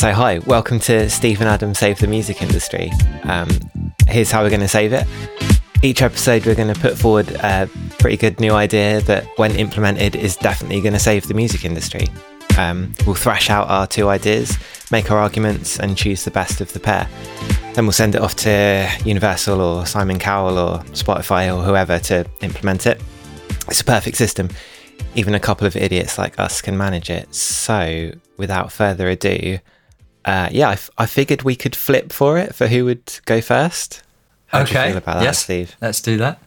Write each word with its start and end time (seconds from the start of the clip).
So, 0.00 0.14
hi, 0.14 0.38
welcome 0.38 0.78
to 0.80 1.10
Steve 1.10 1.42
and 1.42 1.50
Adam 1.50 1.74
Save 1.74 1.98
the 1.98 2.06
Music 2.06 2.40
Industry. 2.40 2.90
Um, 3.24 3.50
here's 4.08 4.30
how 4.30 4.42
we're 4.42 4.48
going 4.48 4.62
to 4.62 4.66
save 4.66 4.94
it. 4.94 5.06
Each 5.82 6.00
episode, 6.00 6.46
we're 6.46 6.54
going 6.54 6.72
to 6.72 6.80
put 6.80 6.96
forward 6.96 7.30
a 7.32 7.68
pretty 7.98 8.16
good 8.16 8.40
new 8.40 8.52
idea 8.52 9.02
that, 9.02 9.26
when 9.36 9.54
implemented, 9.56 10.16
is 10.16 10.36
definitely 10.36 10.80
going 10.80 10.94
to 10.94 10.98
save 10.98 11.28
the 11.28 11.34
music 11.34 11.66
industry. 11.66 12.08
Um, 12.56 12.94
we'll 13.04 13.14
thrash 13.14 13.50
out 13.50 13.68
our 13.68 13.86
two 13.86 14.08
ideas, 14.08 14.56
make 14.90 15.10
our 15.10 15.18
arguments, 15.18 15.78
and 15.78 15.98
choose 15.98 16.24
the 16.24 16.30
best 16.30 16.62
of 16.62 16.72
the 16.72 16.80
pair. 16.80 17.06
Then 17.74 17.84
we'll 17.84 17.92
send 17.92 18.14
it 18.14 18.22
off 18.22 18.36
to 18.36 18.90
Universal 19.04 19.60
or 19.60 19.84
Simon 19.84 20.18
Cowell 20.18 20.56
or 20.56 20.78
Spotify 20.94 21.54
or 21.54 21.62
whoever 21.62 21.98
to 21.98 22.24
implement 22.40 22.86
it. 22.86 23.02
It's 23.68 23.82
a 23.82 23.84
perfect 23.84 24.16
system. 24.16 24.48
Even 25.14 25.34
a 25.34 25.40
couple 25.40 25.66
of 25.66 25.76
idiots 25.76 26.16
like 26.16 26.38
us 26.40 26.62
can 26.62 26.78
manage 26.78 27.10
it. 27.10 27.34
So, 27.34 28.12
without 28.38 28.72
further 28.72 29.10
ado, 29.10 29.58
uh, 30.24 30.48
yeah, 30.50 30.70
I, 30.70 30.72
f- 30.72 30.90
I 30.98 31.06
figured 31.06 31.42
we 31.42 31.56
could 31.56 31.74
flip 31.74 32.12
for 32.12 32.38
it 32.38 32.54
for 32.54 32.68
who 32.68 32.84
would 32.84 33.18
go 33.24 33.40
first. 33.40 34.02
How 34.46 34.64
do 34.64 34.72
you 34.72 34.78
okay. 34.78 34.88
feel 34.88 34.98
about 34.98 35.14
that, 35.18 35.24
yes. 35.24 35.44
Steve? 35.44 35.76
Let's 35.80 36.00
do 36.00 36.16
that. 36.18 36.40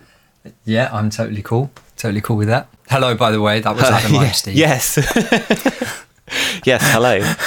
Yeah, 0.66 0.90
I'm 0.92 1.10
totally 1.10 1.42
cool. 1.42 1.72
Totally 1.98 2.22
cool 2.22 2.38
with 2.38 2.50
that. 2.50 2.68
Hello, 2.90 3.16
by 3.16 3.32
the 3.32 3.42
way. 3.42 3.60
That 3.62 3.76
was 3.76 3.84
Adam. 3.86 4.14
Yeah, 4.14 4.32
Steve. 4.32 4.56
Yes. 4.56 4.98
yes, 6.66 6.82
hello. 6.92 7.22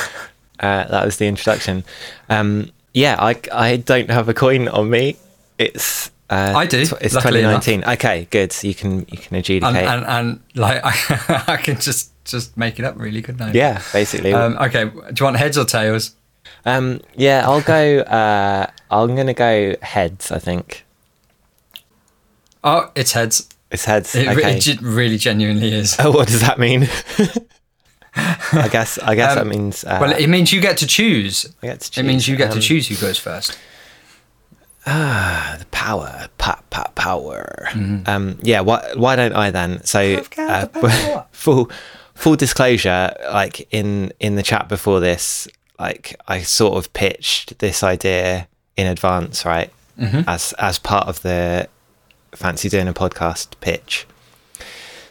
Uh, 0.58 0.88
that 0.88 1.04
was 1.04 1.18
the 1.18 1.26
introduction. 1.26 1.84
Um, 2.30 2.70
yeah, 2.94 3.16
I, 3.18 3.38
I 3.52 3.76
don't 3.76 4.08
have 4.08 4.30
a 4.30 4.32
coin 4.32 4.68
on 4.68 4.88
me. 4.88 5.18
It's 5.58 6.10
uh, 6.30 6.54
I 6.56 6.66
do, 6.66 6.80
It's 6.80 7.14
luckily 7.14 7.42
2019. 7.42 7.84
Okay, 7.84 8.26
good. 8.30 8.52
So 8.52 8.66
you 8.66 8.74
can 8.74 9.00
you 9.00 9.18
can 9.18 9.36
adjudicate. 9.36 9.76
And, 9.76 10.04
and, 10.04 10.06
and 10.06 10.40
like, 10.54 10.80
I, 10.82 11.44
I 11.46 11.56
can 11.58 11.78
just 11.78 12.10
just 12.24 12.56
make 12.56 12.78
it 12.78 12.84
up, 12.84 12.98
really, 12.98 13.22
couldn't 13.22 13.42
I? 13.42 13.52
yeah, 13.52 13.82
basically. 13.92 14.32
Um, 14.32 14.56
okay. 14.58 14.86
Do 14.86 15.14
you 15.18 15.24
want 15.24 15.36
heads 15.36 15.56
or 15.56 15.64
tails? 15.64 16.15
Um, 16.66 17.00
yeah, 17.14 17.42
I'll 17.46 17.62
go. 17.62 18.00
Uh, 18.00 18.66
I'm 18.90 19.14
gonna 19.16 19.32
go 19.34 19.76
heads. 19.80 20.30
I 20.30 20.38
think 20.38 20.84
Oh, 22.64 22.90
it's 22.96 23.12
heads. 23.12 23.48
it's 23.70 23.84
heads. 23.84 24.14
It, 24.14 24.26
re- 24.26 24.44
okay. 24.44 24.58
it 24.58 24.82
really 24.82 25.16
genuinely 25.18 25.72
is. 25.72 25.96
oh, 26.00 26.10
what 26.10 26.26
does 26.28 26.40
that 26.40 26.58
mean? 26.58 26.88
I 28.16 28.68
guess. 28.70 28.98
I 28.98 29.14
guess 29.14 29.36
Um, 29.36 29.48
that 29.48 29.56
means. 29.56 29.84
Uh, 29.84 29.98
well, 30.00 30.12
it 30.12 30.26
means 30.28 30.52
you 30.52 30.60
get 30.60 30.76
to 30.78 30.86
choose. 30.86 31.46
I 31.62 31.66
get 31.68 31.80
to 31.80 31.90
choose. 31.90 32.04
It 32.04 32.06
means 32.06 32.26
you 32.28 32.36
get 32.36 32.50
Um, 32.50 32.54
to 32.56 32.60
choose 32.60 32.88
who 32.88 32.96
goes 32.96 33.18
first. 33.18 33.56
Ah, 34.86 35.56
the 35.60 35.66
power, 35.66 36.28
pa, 36.38 36.60
pa, 36.70 36.90
power. 36.94 37.68
Mm-hmm. 37.70 38.08
Um, 38.08 38.38
yeah. 38.42 38.60
Why? 38.60 38.92
Why 38.96 39.16
don't 39.16 39.34
I 39.34 39.50
then? 39.50 39.84
So, 39.84 40.00
I've 40.00 40.30
got 40.30 40.72
the 40.72 40.80
power. 40.80 41.26
full, 41.32 41.70
full 42.14 42.36
disclosure. 42.36 43.14
Like 43.32 43.68
in 43.72 44.12
in 44.20 44.36
the 44.36 44.42
chat 44.42 44.68
before 44.68 44.98
this, 45.00 45.46
like 45.78 46.14
I 46.28 46.42
sort 46.42 46.76
of 46.78 46.92
pitched 46.92 47.58
this 47.58 47.82
idea 47.82 48.48
in 48.76 48.86
advance, 48.86 49.44
right? 49.44 49.70
Mm-hmm. 49.98 50.28
As 50.28 50.52
as 50.58 50.78
part 50.78 51.08
of 51.08 51.22
the 51.22 51.68
fancy 52.34 52.68
doing 52.68 52.88
a 52.88 52.92
podcast 52.92 53.48
pitch. 53.60 54.06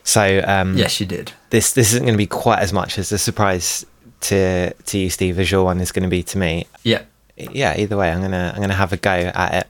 So 0.04 0.44
um, 0.46 0.78
Yes, 0.78 1.00
you 1.00 1.06
did. 1.08 1.32
this 1.50 1.74
this 1.74 1.90
isn't 1.94 2.04
going 2.04 2.14
to 2.14 2.18
be 2.18 2.28
quite 2.28 2.60
as 2.60 2.72
much 2.72 3.00
as 3.00 3.12
a 3.12 3.18
surprise 3.18 3.86
to 4.22 4.72
to 4.74 4.98
you, 4.98 5.10
Steve, 5.10 5.40
as 5.40 5.50
your 5.52 5.64
one 5.64 5.80
is 5.82 5.92
going 5.92 6.04
to 6.04 6.10
be 6.10 6.24
to 6.24 6.38
me 6.38 6.66
Yeah. 6.84 7.02
yeah 7.36 7.76
either 7.78 7.98
way 7.98 8.10
i'm 8.12 8.22
gonna 8.22 8.52
i'm 8.56 8.62
gonna 8.62 8.74
have 8.74 8.94
a 8.94 8.98
go 8.98 9.12
at 9.12 9.54
it 9.66 9.68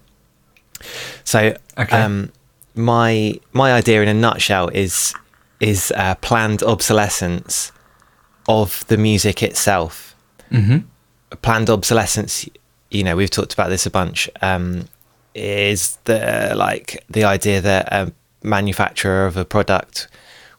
so 1.24 1.56
Okay. 1.78 1.98
um 2.00 2.32
my 2.76 3.40
my 3.54 3.74
idea 3.74 4.02
in 4.04 4.08
a 4.08 4.14
nutshell 4.14 4.68
is 4.70 5.14
is 5.60 5.92
uh, 5.96 6.16
planned 6.16 6.62
obsolescence 6.64 7.72
of 8.48 8.86
the 8.88 8.98
music 8.98 9.42
itself 9.42 10.15
Mm-hmm. 10.56 11.36
planned 11.42 11.70
obsolescence 11.70 12.48
you 12.90 13.04
know 13.04 13.16
we've 13.16 13.30
talked 13.30 13.54
about 13.54 13.70
this 13.70 13.86
a 13.86 13.92
bunch 13.92 14.30
um 14.42 14.88
is 15.34 15.98
the 16.06 16.54
like 16.56 17.04
the 17.10 17.24
idea 17.26 17.60
that 17.62 17.92
a 17.92 18.12
manufacturer 18.42 19.26
of 19.26 19.36
a 19.38 19.44
product 19.44 20.08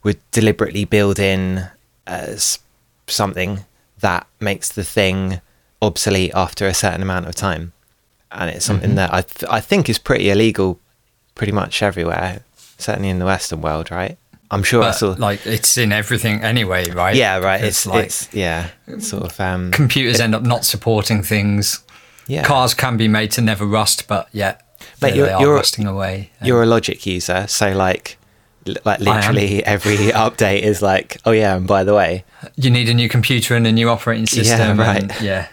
would 0.02 0.18
deliberately 0.32 0.84
build 0.84 1.18
in 1.18 1.68
as 2.06 2.58
something 3.06 3.60
that 4.00 4.26
makes 4.40 4.68
the 4.70 4.84
thing 4.84 5.40
obsolete 5.80 6.32
after 6.34 6.66
a 6.66 6.74
certain 6.74 7.02
amount 7.02 7.26
of 7.26 7.34
time. 7.34 7.72
And 8.30 8.50
it's 8.50 8.64
something 8.64 8.96
that 8.96 9.14
I, 9.14 9.22
th- 9.22 9.50
I 9.50 9.60
think 9.60 9.88
is 9.88 9.98
pretty 9.98 10.28
illegal 10.30 10.78
pretty 11.34 11.52
much 11.52 11.82
everywhere 11.82 12.40
certainly 12.78 13.08
in 13.08 13.18
the 13.18 13.24
western 13.24 13.62
world 13.62 13.90
right 13.90 14.18
i'm 14.50 14.62
sure 14.62 14.82
i 14.82 14.90
saw 14.90 15.14
like, 15.18 15.46
it's 15.46 15.76
in 15.76 15.92
everything 15.92 16.40
anyway, 16.42 16.88
right? 16.90 17.16
yeah 17.16 17.38
right 17.38 17.60
Because, 17.60 17.68
it's 17.76 17.86
like 17.86 18.04
it's 18.06 18.34
yeah 18.34 18.70
sort 18.98 19.24
of 19.24 19.40
um 19.40 19.70
computers 19.72 20.20
end 20.20 20.34
up 20.34 20.42
not 20.42 20.64
supporting 20.64 21.22
things. 21.22 21.82
yeah 22.28 22.42
Cars 22.44 22.74
can 22.74 22.96
be 22.96 23.08
made 23.08 23.30
to 23.32 23.40
never 23.40 23.64
rust, 23.66 24.06
but 24.08 24.28
yet 24.32 24.62
Mate, 25.02 25.10
they, 25.12 25.16
you're- 25.16 25.30
you're- 25.40 25.54
rusting 25.54 25.86
away. 25.86 26.30
you're 26.42 26.62
a 26.62 26.66
logic 26.66 27.06
user 27.06 27.46
so 27.48 27.72
like 27.72 28.18
like 28.84 28.98
literally 29.00 29.64
every 29.64 29.96
update 30.26 30.62
is 30.62 30.82
like 30.82 31.18
oh 31.24 31.30
yeah 31.32 31.56
and 31.56 31.66
by 31.68 31.84
the 31.84 31.94
way 31.94 32.24
you 32.56 32.68
need 32.70 32.88
a 32.88 32.94
new 32.94 33.08
computer 33.08 33.54
and 33.56 33.66
a 33.66 33.72
new 33.72 33.88
operating 33.88 34.26
Yeah, 34.30 34.42
system. 34.42 34.78
right. 34.78 35.02
And, 35.02 35.14
yeah. 35.20 35.48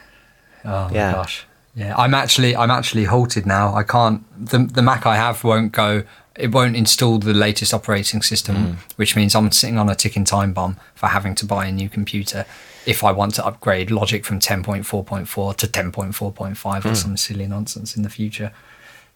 Oh 0.66 0.90
Yeah. 0.92 1.08
my 1.12 1.18
gosh. 1.18 1.46
Yeah. 1.76 1.96
I'm 1.98 2.14
actually 2.14 2.56
I'm 2.56 2.70
actually 2.72 3.06
halted 3.06 3.46
now. 3.46 3.74
I 3.76 3.84
can't 3.84 4.22
the 4.52 4.60
the 4.60 4.82
Mac 4.82 5.06
I 5.06 5.16
have 5.16 5.44
won't 5.44 5.72
go 5.72 6.04
it 6.36 6.52
won't 6.52 6.76
install 6.76 7.20
the 7.20 7.34
latest 7.34 7.74
operating 7.74 8.22
system, 8.22 8.56
Hmm. 8.56 8.74
which 8.96 9.16
means 9.16 9.36
I'm 9.36 9.52
sitting 9.52 9.78
on 9.78 9.90
a 9.90 9.96
ticking 9.96 10.26
time 10.26 10.52
bomb 10.54 10.78
for 10.96 11.08
having 11.08 11.36
to 11.36 11.46
buy 11.46 11.66
a 11.68 11.72
new 11.72 11.90
computer 11.90 12.46
if 12.86 13.04
I 13.04 13.12
want 13.12 13.36
to 13.36 13.46
upgrade 13.46 13.92
Logic 13.92 14.26
from 14.26 14.40
10.4.4 14.40 15.54
to 15.58 15.68
10.4.5 15.68 16.84
Hmm. 16.84 16.90
or 16.90 16.96
some 16.96 17.18
silly 17.18 17.48
nonsense 17.48 17.96
in 17.96 18.04
the 18.04 18.10
future. 18.10 18.52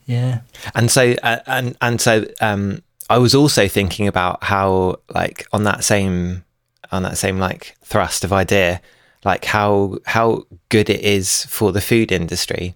Yeah. 0.06 0.40
and 0.74 0.90
so 0.90 1.16
uh, 1.22 1.40
and 1.48 1.76
and 1.82 2.00
so 2.00 2.26
um 2.40 2.82
i 3.10 3.18
was 3.18 3.36
also 3.36 3.68
thinking 3.68 4.08
about 4.08 4.42
how 4.46 5.00
like 5.14 5.46
on 5.52 5.64
that 5.66 5.84
same 5.84 6.46
on 6.94 7.04
that 7.04 7.18
same 7.18 7.40
like 7.40 7.76
thrust 7.84 8.24
of 8.24 8.32
idea 8.32 8.80
like 9.26 9.44
how 9.44 9.98
how 10.06 10.44
good 10.70 10.90
it 10.90 11.02
is 11.02 11.46
for 11.50 11.74
the 11.74 11.82
food 11.82 12.14
industry 12.14 12.76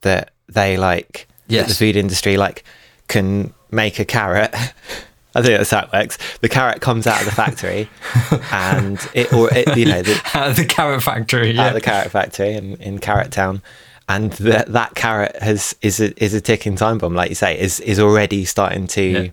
that 0.00 0.30
they 0.48 0.78
like 0.78 1.28
that 1.48 1.68
the 1.68 1.74
food 1.74 1.94
industry 1.96 2.38
like 2.38 2.64
can 3.06 3.52
make 3.72 3.98
a 3.98 4.04
carrot 4.04 4.54
I 5.34 5.42
think 5.42 5.56
that's 5.56 5.70
how 5.70 5.80
it 5.84 5.92
works. 5.92 6.18
The 6.40 6.48
carrot 6.48 6.80
comes 6.80 7.06
out 7.06 7.20
of 7.20 7.24
the 7.24 7.32
factory, 7.32 7.88
and 8.52 8.98
it, 9.14 9.32
or 9.32 9.52
it, 9.52 9.76
you 9.76 9.86
know, 9.86 10.02
the, 10.02 10.54
the 10.56 10.66
carrot 10.66 11.02
factory. 11.02 11.52
Yeah. 11.52 11.68
at 11.68 11.74
the 11.74 11.80
carrot 11.80 12.10
factory 12.10 12.52
in, 12.52 12.76
in 12.76 12.98
Carrot 12.98 13.32
Town, 13.32 13.62
and 14.08 14.32
that 14.34 14.72
that 14.72 14.94
carrot 14.94 15.36
has 15.36 15.74
is 15.80 16.00
a, 16.00 16.22
is 16.22 16.34
a 16.34 16.40
ticking 16.40 16.76
time 16.76 16.98
bomb, 16.98 17.14
like 17.14 17.30
you 17.30 17.34
say, 17.34 17.58
is 17.58 17.80
is 17.80 17.98
already 17.98 18.44
starting 18.44 18.86
to 18.88 19.02
Yeah. 19.02 19.28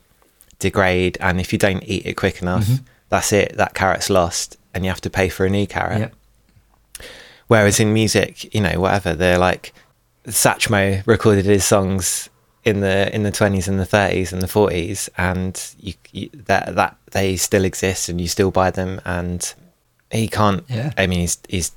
degrade, 0.59 1.17
and 1.19 1.41
if 1.41 1.51
you 1.51 1.59
don't 1.59 1.83
eat 1.85 2.05
it 2.05 2.13
quick 2.13 2.41
enough, 2.41 2.65
mm-hmm. 2.65 2.85
that's 3.09 3.33
it. 3.33 3.57
That 3.57 3.73
carrot's 3.73 4.09
lost, 4.09 4.57
and 4.73 4.85
you 4.85 4.91
have 4.91 5.01
to 5.01 5.09
pay 5.09 5.27
for 5.27 5.45
a 5.45 5.49
new 5.49 5.67
carrot. 5.67 5.99
Yep. 5.99 6.15
Whereas 7.47 7.79
in 7.79 7.93
music, 7.93 8.53
you 8.53 8.61
know, 8.61 8.79
whatever 8.79 9.15
they're 9.15 9.39
like, 9.39 9.73
Satchmo 10.27 11.05
recorded 11.07 11.45
his 11.45 11.65
songs 11.65 12.28
in 12.63 12.81
the 12.81 13.13
in 13.13 13.23
the 13.23 13.31
twenties 13.31 13.67
and 13.67 13.79
the 13.79 13.85
thirties 13.85 14.33
and 14.33 14.41
the 14.41 14.47
forties, 14.47 15.09
and 15.17 15.73
you, 15.79 15.93
you 16.11 16.29
that 16.33 16.75
that 16.75 16.97
they 17.11 17.35
still 17.35 17.65
exist, 17.65 18.09
and 18.09 18.19
you 18.19 18.27
still 18.27 18.51
buy 18.51 18.71
them, 18.71 19.01
and 19.05 19.53
he 20.11 20.27
can't. 20.27 20.63
Yeah. 20.69 20.93
I 20.97 21.07
mean, 21.07 21.19
he's 21.19 21.37
he's 21.47 21.71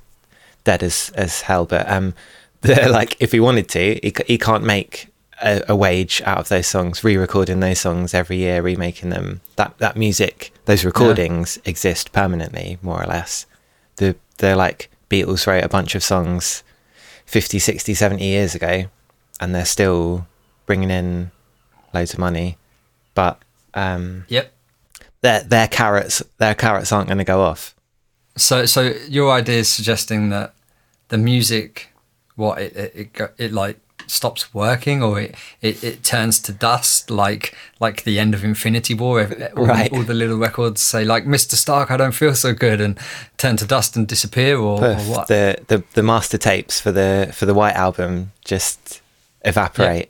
dead 0.65 0.82
as 0.82 1.12
as 1.15 1.42
hell, 1.42 1.66
but 1.66 1.88
um, 1.91 2.15
like 2.65 3.16
if 3.21 3.32
he 3.32 3.41
wanted 3.41 3.69
to, 3.71 4.00
he 4.03 4.12
he 4.26 4.38
can't 4.38 4.65
make. 4.65 5.09
A, 5.45 5.60
a 5.71 5.74
wage 5.74 6.22
out 6.24 6.39
of 6.39 6.48
those 6.48 6.68
songs, 6.68 7.03
re-recording 7.03 7.59
those 7.59 7.80
songs 7.80 8.15
every 8.15 8.36
year, 8.36 8.62
remaking 8.62 9.10
them. 9.10 9.41
That 9.56 9.77
that 9.78 9.97
music, 9.97 10.53
those 10.66 10.84
recordings 10.84 11.59
exist 11.65 12.12
permanently, 12.12 12.78
more 12.80 13.03
or 13.03 13.06
less. 13.06 13.47
The 13.97 14.15
they're 14.39 14.54
like 14.54 14.89
Beatles 15.10 15.48
wrote 15.48 15.65
a 15.65 15.68
bunch 15.68 15.97
of 15.97 16.04
songs 16.04 16.62
50, 17.27 17.59
60, 17.59 17.92
70 17.92 18.24
years 18.24 18.54
ago, 18.54 18.84
and 19.41 19.54
they're 19.54 19.65
still 19.65 20.27
bringing 20.72 20.91
in 20.91 21.30
loads 21.92 22.15
of 22.15 22.19
money. 22.19 22.57
But 23.15 23.39
um, 23.74 24.24
Yep. 24.28 24.51
their 25.21 25.41
their 25.42 25.69
carrots 25.69 26.22
their 26.39 26.54
carrots 26.54 26.91
aren't 26.92 27.09
going 27.09 27.19
to 27.19 27.24
go 27.24 27.42
off. 27.42 27.74
So, 28.36 28.65
so 28.65 28.80
your 29.09 29.30
idea 29.30 29.59
is 29.59 29.69
suggesting 29.69 30.30
that 30.30 30.54
the 31.09 31.19
music, 31.19 31.89
what 32.36 32.59
it 32.63 32.74
it, 32.77 33.10
it, 33.21 33.34
it 33.36 33.53
like 33.53 33.77
stops 34.07 34.54
working, 34.54 35.03
or 35.03 35.21
it, 35.21 35.34
it, 35.60 35.84
it 35.84 36.03
turns 36.03 36.41
to 36.41 36.53
dust, 36.53 37.10
like 37.10 37.54
like 37.80 38.04
the 38.04 38.18
end 38.18 38.33
of 38.34 38.42
Infinity 38.45 38.95
War. 38.95 39.21
All, 39.54 39.66
Right. 39.66 39.92
all 39.92 40.03
the 40.04 40.15
little 40.15 40.39
records 40.39 40.80
say 40.80 41.04
like 41.04 41.27
Mr. 41.27 41.54
Stark, 41.57 41.91
I 41.91 41.98
don't 41.98 42.15
feel 42.15 42.34
so 42.34 42.54
good, 42.54 42.80
and 42.80 42.98
turn 43.36 43.59
to 43.59 43.66
dust 43.66 43.95
and 43.97 44.09
disappear, 44.09 44.57
or, 44.57 44.83
or 44.83 44.95
what? 45.13 45.28
the, 45.28 45.59
the 45.68 45.84
the 45.92 46.03
master 46.03 46.39
tapes 46.39 46.80
for 46.80 46.92
the 46.92 47.28
for 47.34 47.45
the 47.45 47.53
White 47.54 47.77
Album 47.77 48.33
just 48.42 49.03
evaporate. 49.45 50.09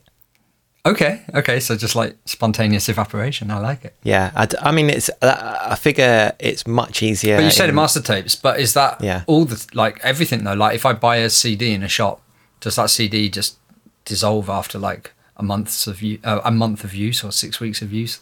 Okay, 0.85 1.23
okay. 1.33 1.61
So 1.61 1.77
just 1.77 1.95
like 1.95 2.17
spontaneous 2.25 2.89
evaporation. 2.89 3.53
I 3.53 3.59
like 3.61 3.85
it. 3.85 3.95
Yeah, 4.03 4.33
I, 4.35 4.47
d- 4.47 4.57
I 4.61 4.73
mean, 4.73 4.91
it's. 4.91 5.09
uh, 5.23 5.59
I 5.71 5.77
figure 5.77 6.33
it's 6.41 6.67
much 6.67 7.03
easier. 7.05 7.37
But 7.37 7.45
you 7.45 7.51
said 7.53 7.69
in- 7.69 7.75
master 7.77 8.01
tapes, 8.03 8.35
but 8.35 8.59
is 8.59 8.75
that 8.75 9.01
Yeah. 9.01 9.23
all 9.29 9.45
the 9.45 9.65
like 9.75 10.01
everything 10.03 10.43
though? 10.43 10.55
Like 10.55 10.75
if 10.75 10.85
I 10.85 10.93
buy 10.93 11.17
a 11.19 11.31
CD 11.31 11.73
in 11.73 11.85
a 11.85 11.89
shop, 11.89 12.21
does 12.61 12.75
that 12.77 12.91
CD 12.91 13.29
just 13.29 13.59
dissolve 14.05 14.51
after 14.51 14.77
like 14.77 15.13
a 15.37 15.45
month's 15.45 15.87
of 15.87 16.03
u- 16.03 16.19
uh, 16.25 16.41
a 16.45 16.51
month 16.51 16.83
of 16.83 16.95
use 16.95 17.23
or 17.23 17.31
six 17.31 17.61
weeks 17.61 17.81
of 17.81 17.93
use? 17.93 18.19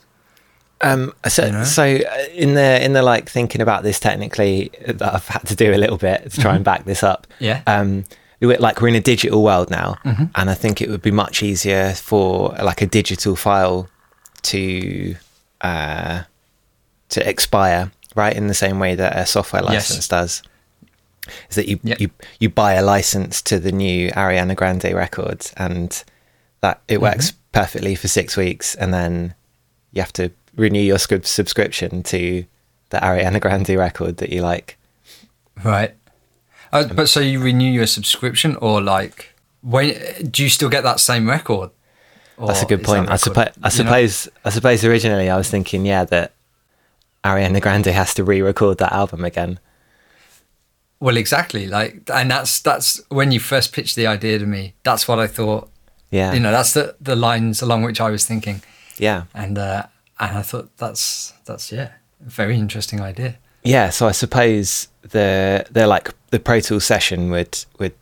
Um, 0.83 1.15
so, 1.29 1.47
You 1.47 1.53
know? 1.53 1.65
so 1.65 1.83
uh, 1.85 2.25
in 2.35 2.55
the 2.55 2.85
in 2.85 2.93
the 2.93 3.03
like 3.03 3.31
thinking 3.31 3.62
about 3.62 3.85
this 3.85 3.99
technically, 3.99 4.71
that 4.87 5.15
I've 5.15 5.27
had 5.29 5.47
to 5.47 5.57
do 5.57 5.73
a 5.73 5.77
little 5.79 5.97
bit 5.99 6.31
to 6.31 6.41
try 6.41 6.57
and 6.57 6.65
back 6.71 6.85
this 6.85 7.03
up. 7.03 7.27
Yeah. 7.39 7.62
Um, 7.67 8.05
like 8.41 8.81
we're 8.81 8.89
in 8.89 8.95
a 8.95 9.01
digital 9.01 9.43
world 9.43 9.71
now, 9.71 9.97
and 10.05 10.49
I 10.51 10.55
think 10.55 10.81
it 10.81 10.89
would 10.89 11.03
be 11.03 11.11
much 11.11 11.43
easier 11.43 11.93
for 11.95 12.51
like 12.63 12.81
a 12.83 12.87
digital 12.87 13.37
file 13.37 13.89
to 14.43 15.17
uh, 15.61 16.23
to 17.11 17.29
expire, 17.29 17.93
right? 18.15 18.35
In 18.35 18.47
the 18.47 18.55
same 18.55 18.79
way 18.79 18.95
that 18.95 19.17
a 19.17 19.27
software 19.27 19.63
Yes. 19.63 19.91
license 19.91 20.09
does. 20.09 20.43
Is 21.51 21.57
that 21.57 21.69
you, 21.69 21.79
Yep. 21.83 22.01
you 22.01 22.11
you 22.41 22.49
buy 22.49 22.73
a 22.75 22.83
license 22.83 23.43
to 23.43 23.59
the 23.61 23.73
new 23.73 24.11
Ariana 24.13 24.57
Grande 24.57 24.93
records, 24.95 25.53
and 25.57 26.03
that 26.63 26.81
it 26.89 27.01
works 27.01 27.33
perfectly 27.53 27.95
for 27.95 28.09
six 28.09 28.37
weeks, 28.37 28.75
and 28.75 28.93
then 28.95 29.35
you 29.93 30.01
have 30.03 30.13
to 30.15 30.31
renew 30.57 30.81
your 30.81 30.99
scrip- 30.99 31.27
subscription 31.27 32.03
to 32.05 32.45
the 32.89 32.99
Ariana 32.99 33.39
Grande 33.41 33.71
record 33.71 34.17
that 34.17 34.31
you 34.31 34.41
like. 34.43 34.77
Right. 35.63 35.95
Uh, 36.73 36.87
but 36.95 37.09
so 37.09 37.21
you 37.21 37.41
renew 37.41 37.71
your 37.71 37.87
subscription, 37.87 38.57
or 38.57 38.81
like 38.81 39.35
when 39.63 39.95
do 40.31 40.43
you 40.43 40.49
still 40.49 40.69
get 40.69 40.83
that 40.85 41.01
same 41.01 41.29
record? 41.29 41.71
That's 42.39 42.63
a 42.63 42.67
good 42.67 42.83
point. 42.85 43.11
I, 43.11 43.15
suppo- 43.15 43.39
I 43.39 43.51
you 43.55 43.63
know- 43.63 43.69
suppose. 43.69 44.29
I 44.45 44.51
suppose 44.51 44.85
originally 44.85 45.29
I 45.29 45.37
was 45.37 45.51
thinking, 45.51 45.85
yeah, 45.85 46.05
that 46.07 46.33
Ariana 47.25 47.61
Grande 47.61 47.87
has 47.87 48.15
to 48.15 48.25
re-record 48.25 48.79
that 48.79 48.93
album 48.93 49.25
again. 49.25 49.59
Well, 51.01 51.17
exactly. 51.17 51.67
Like, 51.67 52.09
and 52.13 52.31
that's 52.31 52.61
that's 52.61 53.01
when 53.09 53.33
you 53.33 53.41
first 53.41 53.73
pitched 53.73 53.97
the 53.97 54.07
idea 54.07 54.39
to 54.39 54.47
me. 54.47 54.75
That's 54.85 55.09
what 55.09 55.19
I 55.19 55.27
thought. 55.27 55.69
Yeah, 56.11 56.33
You 56.33 56.41
know, 56.41 56.51
that's 56.51 56.73
the 56.73 56.97
the 57.01 57.15
lines 57.15 57.63
along 57.63 57.83
which 57.83 58.01
I 58.01 58.11
was 58.11 58.27
thinking, 58.27 58.63
yeah, 58.99 59.25
and 59.33 59.57
uh, 59.57 59.85
and 60.19 60.37
I 60.39 60.43
thought 60.43 60.77
that's 60.77 61.33
that's 61.45 61.71
yeah, 61.71 61.91
very 62.21 62.57
interesting 62.59 63.01
idea. 63.01 63.37
Yeah. 63.62 63.91
So 63.91 64.07
I 64.09 64.12
suppose 64.12 64.89
the 65.03 65.67
the 65.71 65.87
like 65.87 66.11
the 66.31 66.39
Pro 66.39 66.61
Tools 66.61 66.85
session 66.85 67.31
would 67.31 67.65
would 67.79 67.95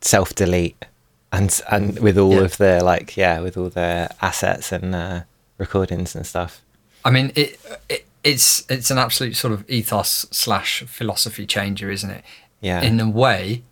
self 0.00 0.34
delete 0.34 0.84
and 1.32 1.60
and 1.70 1.98
with 2.00 2.18
all 2.18 2.34
Yeah. 2.34 2.40
of 2.44 2.56
the 2.56 2.82
like 2.82 3.16
yeah 3.16 3.40
with 3.40 3.56
all 3.56 3.70
the 3.70 4.08
assets 4.20 4.72
and 4.72 4.94
uh, 4.94 5.20
recordings 5.58 6.14
and 6.14 6.26
stuff. 6.26 6.60
I 7.04 7.10
mean, 7.10 7.32
it, 7.34 7.58
it 7.88 8.04
it's 8.24 8.64
it's 8.70 8.90
an 8.90 8.98
absolute 8.98 9.36
sort 9.36 9.52
of 9.54 9.64
ethos 9.70 10.26
slash 10.30 10.82
philosophy 10.86 11.46
changer, 11.46 11.90
isn't 11.90 12.10
it? 12.10 12.24
Yeah. 12.60 12.82
In 12.82 13.00
a 13.00 13.08
way, 13.08 13.62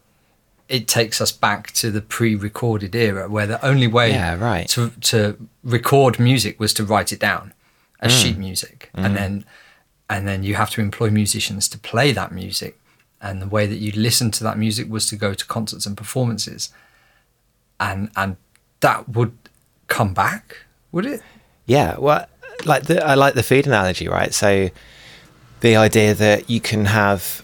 it 0.68 0.86
takes 0.88 1.20
us 1.20 1.32
back 1.32 1.72
to 1.72 1.90
the 1.90 2.00
pre-recorded 2.00 2.94
era, 2.94 3.28
where 3.28 3.46
the 3.46 3.62
only 3.64 3.86
way 3.86 4.10
Yeah, 4.12 4.36
right. 4.38 4.68
to 4.70 4.90
to 5.10 5.36
record 5.62 6.18
music 6.18 6.58
was 6.60 6.72
to 6.74 6.84
write 6.84 7.12
it 7.12 7.20
down 7.20 7.52
as 8.00 8.12
Mm. 8.12 8.22
sheet 8.22 8.38
music, 8.38 8.90
and 8.94 9.14
then 9.16 9.44
and 10.08 10.26
then 10.26 10.42
you 10.42 10.54
have 10.54 10.70
to 10.70 10.80
employ 10.80 11.10
musicians 11.10 11.68
to 11.68 11.78
play 11.78 12.12
that 12.12 12.32
music, 12.32 12.78
and 13.20 13.42
the 13.42 13.48
way 13.48 13.66
that 13.66 13.76
you 13.76 13.92
listen 13.92 14.30
to 14.32 14.44
that 14.44 14.58
music 14.58 14.88
was 14.90 15.06
to 15.06 15.16
go 15.16 15.34
to 15.34 15.44
concerts 15.46 15.86
and 15.86 15.96
performances, 15.96 16.70
and 17.78 18.10
and 18.16 18.36
that 18.80 19.08
would 19.08 19.36
come 19.88 20.14
back, 20.14 20.58
would 20.92 21.06
it? 21.06 21.22
Yeah, 21.66 21.96
well, 21.98 22.26
like 22.64 22.84
the, 22.84 23.04
I 23.04 23.14
like 23.14 23.34
the 23.34 23.42
food 23.42 23.66
analogy, 23.66 24.08
right? 24.08 24.32
So 24.32 24.70
the 25.60 25.76
idea 25.76 26.14
that 26.14 26.48
you 26.48 26.60
can 26.60 26.86
have 26.86 27.42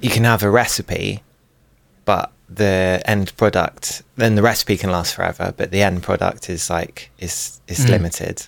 you 0.00 0.10
can 0.10 0.24
have 0.24 0.42
a 0.42 0.50
recipe, 0.50 1.22
but 2.04 2.30
the 2.48 3.02
end 3.06 3.34
product 3.36 4.02
then 4.16 4.34
the 4.34 4.42
recipe 4.42 4.76
can 4.76 4.90
last 4.90 5.14
forever, 5.14 5.54
but 5.56 5.70
the 5.70 5.82
end 5.82 6.02
product 6.02 6.50
is 6.50 6.68
like 6.68 7.10
is 7.18 7.60
is 7.68 7.80
mm. 7.80 7.90
limited, 7.90 8.46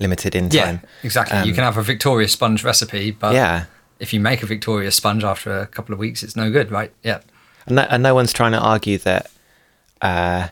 limited 0.00 0.34
in 0.34 0.48
Mm. 0.48 0.54
Yeah, 0.54 0.64
time. 0.64 0.80
exactly. 1.04 1.38
you 1.38 1.44
Um, 1.50 1.54
can 1.54 1.64
have 1.64 1.76
a 1.76 1.82
Victoria 1.82 2.26
sponge 2.28 2.64
recipe, 2.64 3.10
but 3.12 3.34
Yeah, 3.34 3.64
if 4.00 4.12
you 4.12 4.18
make 4.20 4.42
a 4.42 4.46
Victoria 4.46 4.90
sponge 4.90 5.22
after 5.22 5.58
a 5.60 5.66
couple 5.66 5.92
of 5.92 5.98
weeks, 5.98 6.22
it's 6.22 6.34
no 6.34 6.50
good, 6.50 6.70
right? 6.72 6.90
Yeah. 7.04 7.18
and 7.66 7.76
no, 7.76 7.82
and 7.90 8.02
no 8.02 8.14
one's 8.14 8.32
trying 8.32 8.52
to 8.52 8.58
argue 8.58 8.98
that 8.98 9.30
uh, 10.02 10.48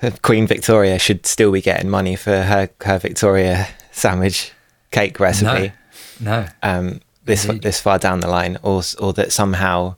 Queen 0.22 0.46
Victoria 0.46 0.98
should 0.98 1.26
still 1.26 1.52
be 1.52 1.60
getting 1.60 1.90
money 1.90 2.16
for 2.16 2.42
her 2.42 2.70
her 2.84 2.98
Victoria 2.98 3.68
sandwich 3.90 4.52
cake 4.90 5.18
recipe. 5.20 5.72
No. 6.20 6.46
um, 6.62 7.00
this 7.24 7.44
Indeed. 7.44 7.62
this 7.62 7.80
far 7.80 7.98
down 7.98 8.20
the 8.20 8.28
line, 8.28 8.58
or 8.62 8.82
or 8.98 9.12
that 9.14 9.32
somehow 9.32 9.96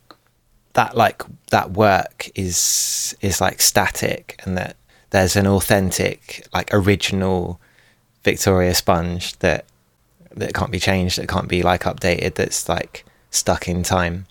that 0.75 0.97
like 0.97 1.23
that 1.50 1.71
work 1.73 2.31
is 2.35 3.15
is 3.21 3.41
like 3.41 3.61
static, 3.61 4.41
and 4.45 4.57
that 4.57 4.77
there's 5.11 5.37
an 5.37 5.47
authentic 5.47 6.47
like 6.55 6.69
original 6.73 7.61
Victoria 8.25 8.75
sponge 8.75 9.38
that 9.38 9.67
that 10.37 10.55
can't 10.55 10.73
be 10.73 10.81
changed, 10.81 11.19
that 11.19 11.29
can't 11.29 11.49
be 11.49 11.62
like 11.62 11.82
updated, 11.82 12.35
that's 12.35 12.69
like 12.69 13.05
stuck 13.31 13.69
in 13.69 13.82
time. 13.82 14.26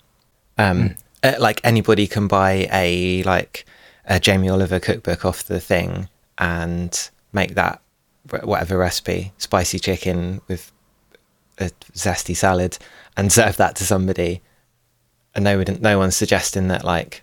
Um, 0.58 0.96
uh, 1.22 1.34
like 1.38 1.60
anybody 1.64 2.06
can 2.06 2.28
buy 2.28 2.68
a 2.70 3.22
like 3.22 3.64
a 4.06 4.20
Jamie 4.20 4.50
Oliver 4.50 4.80
cookbook 4.80 5.24
off 5.24 5.44
the 5.44 5.60
thing 5.60 6.08
and 6.38 7.10
make 7.32 7.54
that 7.54 7.80
whatever 8.42 8.76
recipe, 8.76 9.32
spicy 9.38 9.78
chicken 9.78 10.40
with 10.48 10.72
a 11.58 11.70
zesty 11.92 12.36
salad, 12.36 12.78
and 13.16 13.32
serve 13.32 13.56
that 13.56 13.76
to 13.76 13.84
somebody. 13.84 14.42
And 15.34 15.44
no 15.44 15.58
one, 15.58 15.78
no 15.80 15.98
one's 15.98 16.16
suggesting 16.16 16.68
that 16.68 16.84
like 16.84 17.22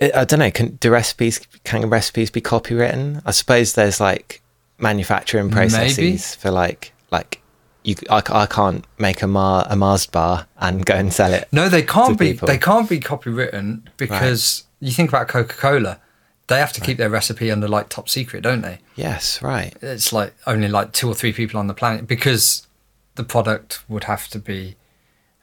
I 0.00 0.12
I 0.14 0.24
don't 0.24 0.40
know. 0.40 0.50
Can 0.50 0.76
do 0.76 0.90
recipes? 0.90 1.40
Can 1.64 1.88
recipes 1.88 2.30
be 2.30 2.40
copywritten? 2.40 3.22
I 3.24 3.30
suppose 3.30 3.74
there's 3.74 4.00
like 4.00 4.41
manufacturing 4.82 5.50
processes 5.50 5.98
Maybe. 5.98 6.16
for 6.16 6.50
like 6.50 6.92
like 7.10 7.40
you. 7.84 7.94
I 8.10 8.46
can't 8.46 8.84
make 8.98 9.22
a 9.22 9.26
Mar 9.26 9.66
a 9.68 9.76
Mars 9.76 10.06
bar 10.06 10.46
and 10.58 10.84
go 10.84 10.94
and 10.94 11.12
sell 11.12 11.32
it. 11.32 11.48
No, 11.52 11.68
they 11.68 11.82
can't 11.82 12.18
be. 12.18 12.32
people. 12.32 12.48
They 12.48 12.58
can't 12.58 12.88
be 12.88 13.00
copywritten 13.00 13.82
because 13.96 14.64
you 14.80 14.90
think 14.90 15.08
about 15.10 15.28
Coca 15.28 15.54
Cola, 15.54 16.00
they 16.48 16.58
have 16.58 16.72
to 16.72 16.80
keep 16.80 16.98
their 16.98 17.08
recipe 17.08 17.50
under 17.50 17.68
like 17.68 17.88
top 17.88 18.08
secret, 18.08 18.42
don't 18.42 18.62
they? 18.62 18.80
Yes, 18.96 19.40
right. 19.40 19.74
It's 19.80 20.12
like 20.12 20.34
only 20.46 20.68
like 20.68 20.92
two 20.92 21.08
or 21.08 21.14
three 21.14 21.32
people 21.32 21.58
on 21.58 21.66
the 21.66 21.74
planet 21.74 22.06
because 22.06 22.66
the 23.14 23.24
product 23.24 23.82
would 23.88 24.04
have 24.04 24.28
to 24.28 24.38
be, 24.38 24.76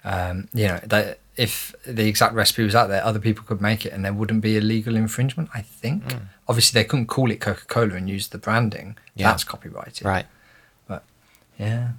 um, 0.03 0.49
you 0.53 0.67
know, 0.67 0.79
that 0.83 1.19
if 1.37 1.73
the 1.85 2.07
exact 2.07 2.33
recipe 2.33 2.63
was 2.63 2.75
out 2.75 2.89
there, 2.89 3.03
other 3.03 3.19
people 3.19 3.45
could 3.45 3.61
make 3.61 3.85
it 3.85 3.93
and 3.93 4.03
there 4.03 4.13
wouldn't 4.13 4.41
be 4.41 4.57
a 4.57 4.61
legal 4.61 4.95
infringement. 4.95 5.49
I 5.53 5.61
think. 5.61 6.11
Hmm. 6.11 6.17
Obviously, 6.49 6.81
they 6.81 6.87
couldn't 6.87 7.05
call 7.05 7.31
it 7.31 7.39
Coca 7.39 7.65
Cola 7.67 7.93
and 7.93 8.09
use 8.09 8.27
the 8.29 8.37
branding. 8.39 8.97
Yeah. 9.15 9.29
That's 9.29 9.43
copyrighted. 9.45 10.03
Right. 10.03 10.25
But 10.87 11.03
yeah, 11.57 11.89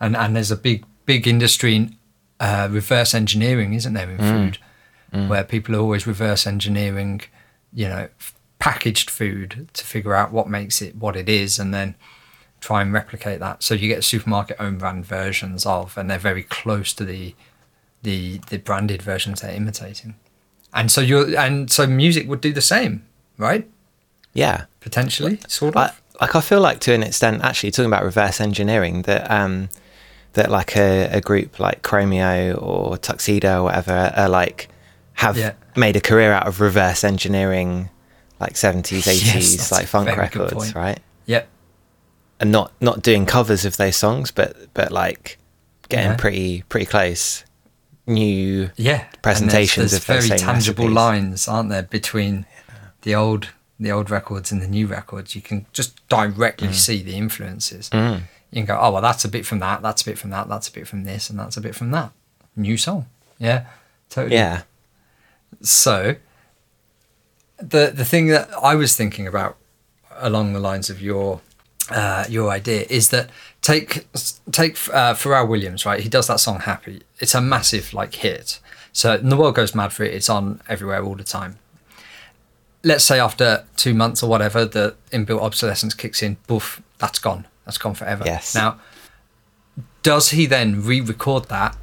and 0.00 0.16
and 0.16 0.34
there's 0.34 0.50
a 0.50 0.56
big 0.56 0.84
big 1.06 1.28
industry 1.28 1.76
in 1.76 1.96
uh, 2.40 2.68
reverse 2.70 3.14
engineering, 3.14 3.74
isn't 3.74 3.92
there, 3.92 4.10
in 4.10 4.18
food, 4.18 4.58
where 5.28 5.44
people 5.44 5.76
are 5.76 5.80
always 5.80 6.06
reverse 6.06 6.46
engineering, 6.46 7.20
you 7.72 7.86
know, 7.86 8.08
f- 8.18 8.34
packaged 8.58 9.10
food 9.10 9.68
to 9.74 9.84
figure 9.84 10.14
out 10.14 10.32
what 10.32 10.48
makes 10.48 10.80
it 10.82 10.96
what 10.96 11.14
it 11.14 11.28
is, 11.28 11.58
and 11.58 11.72
then 11.74 11.94
try 12.60 12.80
and 12.80 12.92
replicate 12.92 13.40
that. 13.40 13.62
So 13.62 13.74
you 13.74 13.88
get 13.88 14.04
supermarket 14.04 14.56
own 14.58 14.78
brand 14.78 15.04
versions 15.04 15.66
of, 15.66 15.98
and 15.98 16.08
they're 16.10 16.18
very 16.18 16.44
close 16.44 16.92
to 16.94 17.04
the 17.04 17.34
the 18.02 18.38
the 18.48 18.56
branded 18.58 19.02
versions 19.02 19.42
they're 19.42 19.54
imitating. 19.54 20.14
And 20.72 20.90
so 20.90 21.00
you're 21.02 21.36
and 21.38 21.70
so 21.70 21.86
music 21.86 22.26
would 22.28 22.40
do 22.40 22.52
the 22.54 22.62
same, 22.62 23.04
right? 23.36 23.68
Yeah. 24.32 24.64
Potentially, 24.80 25.38
sort 25.48 25.76
of. 25.76 25.82
I, 25.82 25.92
like 26.20 26.34
I 26.36 26.40
feel 26.40 26.60
like 26.60 26.80
to 26.80 26.92
an 26.94 27.02
extent, 27.02 27.42
actually 27.42 27.70
talking 27.70 27.86
about 27.90 28.04
reverse 28.04 28.40
engineering, 28.40 29.02
that 29.02 29.30
um, 29.30 29.68
that 30.34 30.50
like 30.50 30.76
a, 30.76 31.08
a 31.12 31.20
group 31.20 31.58
like 31.60 31.82
Chromeo 31.82 32.60
or 32.62 32.96
Tuxedo 32.98 33.60
or 33.60 33.64
whatever 33.64 34.12
are 34.16 34.28
like 34.28 34.68
have 35.14 35.36
Yeah. 35.36 35.52
made 35.76 35.96
a 35.96 36.00
career 36.00 36.32
out 36.32 36.46
of 36.46 36.60
reverse 36.60 37.04
engineering 37.04 37.90
like 38.40 38.56
seventies, 38.56 39.06
eighties 39.14 39.56
that's 39.56 39.72
like 39.72 39.86
funk 39.86 40.16
records, 40.16 40.74
right? 40.74 40.98
yep. 41.26 41.48
And 42.40 42.50
not 42.50 42.72
not 42.80 43.02
doing 43.02 43.24
covers 43.26 43.64
of 43.64 43.76
those 43.76 43.96
songs, 43.96 44.30
but 44.32 44.56
but 44.74 44.90
like 44.90 45.38
getting 45.88 46.12
Yeah. 46.12 46.16
pretty 46.16 46.62
pretty 46.68 46.86
close. 46.86 47.44
New 48.04 48.70
yeah 48.76 49.04
presentations 49.22 49.92
of 49.92 50.04
there's, 50.04 50.22
those 50.22 50.28
very 50.28 50.40
tangible 50.40 50.84
recipes. 50.86 50.96
lines 50.96 51.48
aren't 51.48 51.68
there 51.68 51.84
between 51.84 52.46
the 53.02 53.14
old 53.14 53.50
the 53.82 53.90
old 53.92 54.10
records 54.10 54.52
and 54.52 54.60
the 54.62 54.68
new 54.68 54.86
records 54.86 55.34
you 55.36 55.42
can 55.42 55.66
just 55.72 55.90
directly 56.08 56.68
Mm. 56.68 56.74
see 56.74 57.02
the 57.02 57.14
influences 57.14 57.90
you 57.92 58.56
can 58.60 58.64
go 58.66 58.78
oh 58.80 58.90
well 58.92 59.02
that's 59.02 59.24
a 59.24 59.28
bit 59.28 59.44
from 59.46 59.58
that 59.60 59.82
that's 59.82 60.02
a 60.02 60.04
bit 60.04 60.18
from 60.18 60.30
that 60.30 60.48
that's 60.48 60.68
a 60.68 60.72
bit 60.72 60.86
from 60.88 61.04
this 61.04 61.28
and 61.30 61.38
that's 61.38 61.56
a 61.56 61.60
bit 61.60 61.74
from 61.74 61.90
that 61.90 62.10
new 62.56 62.76
song 62.76 63.06
yeah 63.38 63.66
totally 64.08 64.36
yeah. 64.36 64.62
so 65.60 66.16
the 67.58 67.92
the 67.94 68.04
thing 68.04 68.26
that 68.28 68.48
I 68.62 68.74
was 68.74 68.96
thinking 68.96 69.26
about 69.26 69.56
along 70.18 70.52
the 70.52 70.60
lines 70.60 70.90
of 70.90 71.00
your 71.00 71.40
uh, 71.90 72.24
your 72.28 72.50
idea 72.50 72.84
is 72.88 73.08
that 73.10 73.30
take 73.60 74.06
take 74.50 74.74
uh, 74.92 75.14
Pharrell 75.14 75.48
Williams, 75.48 75.84
right? 75.84 76.00
He 76.00 76.08
does 76.08 76.26
that 76.28 76.40
song 76.40 76.60
"Happy." 76.60 77.02
It's 77.18 77.34
a 77.34 77.40
massive 77.40 77.92
like 77.92 78.14
hit. 78.16 78.58
So 78.92 79.14
and 79.14 79.30
the 79.30 79.36
world 79.36 79.54
goes 79.54 79.74
mad 79.74 79.92
for 79.92 80.04
it. 80.04 80.14
It's 80.14 80.28
on 80.28 80.60
everywhere 80.68 81.02
all 81.04 81.14
the 81.16 81.24
time. 81.24 81.58
Let's 82.84 83.04
say 83.04 83.20
after 83.20 83.64
two 83.76 83.94
months 83.94 84.22
or 84.22 84.30
whatever, 84.30 84.64
the 84.64 84.96
inbuilt 85.12 85.40
obsolescence 85.40 85.94
kicks 85.94 86.22
in. 86.22 86.36
Boof, 86.46 86.82
that's 86.98 87.18
gone. 87.18 87.46
That's 87.64 87.78
gone 87.78 87.94
forever. 87.94 88.24
Yes. 88.26 88.54
Now, 88.54 88.80
does 90.02 90.30
he 90.30 90.46
then 90.46 90.82
re-record 90.82 91.44
that 91.48 91.76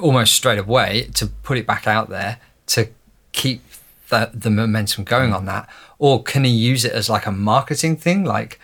almost 0.00 0.34
straight 0.34 0.58
away 0.58 1.08
to 1.14 1.26
put 1.26 1.58
it 1.58 1.66
back 1.66 1.86
out 1.86 2.08
there 2.08 2.38
to 2.66 2.88
keep 3.32 3.62
the, 4.08 4.30
the 4.32 4.50
momentum 4.50 5.04
going 5.04 5.32
on 5.32 5.46
that 5.46 5.68
or 5.98 6.22
can 6.22 6.44
he 6.44 6.50
use 6.50 6.84
it 6.84 6.92
as 6.92 7.10
like 7.10 7.26
a 7.26 7.32
marketing 7.32 7.96
thing 7.96 8.24
like 8.24 8.60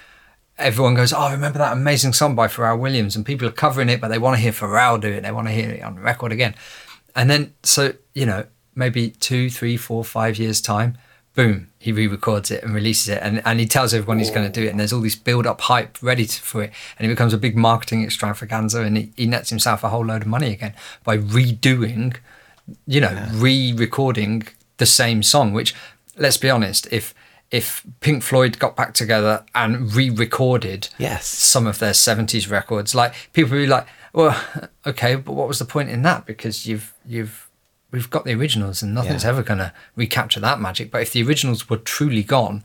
everyone 0.58 0.94
goes 0.94 1.12
oh 1.12 1.18
I 1.18 1.32
remember 1.32 1.58
that 1.58 1.72
amazing 1.72 2.12
song 2.12 2.34
by 2.34 2.46
Pharrell 2.46 2.78
Williams 2.78 3.16
and 3.16 3.26
people 3.26 3.48
are 3.48 3.52
covering 3.52 3.88
it 3.88 4.00
but 4.00 4.08
they 4.08 4.18
want 4.18 4.36
to 4.36 4.40
hear 4.40 4.52
Pharrell 4.52 5.00
do 5.00 5.08
it 5.08 5.22
they 5.22 5.32
want 5.32 5.48
to 5.48 5.52
hear 5.52 5.70
it 5.70 5.82
on 5.82 5.98
record 5.98 6.30
again 6.30 6.54
and 7.16 7.28
then 7.28 7.54
so 7.62 7.94
you 8.14 8.26
know 8.26 8.46
maybe 8.74 9.10
two 9.10 9.48
three 9.50 9.76
four 9.76 10.04
five 10.04 10.38
years 10.38 10.60
time 10.60 10.96
boom 11.34 11.68
he 11.78 11.92
re-records 11.92 12.50
it 12.50 12.62
and 12.62 12.74
releases 12.74 13.08
it 13.08 13.18
and, 13.22 13.40
and 13.46 13.58
he 13.58 13.64
tells 13.66 13.94
everyone 13.94 14.18
he's 14.18 14.30
going 14.30 14.46
to 14.50 14.60
do 14.60 14.66
it 14.66 14.70
and 14.70 14.78
there's 14.78 14.92
all 14.92 15.00
this 15.00 15.16
build-up 15.16 15.60
hype 15.62 15.96
ready 16.02 16.26
to, 16.26 16.40
for 16.42 16.62
it 16.62 16.70
and 16.98 17.06
it 17.06 17.08
becomes 17.08 17.32
a 17.32 17.38
big 17.38 17.56
marketing 17.56 18.04
extravaganza 18.04 18.82
and 18.82 18.96
he, 18.98 19.12
he 19.16 19.26
nets 19.26 19.48
himself 19.48 19.82
a 19.82 19.88
whole 19.88 20.04
load 20.04 20.22
of 20.22 20.28
money 20.28 20.52
again 20.52 20.74
by 21.04 21.16
redoing 21.16 22.16
you 22.86 23.00
know 23.00 23.10
Yeah. 23.10 23.30
re-recording 23.32 24.42
the 24.76 24.86
same 24.86 25.22
song 25.22 25.52
which 25.52 25.74
let's 26.16 26.36
be 26.36 26.50
honest 26.50 26.86
if 26.90 27.14
if 27.50 27.82
pink 28.00 28.22
floyd 28.22 28.58
got 28.58 28.76
back 28.76 28.92
together 28.94 29.44
and 29.54 29.92
re-recorded 29.94 30.88
Yes. 30.98 31.26
some 31.26 31.66
of 31.66 31.78
their 31.78 31.92
70s 31.92 32.50
records 32.50 32.94
like 32.94 33.14
people 33.32 33.52
would 33.52 33.62
be 33.62 33.66
like 33.66 33.86
well 34.12 34.38
okay 34.86 35.14
but 35.16 35.32
what 35.32 35.48
was 35.48 35.58
the 35.58 35.64
point 35.64 35.88
in 35.88 36.02
that 36.02 36.26
because 36.26 36.66
you've 36.66 36.92
you've 37.06 37.48
we've 37.92 38.10
got 38.10 38.24
the 38.24 38.34
originals 38.34 38.82
and 38.82 38.92
nothing's 38.92 39.22
Yeah. 39.22 39.30
ever 39.30 39.42
going 39.42 39.58
to 39.58 39.72
recapture 39.94 40.40
that 40.40 40.60
magic 40.60 40.90
but 40.90 41.02
if 41.02 41.12
the 41.12 41.22
originals 41.22 41.70
were 41.70 41.76
truly 41.76 42.24
gone 42.24 42.64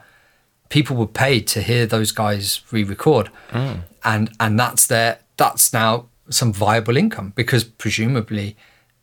people 0.69 0.95
would 0.97 1.13
pay 1.13 1.39
to 1.39 1.61
hear 1.61 1.85
those 1.85 2.11
guys 2.11 2.61
re-record. 2.71 3.29
Hmm. 3.51 3.73
And 4.03 4.31
and 4.39 4.59
that's 4.59 4.87
their 4.87 5.19
that's 5.37 5.73
now 5.73 6.07
some 6.29 6.51
viable 6.51 6.97
income 6.97 7.33
because 7.35 7.63
presumably 7.63 8.57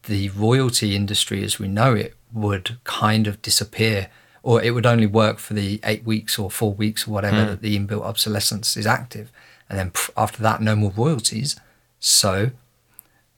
the 0.04 0.28
royalty 0.31 0.95
industry 0.95 1.43
as 1.43 1.59
we 1.59 1.69
know 1.69 1.95
it 1.95 2.14
would 2.33 2.76
kind 2.85 3.26
of 3.26 3.40
disappear 3.40 4.09
or 4.43 4.62
it 4.62 4.73
would 4.73 4.85
only 4.85 5.07
work 5.07 5.38
for 5.38 5.54
the 5.54 5.81
eight 5.85 6.04
weeks 6.04 6.38
or 6.38 6.50
four 6.50 6.75
weeks 6.75 7.09
or 7.09 7.12
whatever 7.12 7.43
hmm. 7.43 7.47
that 7.47 7.62
the 7.62 7.78
inbuilt 7.78 8.02
obsolescence 8.02 8.76
is 8.76 8.87
active. 8.87 9.31
And 9.69 9.78
then 9.78 9.93
after 10.16 10.43
that 10.43 10.61
no 10.61 10.76
more 10.76 10.93
royalties. 10.97 11.57
So 11.99 12.50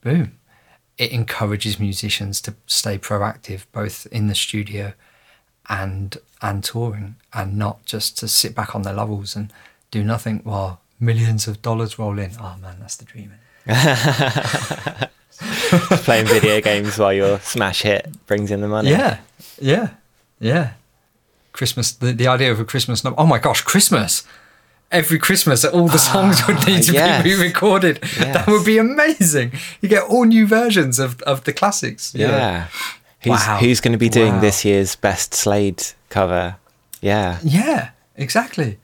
boom 0.02 0.38
it 0.98 1.12
encourages 1.12 1.78
musicians 1.78 2.40
to 2.40 2.54
stay 2.66 2.98
proactive 2.98 3.66
both 3.72 4.06
in 4.10 4.28
the 4.28 4.34
studio 4.34 4.92
and 5.68 6.18
and 6.40 6.62
touring 6.64 7.16
and 7.32 7.56
not 7.56 7.84
just 7.84 8.16
to 8.18 8.28
sit 8.28 8.54
back 8.54 8.74
on 8.74 8.82
their 8.82 8.94
laurels 8.94 9.34
and 9.36 9.52
do 9.90 10.02
nothing 10.04 10.40
while 10.44 10.80
millions 11.00 11.46
of 11.48 11.60
dollars 11.62 11.98
roll 11.98 12.18
in. 12.18 12.32
Oh 12.40 12.56
man 12.60 12.76
that's 12.80 12.96
the 12.96 13.04
dream. 13.04 13.32
Playing 16.04 16.26
video 16.26 16.60
games 16.60 16.98
while 16.98 17.12
your 17.12 17.38
smash 17.40 17.82
hit 17.82 18.08
brings 18.26 18.50
in 18.50 18.60
the 18.60 18.68
money. 18.68 18.90
yeah 18.90 19.18
yeah 19.60 19.90
yeah. 20.40 20.72
Christmas 21.52 21.92
the, 21.92 22.12
the 22.12 22.26
idea 22.26 22.52
of 22.52 22.60
a 22.60 22.64
christmas 22.64 23.02
number 23.02 23.18
oh 23.20 23.26
my 23.26 23.38
gosh 23.38 23.62
christmas 23.62 24.24
every 24.92 25.18
christmas 25.18 25.64
all 25.64 25.88
the 25.88 25.98
songs 25.98 26.46
would 26.46 26.64
need 26.66 26.82
to 26.82 26.92
yes. 26.92 27.22
be 27.22 27.34
re-recorded 27.34 27.96
that 28.18 28.46
would 28.46 28.64
be 28.64 28.78
amazing 28.78 29.50
you 29.80 29.88
get 29.88 30.02
all 30.04 30.24
new 30.24 30.46
versions 30.46 30.98
of, 30.98 31.20
of 31.22 31.42
the 31.44 31.52
classics 31.52 32.14
you 32.14 32.26
know. 32.26 32.36
Yeah. 32.36 32.68
Who's, 33.22 33.30
Wow. 33.46 33.56
who's 33.58 33.80
going 33.80 33.92
to 33.92 33.98
be 33.98 34.08
doing 34.08 34.34
Wow. 34.34 34.40
this 34.40 34.64
year's 34.64 34.94
best 34.94 35.34
Slade 35.34 35.82
cover? 36.10 36.56
Yeah. 37.00 37.38
Yeah, 37.42 37.90
exactly. 38.14 38.78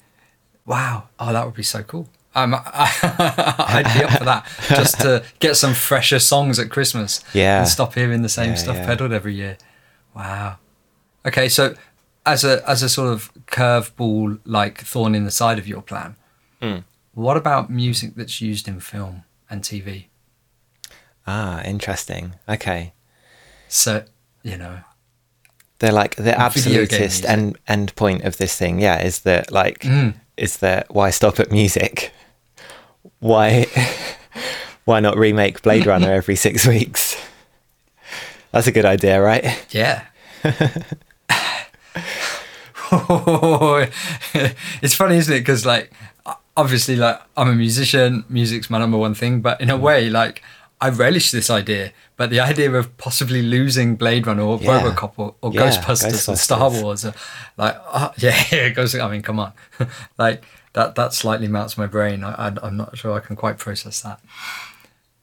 Wow. 0.66 1.04
Oh, 1.20 1.32
that 1.32 1.44
would 1.44 1.54
be 1.54 1.62
so 1.62 1.84
cool. 1.84 2.08
Um, 2.34 2.56
I, 2.64 3.82
would 3.84 3.92
be 3.94 4.04
up 4.04 4.18
for 4.18 4.24
that 4.24 4.46
just 4.70 4.98
to 5.02 5.22
get 5.38 5.56
some 5.56 5.74
fresher 5.74 6.18
songs 6.18 6.58
at 6.58 6.70
Christmas. 6.70 7.22
Yeah. 7.34 7.60
And 7.60 7.68
stop 7.68 7.94
hearing 7.94 8.22
the 8.22 8.28
same 8.28 8.50
Yeah, 8.50 8.54
stuff 8.56 8.76
yeah. 8.76 8.86
peddled 8.86 9.12
every 9.12 9.34
year. 9.34 9.58
Wow. 10.16 10.56
Okay, 11.24 11.48
so 11.48 11.74
as 12.24 12.44
a 12.44 12.62
as 12.68 12.82
a 12.82 12.88
sort 12.88 13.12
of 13.12 13.30
curveball, 13.46 14.38
like 14.44 14.78
thorn 14.80 15.14
in 15.14 15.24
the 15.24 15.30
side 15.30 15.58
of 15.58 15.66
your 15.66 15.82
plan, 15.82 16.16
Mm. 16.60 16.84
what 17.14 17.36
about 17.36 17.68
music 17.70 18.14
that's 18.14 18.40
used 18.40 18.68
in 18.68 18.80
film 18.80 19.24
and 19.50 19.62
TV? 19.62 20.06
Ah, 21.26 21.62
interesting. 21.64 22.34
Okay. 22.48 22.92
So 23.68 24.04
you 24.42 24.56
know, 24.56 24.78
They're 25.78 25.92
like 25.92 26.14
the 26.16 26.38
absolutist 26.38 27.24
end 27.24 27.58
end 27.66 27.94
point 27.96 28.22
of 28.24 28.36
this 28.36 28.56
thing. 28.56 28.80
Yeah, 28.80 29.02
is 29.02 29.20
that 29.20 29.50
like 29.50 29.80
Mm. 29.80 30.14
is 30.36 30.56
that 30.58 30.86
why 30.94 31.10
stop 31.10 31.40
at 31.40 31.50
music? 31.50 32.12
Why 33.18 33.66
why 34.84 35.00
not 35.00 35.16
remake 35.18 35.62
Blade 35.62 35.86
Runner 35.86 36.12
every 36.12 36.36
six 36.36 36.66
weeks? 36.66 37.16
That's 38.52 38.66
a 38.66 38.72
good 38.72 38.84
idea, 38.84 39.20
right? 39.20 39.44
Yeah. 39.70 40.02
it's 44.82 44.94
funny, 44.94 45.16
isn't 45.16 45.34
it? 45.34 45.40
Because 45.40 45.64
like, 45.64 45.92
obviously, 46.56 46.96
like 46.96 47.20
I'm 47.36 47.48
a 47.48 47.54
musician, 47.54 48.24
music's 48.28 48.68
my 48.70 48.78
number 48.78 48.98
one 48.98 49.14
thing. 49.14 49.40
But 49.40 49.60
in 49.60 49.70
a 49.70 49.78
mm. 49.78 49.80
way, 49.80 50.10
like 50.10 50.42
I 50.80 50.88
relish 50.88 51.30
this 51.30 51.48
idea. 51.48 51.92
But 52.16 52.30
the 52.30 52.40
idea 52.40 52.72
of 52.72 52.96
possibly 52.98 53.40
losing 53.40 53.96
Blade 53.96 54.26
Runner 54.26 54.42
or 54.42 54.58
Yeah. 54.60 54.80
RoboCop 54.80 55.12
or, 55.16 55.34
or 55.40 55.52
Yeah, 55.52 55.62
Ghostbusters, 55.62 56.28
or 56.28 56.36
Star 56.36 56.70
Wars, 56.70 57.04
or, 57.04 57.14
like 57.56 57.76
uh, 57.90 58.10
yeah, 58.18 58.42
yeah, 58.50 58.68
Ghost. 58.70 58.94
I 58.94 59.08
mean, 59.08 59.22
come 59.22 59.38
on, 59.38 59.52
like 60.18 60.44
that. 60.72 60.94
That 60.96 61.14
slightly 61.14 61.48
melts 61.48 61.78
my 61.78 61.86
brain. 61.86 62.24
I, 62.24 62.48
I, 62.48 62.54
I'm 62.62 62.76
not 62.76 62.98
sure 62.98 63.12
I 63.12 63.20
can 63.20 63.36
quite 63.36 63.58
process 63.58 64.02
that. 64.02 64.20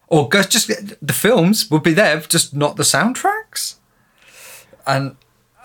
Or 0.08 0.28
Ghost, 0.28 0.50
just 0.50 0.68
the 1.06 1.14
films 1.14 1.70
would 1.70 1.84
be 1.84 1.94
there, 1.94 2.20
just 2.22 2.56
not 2.56 2.78
the 2.78 2.84
soundtracks. 2.84 3.76
And 4.88 5.18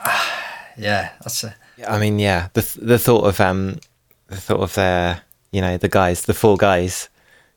uh, 0.04 0.43
yeah, 0.76 1.10
that's 1.22 1.44
a 1.44 1.54
I 1.88 1.98
mean, 1.98 2.18
yeah, 2.18 2.48
the 2.54 2.60
the 2.80 2.98
thought 2.98 3.24
of 3.26 3.40
um 3.40 3.78
the 4.28 4.36
thought 4.36 4.60
of 4.60 4.74
the 4.74 5.18
you 5.52 5.60
know 5.60 5.76
the 5.76 5.88
guys, 5.88 6.24
the 6.24 6.34
four 6.34 6.56
guys, 6.56 7.08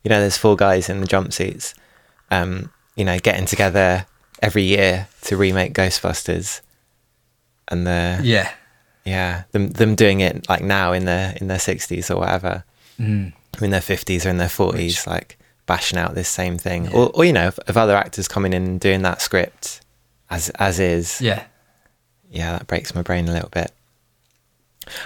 you 0.04 0.10
know, 0.10 0.20
there's 0.20 0.38
four 0.38 0.56
guys 0.56 0.90
in 0.90 1.02
the 1.02 1.08
jumpsuits, 1.08 1.74
um, 2.32 2.72
you 2.96 3.06
know, 3.06 3.20
getting 3.20 3.46
together 3.46 4.06
every 4.42 4.64
year 4.64 5.08
to 5.24 5.38
remake 5.38 5.74
Ghostbusters, 5.74 6.62
and 7.68 7.86
the 7.88 8.20
yeah. 8.24 8.52
yeah 9.06 9.44
them 9.52 9.70
them 9.70 9.96
doing 9.96 10.20
it 10.20 10.48
like 10.50 10.64
now 10.64 10.94
in 10.94 11.06
their 11.06 11.36
in 11.40 11.48
their 11.48 11.60
sixties 11.60 12.10
or 12.12 12.20
whatever, 12.20 12.64
Mm. 13.00 13.34
in 13.62 13.70
their 13.70 13.82
fifties 13.82 14.26
or 14.26 14.30
in 14.30 14.38
their 14.38 14.50
forties, 14.50 15.06
like 15.06 15.38
bashing 15.68 16.00
out 16.00 16.16
this 16.16 16.30
same 16.30 16.58
thing, 16.58 16.92
or 16.94 17.12
or 17.14 17.24
you 17.26 17.34
know, 17.34 17.48
of, 17.50 17.60
of 17.68 17.78
other 17.78 17.96
actors 17.96 18.28
coming 18.28 18.54
in 18.54 18.64
and 18.64 18.80
doing 18.80 19.04
that 19.04 19.22
script 19.22 19.82
as 20.30 20.50
as 20.52 20.80
is, 20.80 21.22
Yeah. 21.22 21.44
Yeah, 22.31 22.51
that 22.53 22.67
breaks 22.67 22.93
my 22.96 23.01
brain 23.01 23.27
a 23.27 23.34
little 23.34 23.50
bit. 23.50 23.72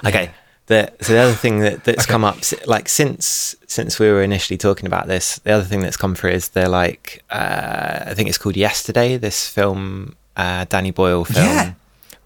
Okay. 0.06 0.32
The, 0.68 0.92
so 1.02 1.14
the 1.14 1.20
other 1.20 1.34
thing 1.34 1.60
that, 1.60 1.84
that's 1.84 2.04
Okay. 2.04 2.12
come 2.12 2.24
up, 2.24 2.38
like 2.66 2.88
since 2.88 3.56
since 3.68 4.00
we 4.00 4.10
were 4.10 4.22
initially 4.24 4.58
talking 4.58 4.86
about 4.86 5.08
this, 5.08 5.40
the 5.40 5.52
other 5.52 5.64
thing 5.66 5.82
that's 5.82 5.98
come 5.98 6.16
through 6.16 6.32
is 6.32 6.50
they're 6.50 6.70
like, 6.70 7.24
uh, 7.30 8.00
I 8.06 8.14
think 8.14 8.30
it's 8.30 8.38
called 8.38 8.56
Yesterday. 8.56 9.18
This 9.18 9.48
film, 9.50 10.16
uh, 10.38 10.66
Danny 10.70 10.92
Boyle 10.92 11.26
film, 11.26 11.46
Yeah. 11.46 11.74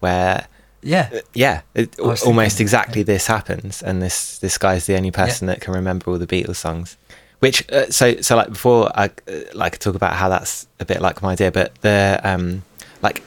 where 0.00 0.46
Yeah. 0.82 1.10
yeah, 1.34 1.62
it, 1.74 1.98
almost 1.98 2.24
thinking, 2.24 2.60
exactly 2.60 3.02
this 3.02 3.26
happens, 3.26 3.82
and 3.82 4.00
this 4.02 4.38
this 4.38 4.58
guy's 4.58 4.86
the 4.86 4.96
only 4.96 5.10
person 5.10 5.46
that 5.48 5.60
can 5.60 5.74
remember 5.74 6.10
all 6.10 6.18
the 6.18 6.26
Beatles 6.26 6.56
songs. 6.56 6.96
Which 7.40 7.68
uh, 7.72 7.90
so 7.90 8.20
so 8.20 8.36
like 8.36 8.50
before 8.50 8.90
I 8.94 9.06
uh, 9.06 9.32
like 9.54 9.78
talk 9.78 9.94
about 9.96 10.14
how 10.14 10.28
that's 10.28 10.66
a 10.78 10.84
bit 10.84 11.00
like 11.00 11.20
my 11.22 11.32
idea, 11.32 11.50
but 11.50 11.74
the 11.80 12.20
um 12.22 12.62
like 13.02 13.22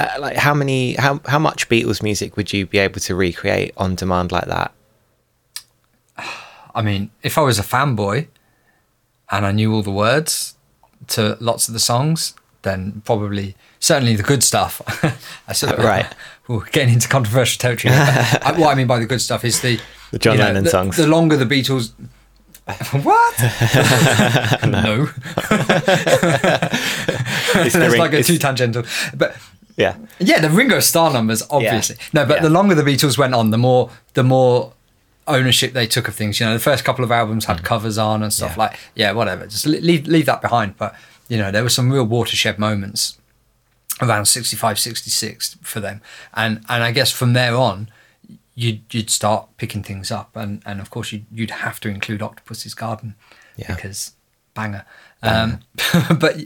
uh, 0.00 0.20
like 0.20 0.36
how 0.36 0.54
many 0.54 0.94
how 0.94 1.20
how 1.26 1.38
much 1.38 1.68
Beatles 1.68 2.02
music 2.02 2.36
would 2.36 2.52
you 2.52 2.66
be 2.66 2.78
able 2.78 3.00
to 3.00 3.14
recreate 3.14 3.72
on 3.76 3.94
demand 3.94 4.32
like 4.32 4.46
that? 4.46 4.72
I 6.74 6.82
mean, 6.82 7.10
if 7.22 7.36
I 7.36 7.40
was 7.42 7.58
a 7.58 7.62
fanboy 7.62 8.28
and 9.30 9.44
I 9.46 9.52
knew 9.52 9.74
all 9.74 9.82
the 9.82 9.90
words 9.90 10.54
to 11.08 11.36
lots 11.40 11.66
of 11.68 11.74
the 11.74 11.80
songs, 11.80 12.34
then 12.62 13.02
probably 13.04 13.56
certainly 13.80 14.14
the 14.16 14.22
good 14.22 14.42
stuff. 14.44 14.80
I 15.48 15.52
sort 15.52 15.72
of, 15.78 15.84
Right. 15.84 16.06
We're 16.48 16.64
getting 16.66 16.94
into 16.94 17.08
controversial 17.08 17.58
territory. 17.58 17.94
I- 17.94 18.54
what 18.58 18.70
I 18.72 18.74
mean 18.74 18.86
by 18.86 18.98
the 18.98 19.06
good 19.06 19.20
stuff 19.20 19.44
is 19.44 19.60
the 19.60 19.80
The 20.12 20.18
John 20.18 20.34
you 20.34 20.38
know, 20.40 20.46
Lennon 20.46 20.64
the, 20.64 20.70
songs. 20.70 20.96
The 20.96 21.06
longer 21.06 21.36
the 21.36 21.44
Beatles. 21.44 21.92
what? 23.02 23.34
no. 24.68 25.08
It's 27.62 27.74
That's 27.74 27.92
ring- 27.92 27.98
like 28.00 28.12
a 28.12 28.18
it's- 28.18 28.26
too 28.26 28.38
tangential. 28.38 28.84
But 29.14 29.36
Yeah, 29.80 29.96
Yeah, 30.18 30.40
the 30.40 30.50
Ringo 30.50 30.78
Starr 30.80 31.12
numbers, 31.12 31.42
obviously. 31.50 31.96
No, 32.12 32.24
but 32.26 32.36
yeah. 32.36 32.42
the 32.42 32.50
longer 32.50 32.74
the 32.74 32.82
Beatles 32.82 33.16
went 33.18 33.34
on, 33.34 33.50
the 33.50 33.58
more 33.58 33.90
the 34.14 34.22
more 34.22 34.72
ownership 35.26 35.72
they 35.72 35.86
took 35.86 36.06
of 36.08 36.14
things. 36.14 36.38
You 36.40 36.46
know, 36.46 36.52
the 36.54 36.58
first 36.60 36.84
couple 36.84 37.04
of 37.04 37.10
albums 37.10 37.44
had 37.46 37.62
covers 37.64 37.98
on 37.98 38.22
and 38.22 38.32
stuff 38.32 38.52
Mm. 38.52 38.56
Yeah. 38.56 38.62
like, 38.62 38.78
yeah, 38.94 39.12
whatever. 39.12 39.46
Just 39.46 39.66
leave 39.66 40.06
leave 40.06 40.26
that 40.26 40.40
behind. 40.42 40.76
But 40.76 40.94
you 41.28 41.38
know, 41.38 41.50
there 41.50 41.62
were 41.62 41.68
some 41.70 41.90
real 41.92 42.04
watershed 42.04 42.58
moments 42.58 43.16
around 44.02 44.26
65, 44.26 44.78
66 44.78 45.56
for 45.62 45.80
them, 45.80 46.00
and 46.34 46.62
and 46.68 46.82
I 46.84 46.92
guess 46.92 47.10
from 47.12 47.32
there 47.32 47.56
on. 47.56 47.88
You'd, 48.56 48.82
you'd 48.92 49.08
start 49.08 49.48
picking 49.56 49.82
things 49.82 50.10
up, 50.10 50.36
and, 50.36 50.60
and 50.66 50.80
of 50.80 50.90
course 50.90 51.12
you'd, 51.12 51.24
you'd 51.32 51.50
have 51.50 51.80
to 51.80 51.88
include 51.88 52.20
Octopus's 52.20 52.74
Garden 52.74 53.14
Yeah. 53.56 53.74
because 53.74 54.12
banger. 54.52 54.84
Um, 55.22 55.60
but 56.18 56.36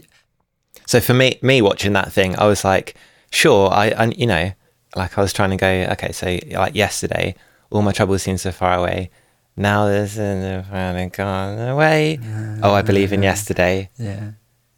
So 0.85 1.01
for 1.01 1.13
me, 1.13 1.39
me 1.41 1.61
watching 1.61 1.91
that 1.93 2.13
thing, 2.13 2.37
I 2.37 2.45
was 2.45 2.63
like, 2.63 2.95
sure, 3.31 3.69
I, 3.71 3.89
I, 3.89 4.05
you 4.15 4.27
know, 4.27 4.51
like 4.95 5.17
I 5.17 5.21
was 5.21 5.33
trying 5.33 5.51
to 5.51 5.57
go, 5.57 5.67
okay, 5.93 6.11
so 6.11 6.37
like 6.51 6.75
yesterday, 6.75 7.35
all 7.69 7.81
my 7.81 7.91
troubles 7.91 8.23
seem 8.23 8.37
so 8.37 8.51
far 8.51 8.77
away. 8.77 9.09
Now 9.57 9.85
there's 9.87 10.17
a 10.17 10.65
finally 10.69 11.07
gone 11.09 11.59
away. 11.59 12.19
Oh, 12.61 12.73
I 12.73 12.81
believe 12.81 13.13
in 13.13 13.23
yesterday. 13.23 13.89
yeah, 13.97 14.31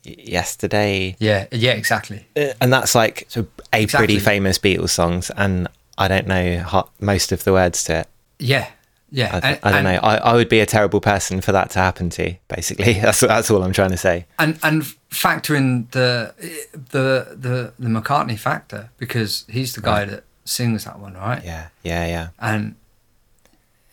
Yesterday, 0.03 1.15
yeah, 1.19 1.47
yeah, 1.51 1.71
exactly. 1.73 2.25
Uh, 2.35 2.53
and 2.61 2.71
that's 2.71 2.95
like 2.95 3.25
so 3.27 3.47
a 3.73 3.81
Exactly. 3.81 4.05
pretty 4.07 4.19
famous 4.19 4.57
Beatles 4.57 4.89
songs, 4.89 5.29
and 5.35 5.67
I 5.97 6.07
don't 6.07 6.27
know 6.27 6.87
most 6.99 7.31
of 7.31 7.43
the 7.43 7.51
words 7.53 7.83
to 7.85 7.99
it. 8.01 8.07
Yeah, 8.39 8.67
yeah. 9.11 9.39
I, 9.41 9.49
and, 9.49 9.59
I 9.63 9.71
don't 9.71 9.83
know. 9.83 9.99
I, 10.03 10.17
I 10.17 10.33
would 10.35 10.49
be 10.49 10.59
a 10.59 10.65
terrible 10.65 11.01
person 11.01 11.41
for 11.41 11.51
that 11.51 11.69
to 11.71 11.79
happen 11.79 12.09
to. 12.11 12.35
Basically, 12.47 12.93
that's 13.01 13.21
that's 13.21 13.49
all 13.49 13.63
I'm 13.63 13.73
trying 13.73 13.91
to 13.91 13.97
say. 13.97 14.25
And 14.39 14.59
and 14.63 14.85
factor 15.09 15.55
in 15.55 15.87
the 15.91 16.33
the 16.73 17.35
the 17.35 17.73
the 17.79 17.89
McCartney 17.89 18.37
factor 18.37 18.89
because 18.97 19.45
he's 19.49 19.73
the 19.73 19.81
guy 19.81 20.05
that 20.05 20.23
sings 20.45 20.85
that 20.85 20.99
one, 20.99 21.13
right? 21.13 21.43
Yeah, 21.43 21.67
yeah, 21.83 22.05
yeah. 22.07 22.27
And 22.39 22.75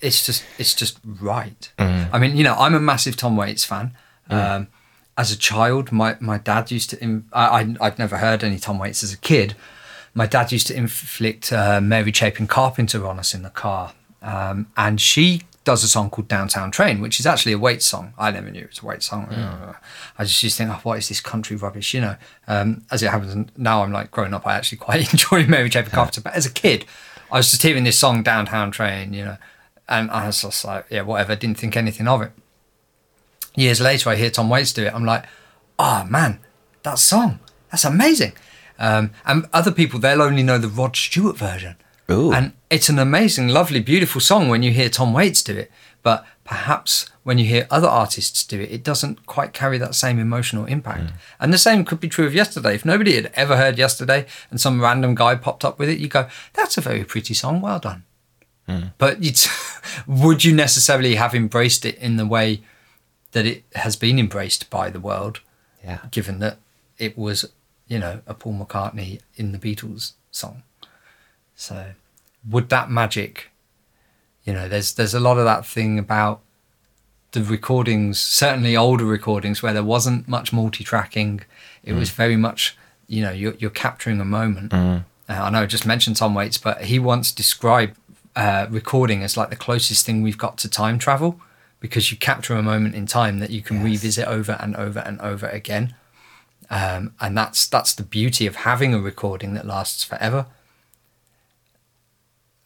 it's 0.01 0.25
just 0.25 0.45
it's 0.59 0.75
just 0.75 0.99
right. 1.05 1.73
Mm. 1.79 2.11
I 2.13 2.19
mean, 2.19 2.37
you 2.37 2.45
know, 2.45 2.55
I'm 2.55 2.75
a 2.75 2.81
massive 2.81 3.17
Tom 3.17 3.37
Waits 3.37 3.65
fan. 3.65 3.97
Um, 4.31 4.69
as 5.17 5.31
a 5.31 5.37
child, 5.37 5.93
my 5.93 6.17
my 6.21 6.39
dad 6.39 6.71
used 6.71 6.91
to. 6.91 7.23
I, 7.33 7.61
I 7.61 7.77
I'd 7.81 7.99
never 7.99 8.19
heard 8.19 8.43
any 8.43 8.59
Tom 8.59 8.79
Waits 8.79 9.03
as 9.03 9.13
a 9.13 9.17
kid. 9.17 9.55
My 10.15 10.27
dad 10.27 10.53
used 10.53 10.69
to 10.69 10.77
inflict 10.77 11.53
uh, 11.53 11.81
Mary 11.81 12.13
Chapin 12.13 12.47
Carpenter 12.47 13.05
on 13.07 13.19
us 13.19 13.35
in 13.35 13.43
the 13.43 13.51
car, 13.51 13.95
um, 14.25 14.67
and 14.77 15.01
she 15.01 15.43
does 15.65 15.85
a 15.85 15.89
song 15.89 16.11
called 16.11 16.29
Downtown 16.29 16.71
Train, 16.71 17.01
which 17.01 17.21
is 17.21 17.27
actually 17.27 17.53
a 17.53 17.59
Waits 17.59 17.87
song. 17.87 18.13
I 18.19 18.31
never 18.31 18.51
knew 18.51 18.63
it 18.63 18.71
was 18.71 18.81
a 18.81 18.87
Waits 18.87 19.07
song. 19.07 19.27
I 20.19 20.25
just 20.25 20.43
used 20.43 20.57
to 20.57 20.65
think, 20.65 20.77
oh, 20.77 20.81
what 20.83 20.99
is 20.99 21.09
this 21.09 21.21
country 21.21 21.57
rubbish? 21.57 21.95
You 21.95 22.01
know, 22.01 22.17
um, 22.49 22.85
as 22.91 23.03
it 23.03 23.11
happens 23.11 23.51
now, 23.57 23.83
I'm 23.83 23.93
like 23.93 24.11
growing 24.11 24.35
up. 24.35 24.47
I 24.47 24.55
actually 24.55 24.79
quite 24.79 25.01
enjoy 25.13 25.47
Mary 25.47 25.71
Chapin 25.71 25.91
Carpenter, 25.91 26.21
but 26.21 26.35
as 26.35 26.47
a 26.47 26.51
kid, 26.51 26.85
I 27.31 27.39
was 27.39 27.51
just 27.51 27.63
hearing 27.63 27.85
this 27.85 27.99
song 27.99 28.23
Downtown 28.23 28.71
Train, 28.71 29.13
you 29.13 29.25
know, 29.25 29.37
and 29.89 30.11
I 30.11 30.27
was 30.27 30.43
just 30.43 30.65
like, 30.65 30.87
yeah, 30.91 31.03
whatever. 31.03 31.37
Didn't 31.37 31.59
think 31.59 31.77
anything 31.77 32.09
of 32.09 32.23
it. 32.23 32.33
Years 33.57 33.81
later, 33.81 34.11
I 34.11 34.17
hear 34.17 34.31
Tom 34.31 34.49
Waits 34.51 34.73
do 34.73 34.85
it. 34.85 34.95
I'm 34.95 35.05
like, 35.05 35.25
oh 35.79 36.05
man, 36.09 36.41
that 36.83 36.99
song, 36.99 37.41
that's 37.71 37.85
amazing. 37.85 38.33
Um, 38.79 39.13
and 39.25 39.47
other 39.53 39.71
people, 39.71 40.01
they'll 40.01 40.23
only 40.23 40.43
know 40.43 40.59
the 40.59 40.69
Rod 40.69 40.97
Stewart 40.97 41.37
version. 41.37 41.77
Ooh. 42.11 42.33
And 42.33 42.53
it's 42.71 42.89
an 42.89 42.99
amazing, 42.99 43.49
lovely, 43.49 43.81
beautiful 43.81 44.21
song 44.21 44.49
when 44.49 44.63
you 44.63 44.71
hear 44.73 44.89
Tom 44.89 45.13
Waits 45.13 45.43
do 45.43 45.57
it. 45.57 45.71
But 46.03 46.27
perhaps 46.45 47.09
when 47.23 47.39
you 47.39 47.47
hear 47.47 47.67
other 47.71 47.89
artists 47.89 48.45
do 48.45 48.61
it, 48.61 48.71
it 48.71 48.85
doesn't 48.85 49.25
quite 49.25 49.55
carry 49.55 49.79
that 49.79 49.95
same 49.95 50.19
emotional 50.19 50.67
impact. 50.67 51.05
Mm. 51.05 51.13
And 51.41 51.53
the 51.53 51.59
same 51.59 51.85
could 51.85 52.01
be 52.01 52.09
true 52.09 52.27
of 52.27 52.35
Yesterday. 52.35 52.75
If 52.75 52.85
nobody 52.85 53.15
had 53.15 53.31
ever 53.35 53.57
heard 53.57 53.79
Yesterday 53.79 54.27
and 54.51 54.61
some 54.61 54.83
random 54.83 55.15
guy 55.15 55.35
popped 55.35 55.65
up 55.65 55.79
with 55.79 55.89
it, 55.89 55.99
you 55.99 56.09
go, 56.09 56.29
that's 56.53 56.77
a 56.77 56.83
very 56.83 57.05
pretty 57.05 57.33
song, 57.33 57.63
well 57.63 57.79
done. 57.79 58.05
Mm. 58.69 58.93
But 58.99 59.23
you'd, 59.23 59.39
would 60.07 60.45
you 60.45 60.55
necessarily 60.55 61.15
have 61.15 61.35
embraced 61.35 61.87
it 61.87 61.97
in 61.97 62.17
the 62.17 62.27
way 62.27 62.61
that 63.33 63.47
it 63.47 63.65
has 63.75 63.97
been 63.97 64.19
embraced 64.19 64.69
by 64.69 64.91
the 64.91 65.01
world, 65.01 65.41
Yeah. 65.83 66.01
given 66.11 66.39
that 66.41 66.59
it 66.99 67.17
was, 67.17 67.47
you 67.89 67.99
know, 67.99 68.21
a 68.27 68.35
Paul 68.35 68.55
McCartney 68.55 69.21
in 69.37 69.53
the 69.53 69.59
Beatles 69.59 70.13
song? 70.31 70.63
So, 71.57 71.93
would 72.49 72.69
that 72.69 72.91
magic, 72.91 73.51
you 74.45 74.53
know, 74.53 74.69
there's 74.69 74.95
there's 74.95 75.15
a 75.15 75.21
lot 75.21 75.39
of 75.39 75.45
that 75.45 75.65
thing 75.67 75.99
about 75.99 76.41
the 77.33 77.43
recordings, 77.43 78.19
certainly 78.21 78.77
older 78.77 79.05
recordings 79.05 79.63
where 79.63 79.73
there 79.73 79.83
wasn't 79.83 80.29
much 80.29 80.53
multi-tracking. 80.53 81.43
It 81.83 81.93
was 81.93 82.11
very 82.11 82.37
much, 82.37 82.77
you 83.09 83.23
know, 83.23 83.33
you're, 83.33 83.55
you're 83.59 83.71
capturing 83.71 84.21
a 84.21 84.25
moment. 84.25 84.73
Uh, 85.29 85.43
I 85.43 85.51
know 85.51 85.63
I 85.63 85.67
just 85.67 85.85
mentioned 85.85 86.17
Tom 86.17 86.35
Waits, 86.35 86.59
but 86.59 86.85
he 86.85 86.99
once 87.01 87.33
described 87.33 87.99
uh, 88.37 88.67
recording 88.71 89.23
as 89.23 89.37
like 89.37 89.51
the 89.51 89.57
closest 89.57 90.07
thing 90.07 90.23
we've 90.23 90.39
got 90.39 90.59
to 90.59 90.69
time 90.69 90.99
travel 90.99 91.41
because 91.81 92.11
you 92.11 92.17
capture 92.17 92.55
a 92.55 92.63
moment 92.63 92.95
in 92.95 93.07
time 93.07 93.41
that 93.41 93.51
you 93.51 93.63
can 93.63 93.83
revisit 93.83 94.27
over 94.27 94.57
and 94.61 94.77
over 94.77 95.01
and 95.01 95.21
over 95.21 95.49
again. 95.49 95.95
Um, 96.71 97.15
and 97.21 97.37
that's 97.37 97.67
that's 97.67 97.95
the 97.95 98.03
beauty 98.03 98.47
of 98.47 98.57
having 98.57 98.95
a 98.95 98.99
recording 98.99 99.55
that 99.55 99.67
lasts 99.67 100.05
forever. 100.05 100.47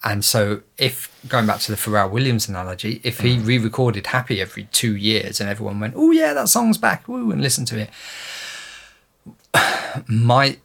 And 0.04 0.24
so, 0.24 0.62
if 0.76 1.10
going 1.28 1.46
back 1.46 1.60
to 1.60 1.72
the 1.72 1.76
Pharrell 1.76 2.10
Williams 2.10 2.48
analogy, 2.48 3.00
if 3.02 3.20
he 3.20 3.36
mm. 3.36 3.46
re-recorded 3.46 4.06
"Happy" 4.06 4.40
every 4.40 4.68
two 4.70 4.94
years 4.94 5.40
and 5.40 5.50
everyone 5.50 5.80
went, 5.80 5.94
"Oh 5.96 6.12
yeah, 6.12 6.32
that 6.34 6.48
song's 6.48 6.78
back," 6.78 7.08
woo, 7.08 7.32
and 7.32 7.42
listened 7.42 7.66
to 7.68 7.80
it, 7.80 7.90
might 10.06 10.60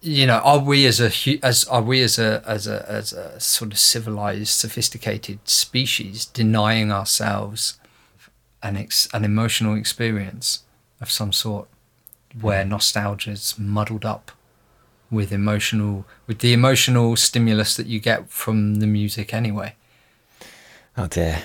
you 0.00 0.26
know, 0.26 0.38
are 0.38 0.58
we 0.58 0.86
as 0.86 1.00
a 1.00 1.10
as 1.42 1.64
are 1.64 1.82
we 1.82 2.02
as 2.02 2.18
a 2.18 2.42
as 2.46 2.66
a 2.66 2.88
as 2.88 3.12
a 3.12 3.38
sort 3.40 3.72
of 3.72 3.78
civilized, 3.78 4.48
sophisticated 4.48 5.38
species 5.48 6.26
denying 6.26 6.92
ourselves 6.92 7.78
an 8.62 8.76
ex- 8.76 9.08
an 9.12 9.24
emotional 9.24 9.74
experience 9.74 10.60
of 11.00 11.10
some 11.10 11.32
sort, 11.32 11.68
where 12.38 12.64
mm. 12.64 12.68
nostalgia's 12.68 13.58
muddled 13.58 14.04
up 14.04 14.30
with 15.14 15.32
emotional 15.32 16.04
with 16.26 16.40
the 16.40 16.52
emotional 16.52 17.16
stimulus 17.16 17.76
that 17.76 17.86
you 17.86 18.00
get 18.00 18.28
from 18.30 18.76
the 18.76 18.86
music 18.86 19.32
anyway. 19.32 19.74
Oh 20.96 21.06
dear. 21.06 21.42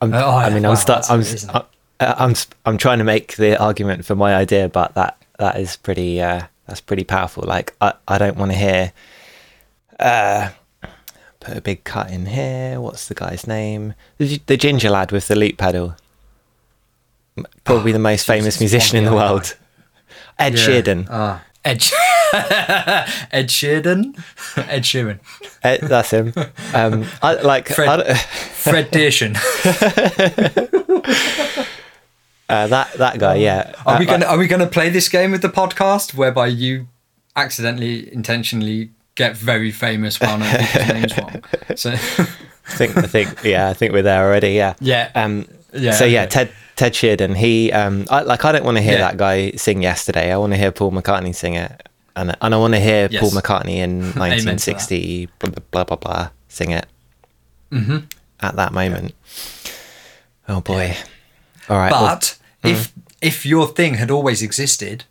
I'm, 0.00 0.12
Oh, 0.14 0.30
I 0.36 0.48
mean, 0.50 0.62
wow, 0.62 0.70
I'm, 0.70 0.76
stu- 0.76 0.92
I'm, 1.48 1.64
I'm, 2.00 2.14
I'm, 2.30 2.34
I'm 2.64 2.78
trying 2.78 2.98
to 2.98 3.04
make 3.04 3.36
the 3.36 3.60
argument 3.62 4.04
for 4.06 4.14
my 4.14 4.34
idea, 4.34 4.68
but 4.68 4.94
that 4.94 5.16
that 5.38 5.60
is 5.60 5.76
pretty. 5.76 6.20
Uh, 6.22 6.42
that's 6.66 6.80
pretty 6.80 7.04
powerful. 7.04 7.44
Like, 7.46 7.74
I, 7.80 7.94
I 8.08 8.16
don't 8.18 8.36
want 8.36 8.52
to 8.52 8.56
hear. 8.56 8.92
Uh, 9.98 10.50
put 11.40 11.56
a 11.56 11.60
big 11.60 11.84
cut 11.84 12.10
in 12.10 12.26
here. 12.26 12.80
What's 12.80 13.08
the 13.08 13.14
guy's 13.14 13.46
name? 13.46 13.94
The, 14.18 14.40
the 14.46 14.56
ginger 14.56 14.88
lad 14.88 15.10
with 15.12 15.28
the 15.28 15.34
loop 15.34 15.56
pedal. 15.58 15.96
Probably 17.64 17.92
the 17.92 17.98
most 17.98 18.26
famous 18.26 18.60
musician 18.60 18.98
in 18.98 19.04
the 19.04 19.12
world. 19.14 19.56
Ed 20.38 20.54
Sheeran. 20.54 21.06
Ah, 21.10 21.42
Ed. 21.64 21.82
Ed 23.32 23.48
Sheeran. 23.48 24.16
Ed 24.56 24.82
Sheeran. 24.82 25.18
Ed, 25.62 25.80
that's 25.82 26.10
him. 26.10 26.32
Um, 26.74 27.04
I 27.22 27.34
like. 27.42 27.68
Fred- 27.68 27.88
I 28.08 28.14
Fred 28.14 28.90
Dearshon. 28.90 29.36
uh, 32.48 32.66
that 32.66 32.92
that 32.94 33.18
guy. 33.18 33.36
Yeah. 33.36 33.72
Are 33.86 33.98
we 33.98 34.06
Uh, 34.06 34.10
gonna 34.10 34.26
Are 34.26 34.38
we 34.38 34.46
gonna 34.46 34.66
play 34.66 34.88
this 34.90 35.08
game 35.08 35.30
with 35.32 35.42
the 35.42 35.48
podcast, 35.48 36.14
whereby 36.14 36.46
you 36.48 36.86
accidentally, 37.36 38.12
intentionally 38.12 38.90
get 39.14 39.36
very 39.36 39.70
famous 39.70 40.20
while 40.20 40.38
people's 40.38 40.88
names 40.88 41.18
wrong? 41.18 41.42
So, 41.76 41.90
I 41.92 41.96
think. 42.76 42.96
I 42.96 43.02
think. 43.02 43.44
Yeah. 43.44 43.68
I 43.68 43.74
think 43.74 43.92
we're 43.92 44.02
there 44.02 44.24
already. 44.24 44.52
Yeah. 44.52 44.74
yeah, 44.80 45.10
Um, 45.14 45.46
Yeah, 45.72 45.92
So 45.92 46.04
yeah, 46.04 46.22
okay. 46.22 46.30
Ted 46.30 46.52
Ted 46.76 46.92
Sheeran. 46.94 47.36
He 47.36 47.72
um, 47.72 48.06
I, 48.10 48.22
like 48.22 48.44
I 48.44 48.52
don't 48.52 48.64
want 48.64 48.76
to 48.76 48.82
hear 48.82 48.94
Yeah. 48.94 49.08
that 49.08 49.16
guy 49.16 49.52
sing 49.52 49.82
yesterday. 49.82 50.32
I 50.32 50.36
want 50.36 50.52
to 50.52 50.56
hear 50.58 50.72
Paul 50.72 50.90
McCartney 50.92 51.34
sing 51.34 51.54
it, 51.54 51.88
and 52.16 52.36
and 52.40 52.54
I 52.54 52.58
want 52.58 52.74
to 52.74 52.80
hear 52.80 53.08
Yes. 53.10 53.20
Paul 53.20 53.30
McCartney 53.30 53.76
in 53.76 54.00
1960 54.14 55.28
blah 55.38 55.50
blah 55.70 55.84
blah 55.84 55.96
blah, 55.96 56.30
sing 56.48 56.70
it 56.70 56.86
hmm 57.70 57.98
at 58.40 58.56
that 58.56 58.72
moment. 58.72 59.14
Oh 60.48 60.60
boy! 60.60 60.96
All 61.68 61.76
right. 61.76 61.92
well, 61.92 62.06
But 62.06 62.38
if 62.64 62.92
if 63.20 63.44
your 63.46 63.68
thing 63.68 63.94
had 63.94 64.10
always 64.10 64.42
existed, 64.42 65.04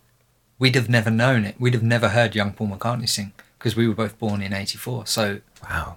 we'd 0.58 0.74
have 0.74 0.88
never 0.88 1.10
known 1.10 1.44
it. 1.44 1.54
We'd 1.58 1.74
have 1.74 1.82
never 1.82 2.08
heard 2.10 2.34
young 2.34 2.52
Paul 2.52 2.68
McCartney 2.68 3.08
sing 3.08 3.32
because 3.58 3.76
we 3.76 3.88
were 3.88 3.94
both 3.94 4.18
born 4.18 4.42
in 4.42 4.52
'84. 4.52 5.06
So 5.06 5.40
wow. 5.62 5.96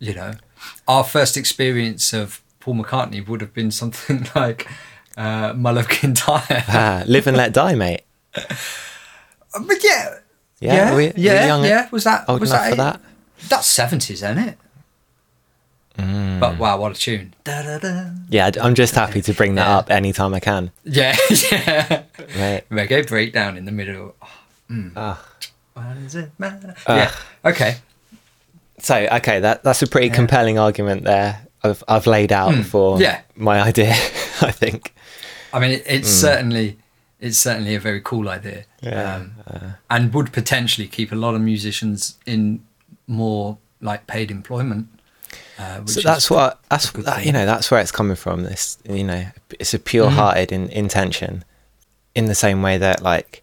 you 0.00 0.14
know, 0.14 0.32
our 0.88 1.04
first 1.04 1.36
experience 1.36 2.12
of 2.12 2.40
Paul 2.58 2.74
McCartney 2.74 3.26
would 3.26 3.40
have 3.40 3.54
been 3.54 3.70
something 3.70 4.26
like 4.34 4.66
uh, 5.16 5.52
"My 5.56 5.70
Love 5.70 5.88
Can 5.88 6.14
Die." 6.14 6.64
Ah, 6.68 7.04
live 7.06 7.26
and 7.28 7.36
let 7.36 7.52
die, 7.52 7.74
mate. 7.74 8.02
but 9.52 9.76
yeah, 9.84 10.18
Yeah. 10.60 10.74
yeah, 10.74 10.94
we, 10.96 11.12
yeah, 11.16 11.46
young, 11.46 11.64
yeah. 11.64 11.88
Was 11.90 12.04
that 12.04 12.24
Old 12.28 12.40
was 12.40 12.50
enough 12.50 12.62
that, 12.64 12.70
for 12.70 12.76
that. 12.76 13.00
That's 13.48 13.66
seventies, 13.66 14.22
isn't 14.22 14.38
it? 14.38 14.58
Mm. 15.98 16.40
But 16.40 16.58
wow, 16.58 16.78
what 16.78 16.92
a 16.92 16.94
tune! 16.94 17.34
Da-da-da. 17.44 18.10
Yeah, 18.30 18.50
I'm 18.62 18.74
just 18.74 18.94
happy 18.94 19.20
to 19.22 19.34
bring 19.34 19.56
that 19.56 19.66
Yeah. 19.66 19.76
up 19.78 19.90
anytime 19.90 20.32
I 20.34 20.40
can. 20.40 20.70
Yeah, 20.84 21.16
yeah. 21.52 22.02
Mate. 22.36 22.62
Reggae 22.70 23.06
breakdown 23.06 23.56
in 23.58 23.64
the 23.66 23.72
middle. 23.72 24.14
Oh, 24.20 24.90
Ah. 24.96 25.20
what 25.74 25.94
does 26.02 26.14
it 26.14 26.30
matter? 26.38 26.74
Ah. 26.86 26.96
yeah. 26.96 27.50
Okay. 27.50 27.76
So 28.78 28.94
okay, 28.96 29.40
that 29.40 29.62
that's 29.62 29.82
a 29.82 29.86
pretty 29.86 30.06
Yeah. 30.06 30.14
compelling 30.14 30.58
argument 30.58 31.04
there. 31.04 31.46
I've 31.62 31.82
I've 31.86 32.06
laid 32.06 32.32
out 32.32 32.54
Hmm, 32.54 32.62
for 32.62 33.00
yeah. 33.00 33.20
my 33.36 33.60
idea. 33.70 33.90
I 34.40 34.52
think. 34.52 34.94
I 35.52 35.58
mean, 35.58 35.72
it, 35.72 35.82
it's 35.86 36.08
certainly 36.08 36.78
it's 37.20 37.38
certainly 37.38 37.74
a 37.74 37.80
very 37.80 38.00
cool 38.00 38.28
idea, 38.28 38.64
Yeah, 38.82 39.16
um, 39.16 39.74
and 39.88 40.12
would 40.14 40.32
potentially 40.32 40.88
keep 40.88 41.12
a 41.12 41.16
lot 41.16 41.34
of 41.34 41.40
musicians 41.40 42.18
in 42.26 42.62
more 43.06 43.58
like 43.80 44.06
paid 44.06 44.30
employment. 44.30 44.88
Uh, 45.58 45.84
So 45.86 46.00
that's 46.00 46.30
what 46.30 46.58
that's 46.70 46.90
that, 46.92 47.24
you 47.26 47.32
know 47.32 47.46
that's 47.46 47.70
where 47.70 47.80
it's 47.80 47.92
coming 47.92 48.16
from. 48.16 48.42
This 48.44 48.78
you 48.88 49.04
know 49.04 49.26
it's 49.58 49.74
a 49.74 49.78
pure-hearted 49.78 50.52
in, 50.52 50.68
intention, 50.70 51.44
in 52.14 52.24
the 52.26 52.34
same 52.34 52.62
way 52.62 52.78
that 52.78 53.02
like 53.02 53.42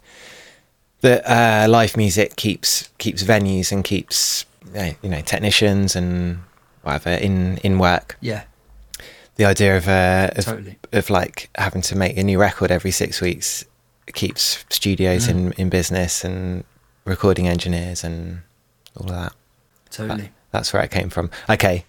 the 1.02 1.22
uh, 1.32 1.68
live 1.70 1.96
music 1.96 2.36
keeps 2.36 2.90
keeps 2.98 3.24
venues 3.24 3.72
and 3.72 3.84
keeps 3.84 4.46
you 5.04 5.10
know 5.10 5.22
technicians 5.22 5.96
and 5.96 6.40
whatever 6.82 7.12
in 7.12 7.58
in 7.58 7.78
work. 7.80 8.18
yeah, 8.22 8.44
The 9.38 9.46
idea 9.46 9.78
of 9.78 9.88
uh, 9.88 10.30
of, 10.36 10.46
Totally. 10.46 10.78
of 10.94 11.10
like 11.10 11.50
having 11.56 11.82
to 11.84 11.96
make 11.96 12.18
a 12.18 12.24
new 12.24 12.40
record 12.40 12.72
every 12.72 12.92
six 12.92 13.22
weeks 13.22 13.66
keeps 14.14 14.66
studios 14.70 15.28
Mm. 15.28 15.30
in 15.32 15.52
in 15.54 15.70
business 15.70 16.24
and 16.26 16.64
recording 17.06 17.48
engineers 17.48 18.04
and 18.04 18.42
all 18.96 19.06
of 19.10 19.16
that. 19.16 19.34
totally. 19.92 20.30
That's 20.52 20.74
where 20.74 20.84
it 20.84 20.92
came 20.92 21.10
from. 21.10 21.30
Okay. 21.50 21.86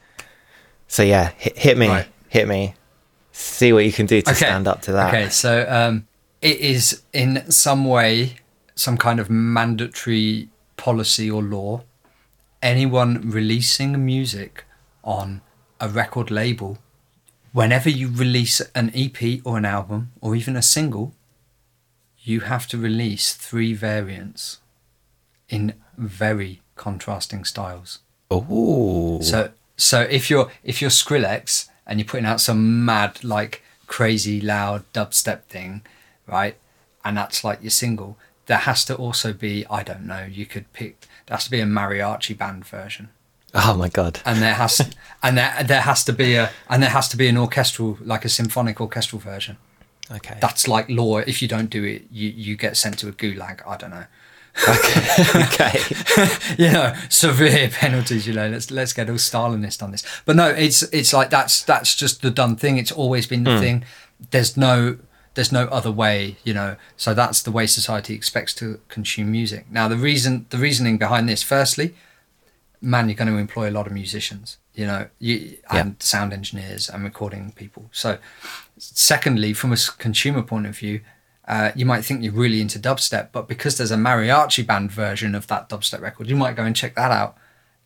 So 0.89 1.03
yeah, 1.03 1.31
hit, 1.37 1.57
hit 1.59 1.79
me, 1.79 1.89
Right. 1.89 2.07
hit 2.29 2.49
me. 2.49 2.75
See 3.33 3.73
what 3.73 3.85
you 3.85 3.93
can 3.93 4.07
do 4.07 4.21
to 4.23 4.35
stand 4.35 4.67
up 4.69 4.83
to 4.83 4.93
that. 4.93 5.09
Okay, 5.15 5.29
so 5.31 5.65
um, 5.69 6.07
it 6.43 6.59
is 6.59 7.03
in 7.13 7.51
some 7.51 7.85
way 7.85 8.37
some 8.75 8.97
kind 8.97 9.21
of 9.21 9.29
mandatory 9.31 10.49
policy 10.77 11.31
or 11.31 11.43
law. 11.43 11.83
Anyone 12.63 13.31
releasing 13.31 14.05
music 14.05 14.65
on 15.05 15.41
a 15.81 15.89
record 15.89 16.31
label, 16.31 16.79
whenever 17.59 17.91
you 17.91 18.09
release 18.09 18.61
an 18.77 18.93
EP 18.95 19.41
or 19.45 19.59
an 19.59 19.65
album 19.65 20.13
or 20.21 20.37
even 20.37 20.55
a 20.55 20.63
single, 20.63 21.13
you 22.21 22.39
have 22.53 22.69
to 22.69 22.79
release 22.79 23.35
three 23.35 23.75
variants 23.75 24.61
in 25.49 25.75
very 25.97 26.61
contrasting 26.77 27.45
styles. 27.45 27.99
Oh, 28.31 29.21
So 29.23 29.51
so 29.77 30.03
if 30.03 30.31
you're 30.31 30.49
if 30.63 30.81
you're 30.81 30.99
Skrillex 31.03 31.69
and 31.85 31.99
you're 31.99 32.07
putting 32.07 32.27
out 32.27 32.41
some 32.41 32.85
mad 32.85 33.25
like 33.25 33.65
crazy 33.89 34.41
loud 34.41 34.85
dubstep 34.93 35.43
thing, 35.55 35.83
right? 36.29 36.57
And 37.05 37.17
that's 37.17 37.43
like 37.43 37.61
your 37.61 37.71
single, 37.71 38.17
there 38.47 38.65
has 38.69 38.85
to 38.85 38.95
also 38.95 39.33
be 39.33 39.67
I 39.69 39.83
don't 39.83 40.07
know, 40.07 40.25
you 40.31 40.47
could 40.47 40.73
pick 40.73 41.09
there 41.27 41.37
has 41.37 41.47
to 41.47 41.51
be 41.51 41.61
a 41.61 41.67
mariachi 41.67 42.39
band 42.39 42.65
version. 42.65 43.09
Oh 43.55 43.77
my 43.77 43.89
god. 43.89 44.21
And 44.25 44.41
there 44.43 44.55
has 44.55 44.81
and 45.23 45.39
there 45.39 45.63
there 45.65 45.81
has 45.83 46.05
to 46.05 46.13
be 46.13 46.35
a 46.35 46.51
and 46.69 46.83
there 46.83 46.91
has 46.91 47.09
to 47.09 47.17
be 47.17 47.29
an 47.29 47.37
orchestral 47.37 47.99
like 48.01 48.25
a 48.25 48.29
symphonic 48.29 48.81
orchestral 48.81 49.21
version. 49.21 49.57
Okay. 50.11 50.39
That's 50.41 50.67
like 50.67 50.89
law. 50.89 51.19
If 51.19 51.43
you 51.43 51.49
don't 51.49 51.69
do 51.69 51.85
it, 51.85 52.07
you, 52.11 52.31
you 52.31 52.57
get 52.57 52.77
sent 52.77 52.99
to 53.01 53.09
a 53.09 53.13
gulag. 53.13 53.61
I 53.67 53.77
don't 53.77 53.91
know. 53.91 54.05
okay. 54.69 55.05
Okay. 55.35 55.79
you 56.59 56.73
know, 56.73 56.95
severe 57.09 57.69
penalties. 57.69 58.27
You 58.27 58.35
know, 58.35 58.49
let's 58.49 58.71
let's 58.71 58.93
get 58.93 59.11
all 59.11 59.17
Stalinist 59.17 59.83
on 59.83 59.93
this. 59.93 60.05
But 60.25 60.37
no, 60.37 60.49
it's 60.49 60.83
it's 60.85 61.13
like 61.13 61.31
that's 61.31 61.63
that's 61.63 61.95
just 61.95 62.23
the 62.23 62.31
done 62.31 62.57
thing. 62.57 62.79
It's 62.79 62.93
always 62.93 63.27
been 63.27 63.45
the 63.45 63.55
hmm. 63.55 63.61
thing. 63.61 63.85
There's 64.31 64.57
no 64.57 64.99
there's 65.35 65.53
no 65.53 65.67
other 65.67 65.93
way. 65.93 66.37
You 66.45 66.55
know, 66.55 66.77
so 66.97 67.15
that's 67.15 67.43
the 67.43 67.53
way 67.53 67.67
society 67.67 68.15
expects 68.15 68.55
to 68.55 68.81
consume 68.89 69.31
music. 69.31 69.67
Now, 69.71 69.87
the 69.89 69.97
reason 69.97 70.47
the 70.51 70.59
reasoning 70.59 70.99
behind 70.99 71.29
this, 71.29 71.43
firstly, 71.43 71.95
man, 72.81 73.09
you're 73.09 73.17
going 73.17 73.31
to 73.33 73.37
employ 73.39 73.69
a 73.69 73.73
lot 73.73 73.87
of 73.87 73.93
musicians. 73.93 74.59
You 74.75 74.87
know, 74.87 75.09
you, 75.19 75.59
Yeah. 75.73 75.81
and 75.81 75.97
sound 76.03 76.33
engineers 76.33 76.89
and 76.89 77.03
recording 77.05 77.53
people. 77.53 77.89
So, 77.93 78.19
secondly, 78.77 79.53
from 79.53 79.73
a 79.73 79.77
consumer 79.99 80.43
point 80.43 80.67
of 80.67 80.77
view, 80.79 81.01
uh, 81.47 81.73
you 81.75 81.87
might 81.87 82.05
think 82.05 82.23
you're 82.23 82.33
really 82.33 82.61
into 82.61 82.79
dubstep, 82.79 83.29
but 83.33 83.49
because 83.49 83.77
there's 83.79 83.91
a 83.91 83.97
mariachi 83.97 84.67
band 84.67 84.93
version 84.93 85.35
of 85.35 85.47
that 85.49 85.69
dubstep 85.69 86.01
record, 86.01 86.29
you 86.29 86.37
might 86.37 86.57
go 86.57 86.65
and 86.65 86.77
check 86.77 86.95
that 86.95 87.11
out, 87.11 87.37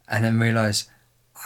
and 0.09 0.24
then 0.24 0.38
realize 0.38 0.88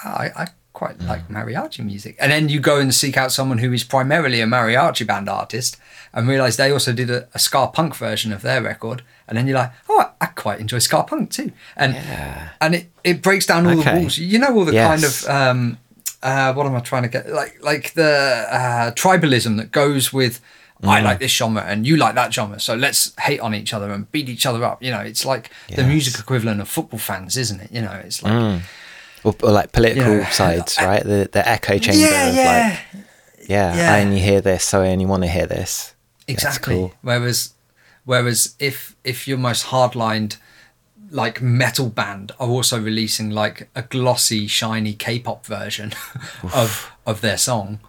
I, 0.04 0.30
I 0.36 0.46
quite 0.72 1.00
like 1.02 1.28
mariachi 1.28 1.84
music. 1.84 2.16
And 2.18 2.32
then 2.32 2.48
you 2.48 2.58
go 2.60 2.78
and 2.80 2.94
seek 2.94 3.16
out 3.16 3.32
someone 3.32 3.58
who 3.58 3.72
is 3.72 3.84
primarily 3.84 4.40
a 4.40 4.46
mariachi 4.46 5.06
band 5.06 5.28
artist, 5.28 5.76
and 6.16 6.26
realize 6.26 6.56
they 6.56 6.72
also 6.72 6.92
did 6.92 7.10
a, 7.10 7.28
a 7.34 7.38
ska 7.38 7.68
punk 7.68 7.94
version 7.94 8.32
of 8.32 8.42
their 8.42 8.60
record, 8.60 9.02
and 9.28 9.38
then 9.38 9.46
you're 9.46 9.58
like, 9.58 9.70
oh, 9.88 10.00
I, 10.00 10.24
I 10.24 10.26
quite 10.26 10.58
enjoy 10.58 10.80
ska 10.80 11.04
punk 11.04 11.30
too, 11.30 11.52
and 11.76 11.94
Yeah. 11.94 12.48
and 12.60 12.74
it, 12.74 12.90
it 13.04 13.22
breaks 13.22 13.46
down 13.46 13.66
all 13.66 13.78
Okay. 13.78 13.94
the 13.94 14.00
walls. 14.00 14.18
You 14.18 14.38
know 14.40 14.52
all 14.56 14.64
the 14.64 14.72
Yes. 14.72 14.88
kind 14.90 15.04
of 15.04 15.14
um, 15.38 15.78
uh, 16.22 16.52
what 16.54 16.66
am 16.66 16.74
I 16.74 16.80
trying 16.80 17.02
to 17.04 17.08
get 17.08 17.30
like 17.30 17.62
like 17.62 17.92
the 17.94 18.46
uh, 18.50 18.90
tribalism 18.92 19.56
that 19.58 19.70
goes 19.70 20.12
with 20.12 20.40
I 20.82 21.00
like 21.00 21.20
this 21.20 21.32
genre 21.32 21.62
and 21.66 21.86
you 21.86 21.96
like 21.96 22.14
that 22.16 22.32
genre, 22.34 22.60
so 22.60 22.74
let's 22.74 23.12
hate 23.20 23.40
on 23.40 23.54
each 23.54 23.72
other 23.72 23.90
and 23.90 24.10
beat 24.12 24.28
each 24.28 24.44
other 24.46 24.62
up. 24.62 24.82
You 24.82 24.90
know, 24.90 25.00
it's 25.00 25.24
like 25.24 25.50
the 25.74 25.82
music 25.84 26.18
equivalent 26.20 26.60
of 26.60 26.68
football 26.68 26.98
fans, 27.00 27.36
isn't 27.36 27.60
it? 27.60 27.70
You 27.72 27.80
know, 27.82 27.92
it's 28.04 28.22
like 28.22 28.62
Or, 29.24 29.34
or 29.42 29.50
like 29.52 29.72
political 29.72 30.24
sides, 30.26 30.76
right? 30.90 31.02
The 31.02 31.28
the 31.32 31.42
echo 31.48 31.78
chamber 31.78 32.00
yeah, 32.06 32.28
of 32.28 32.34
yeah, 32.34 32.52
like, 32.52 33.02
yeah, 33.48 33.76
Yeah. 33.76 33.94
I 33.94 34.00
only 34.02 34.20
hear 34.20 34.40
this, 34.42 34.64
so 34.64 34.82
I 34.82 34.88
only 34.90 35.06
want 35.06 35.22
to 35.22 35.28
hear 35.28 35.46
this. 35.46 35.94
Exactly. 36.28 36.74
cool. 36.74 36.94
Whereas, 37.02 37.54
whereas 38.04 38.54
if 38.58 38.96
if 39.04 39.28
your 39.28 39.38
most 39.38 39.66
hardlined 39.66 40.36
like 41.10 41.40
metal 41.40 41.88
band 41.88 42.32
are 42.40 42.48
also 42.48 42.80
releasing 42.80 43.30
like 43.30 43.68
a 43.74 43.82
glossy, 43.82 44.46
shiny 44.46 44.92
K-pop 44.92 45.46
version 45.46 45.92
of 46.54 46.90
of 47.06 47.20
their 47.20 47.38
song, 47.38 47.80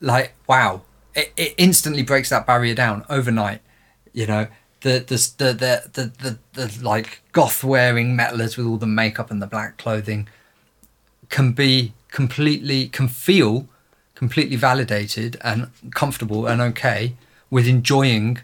like 0.00 0.34
wow, 0.46 0.82
it, 1.14 1.32
it 1.36 1.54
instantly 1.58 2.02
breaks 2.02 2.30
that 2.30 2.46
barrier 2.46 2.74
down 2.74 3.04
overnight. 3.08 3.60
You 4.12 4.26
know, 4.26 4.46
the 4.84 4.98
the 4.98 5.16
the 5.38 5.52
the 5.52 5.90
the, 5.92 6.38
the, 6.52 6.68
the 6.68 6.84
like 6.84 7.22
goth 7.32 7.64
wearing 7.64 8.16
metalers 8.16 8.56
with 8.56 8.66
all 8.66 8.76
the 8.76 8.86
makeup 8.86 9.30
and 9.30 9.40
the 9.40 9.46
black 9.46 9.76
clothing 9.76 10.28
can 11.30 11.52
be 11.52 11.94
completely 12.10 12.88
can 12.88 13.08
feel 13.08 13.66
completely 14.14 14.56
validated 14.56 15.36
and 15.42 15.68
comfortable 15.92 16.46
and 16.46 16.60
okay 16.60 17.14
with 17.54 17.68
enjoying 17.68 18.38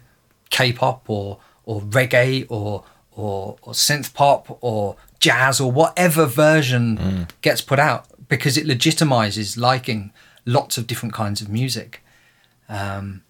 K-pop 0.51 1.09
or 1.09 1.39
or 1.65 1.81
reggae 1.81 2.45
or 2.47 2.85
or, 3.11 3.57
or 3.61 3.73
synth 3.73 4.13
pop 4.13 4.57
or 4.61 4.95
jazz 5.19 5.59
or 5.59 5.69
whatever 5.69 6.25
version 6.25 7.27
gets 7.41 7.61
put 7.61 7.77
out 7.77 8.05
because 8.29 8.57
it 8.57 8.65
legitimizes 8.65 9.57
liking 9.57 10.13
lots 10.45 10.77
of 10.77 10.87
different 10.87 11.13
kinds 11.13 11.41
of 11.41 11.49
music. 11.49 12.01
Um, 12.69 13.23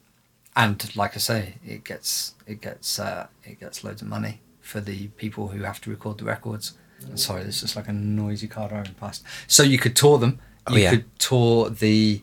and 0.55 0.95
like 0.95 1.15
I 1.15 1.19
say 1.19 1.55
it 1.65 1.83
gets 1.83 2.35
it 2.45 2.61
gets 2.61 2.99
uh, 2.99 3.25
it 3.43 3.59
gets 3.59 3.83
loads 3.83 4.03
of 4.03 4.07
money 4.07 4.41
for 4.59 4.81
the 4.81 5.07
people 5.23 5.47
who 5.47 5.63
have 5.63 5.81
to 5.81 5.89
record 5.89 6.19
the 6.19 6.25
records. 6.25 6.73
Sorry 7.15 7.43
this 7.43 7.63
is 7.63 7.75
like 7.75 7.87
a 7.87 7.93
noisy 7.93 8.47
car 8.47 8.69
driving 8.69 8.93
past. 8.93 9.23
So 9.47 9.63
you 9.63 9.79
could 9.79 9.95
tour 9.95 10.19
them. 10.19 10.39
Oh, 10.67 10.75
you 10.75 10.83
yeah. 10.83 10.91
could 10.91 11.19
tour 11.19 11.71
the 11.71 12.21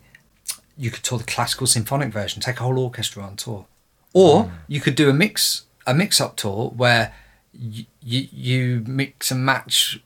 you 0.79 0.91
could 0.91 1.03
tour 1.03 1.19
the 1.19 1.25
classical 1.25 1.67
symphonic 1.67 2.11
version 2.13 2.41
take 2.41 2.61
a 2.61 2.63
whole 2.63 2.79
orchestra 2.79 3.23
on 3.23 3.37
tour. 3.37 3.67
Or 4.13 4.45
Hmm. 4.45 4.55
you 4.69 4.81
could 4.81 4.95
do 4.95 5.11
a 5.11 5.13
mix 5.13 5.63
a 5.87 5.95
mix 5.95 6.21
up 6.21 6.37
tour 6.37 6.71
where 6.77 7.15
you, 7.53 7.85
you 8.03 8.29
you 8.33 8.85
mix 8.87 9.31
and 9.31 9.45
match 9.45 10.01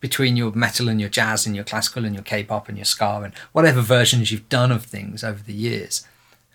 between 0.00 0.36
your 0.36 0.52
metal 0.52 0.88
and 0.88 1.00
your 1.00 1.10
jazz 1.10 1.46
and 1.46 1.54
your 1.56 1.64
classical 1.64 2.04
and 2.04 2.14
your 2.14 2.22
K-pop 2.22 2.68
and 2.68 2.78
your 2.78 2.84
ska 2.84 3.20
and 3.24 3.32
whatever 3.52 3.80
versions 3.80 4.30
you've 4.30 4.48
done 4.48 4.70
of 4.70 4.84
things 4.84 5.24
over 5.24 5.42
the 5.42 5.52
years. 5.52 6.06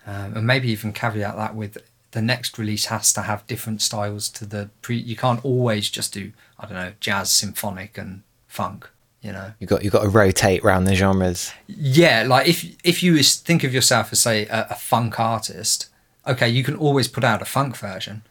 Um, 0.06 0.34
and 0.36 0.46
maybe 0.46 0.68
even 0.70 0.92
caveat 0.92 1.36
that 1.36 1.54
with 1.54 1.76
the 2.12 2.22
next 2.22 2.58
release 2.58 2.86
has 2.86 3.12
to 3.14 3.22
have 3.22 3.46
different 3.46 3.82
styles 3.82 4.28
to 4.30 4.46
the 4.46 4.70
pre 4.82 4.96
you 4.96 5.16
can't 5.16 5.44
always 5.44 5.90
just 5.90 6.12
do 6.14 6.30
i 6.60 6.64
don't 6.64 6.74
know 6.74 6.92
jazz 7.00 7.28
symphonic 7.30 7.98
and 7.98 8.22
funk 8.46 8.88
you 9.24 9.32
know 9.32 9.52
You 9.58 9.66
got 9.66 9.82
you 9.84 9.90
got 9.90 10.02
to 10.02 10.08
rotate 10.08 10.62
around 10.64 10.84
the 10.84 10.94
genres. 10.94 11.52
yeah 11.66 12.24
like 12.28 12.46
if 12.46 12.58
if 12.84 13.02
you 13.02 13.20
think 13.22 13.64
of 13.64 13.72
yourself 13.74 14.12
as 14.12 14.20
say 14.20 14.46
a, 14.46 14.66
a 14.70 14.74
funk 14.74 15.18
artist 15.18 15.88
okay 16.26 16.48
you 16.48 16.62
can 16.62 16.76
always 16.76 17.08
put 17.08 17.24
out 17.24 17.40
a 17.42 17.44
funk 17.46 17.76
version 17.76 18.22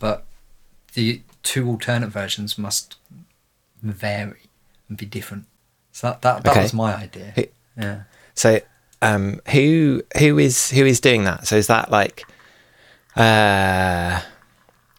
but 0.00 0.26
the 0.94 1.22
two 1.42 1.66
alternate 1.68 2.08
versions 2.10 2.58
must 2.58 2.96
vary 3.82 4.42
and 4.88 4.98
be 4.98 5.06
different 5.06 5.44
so 5.92 6.08
that 6.08 6.22
that, 6.22 6.44
that 6.44 6.50
Okay. 6.50 6.62
was 6.62 6.74
my 6.74 6.94
idea 6.94 7.32
Hey- 7.36 7.50
yeah 7.78 8.00
So, 8.34 8.60
um, 9.02 9.40
who 9.54 10.02
who 10.18 10.38
is 10.38 10.70
who 10.70 10.84
is 10.84 10.98
doing 11.00 11.22
that? 11.24 11.46
So 11.46 11.54
is 11.56 11.66
that 11.68 11.90
like, 11.90 12.24
uh, 13.16 14.20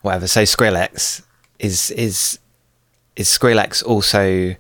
whatever? 0.02 0.28
So 0.28 0.44
Skrillex 0.44 1.22
is 1.60 1.92
is 1.92 2.40
is 3.16 3.28
Skrillex 3.28 3.84
also 3.84 4.56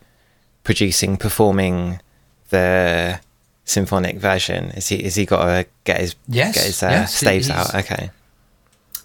producing 0.65 1.15
performing 1.15 2.01
the 2.49 3.21
symphonic 3.63 4.17
version? 4.17 4.71
Is 4.71 4.89
he 4.89 4.97
is 5.03 5.15
he 5.15 5.25
got 5.25 5.45
to 5.45 5.65
get 5.85 6.01
his 6.01 6.15
Yes, 6.27 6.55
get 6.55 6.65
his 6.65 6.83
uh, 6.83 6.89
yes, 6.89 7.15
staves 7.15 7.49
out? 7.49 7.73
Okay, 7.73 8.11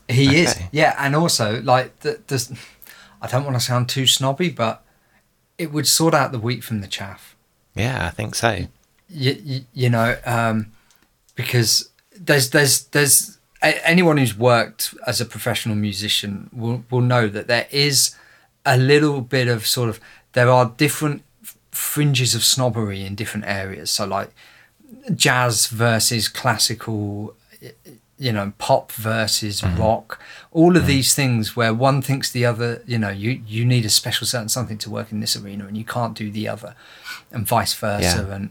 He 0.08 0.40
is, 0.42 0.58
yeah, 0.72 0.96
and 0.98 1.14
also 1.14 1.62
like 1.62 2.00
the, 2.00 2.20
there's, 2.26 2.50
I 3.22 3.28
don't 3.28 3.44
want 3.44 3.54
to 3.56 3.60
sound 3.60 3.88
too 3.88 4.06
snobby, 4.08 4.50
but 4.50 4.82
it 5.56 5.70
would 5.72 5.86
sort 5.86 6.14
out 6.14 6.32
the 6.32 6.38
wheat 6.40 6.64
from 6.64 6.80
the 6.80 6.88
chaff. 6.88 7.36
Yeah, 7.76 8.04
I 8.06 8.10
think 8.10 8.34
so. 8.34 8.66
You, 9.08 9.36
you, 9.44 9.60
you 9.72 9.90
know, 9.90 10.16
um, 10.24 10.72
because 11.36 11.90
there's 12.18 12.50
there's 12.50 12.84
there's 12.86 13.38
a- 13.62 13.86
anyone 13.88 14.16
who's 14.18 14.36
worked 14.36 14.94
as 15.06 15.20
a 15.20 15.24
professional 15.24 15.76
musician 15.76 16.50
will 16.52 16.84
will 16.90 17.00
know 17.02 17.28
that 17.28 17.46
there 17.46 17.66
is 17.70 18.14
a 18.66 18.76
little 18.76 19.20
bit 19.20 19.48
of 19.48 19.66
sort 19.66 19.88
of 19.88 20.00
there 20.32 20.48
are 20.50 20.72
different 20.76 21.22
fringes 21.80 22.34
of 22.34 22.44
snobbery 22.44 23.04
in 23.04 23.14
different 23.14 23.46
areas. 23.46 23.90
So 23.90 24.06
like 24.06 24.30
jazz 25.14 25.66
versus 25.66 26.28
classical 26.28 27.34
you 28.18 28.32
know 28.32 28.52
pop 28.58 28.92
versus 28.92 29.62
mm-hmm. 29.62 29.80
rock. 29.80 30.20
All 30.52 30.76
of 30.76 30.82
mm-hmm. 30.82 30.88
these 30.88 31.14
things 31.14 31.56
where 31.56 31.72
one 31.72 32.02
thinks 32.02 32.30
the 32.30 32.44
other 32.44 32.82
you 32.86 32.98
know 32.98 33.08
you 33.08 33.42
you 33.46 33.64
need 33.64 33.86
a 33.86 33.90
special 33.90 34.26
certain 34.26 34.50
something 34.50 34.78
to 34.78 34.90
work 34.90 35.10
in 35.10 35.20
this 35.20 35.36
arena 35.36 35.66
and 35.66 35.76
you 35.76 35.84
can't 35.84 36.14
do 36.14 36.30
the 36.30 36.46
other 36.46 36.76
and 37.32 37.46
vice 37.46 37.74
versa 37.74 38.26
Yeah. 38.28 38.34
and 38.34 38.50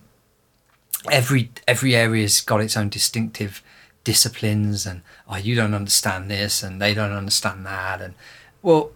every 1.10 1.52
every 1.68 1.96
area's 1.96 2.42
got 2.42 2.62
its 2.62 2.76
own 2.76 2.90
distinctive 2.90 3.62
disciplines 4.04 4.88
and 4.88 5.02
oh 5.30 5.38
you 5.38 5.54
don't 5.56 5.76
understand 5.76 6.32
this 6.32 6.64
and 6.64 6.82
they 6.82 6.94
don't 6.96 7.12
understand 7.12 7.66
that. 7.66 8.02
And 8.02 8.16
well 8.64 8.92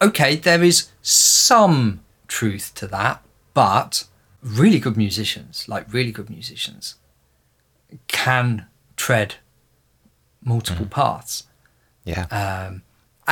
okay 0.00 0.36
there 0.36 0.62
is 0.62 0.88
some 1.02 2.00
truth 2.28 2.72
to 2.76 2.86
that 2.86 3.22
but 3.56 3.92
really 4.60 4.80
good 4.86 4.96
musicians 4.96 5.54
like 5.72 5.84
really 5.98 6.12
good 6.18 6.30
musicians 6.38 6.84
can 8.06 8.66
tread 8.96 9.30
multiple 10.52 10.86
paths 10.98 11.44
Yeah. 12.12 12.24
um, 12.42 12.82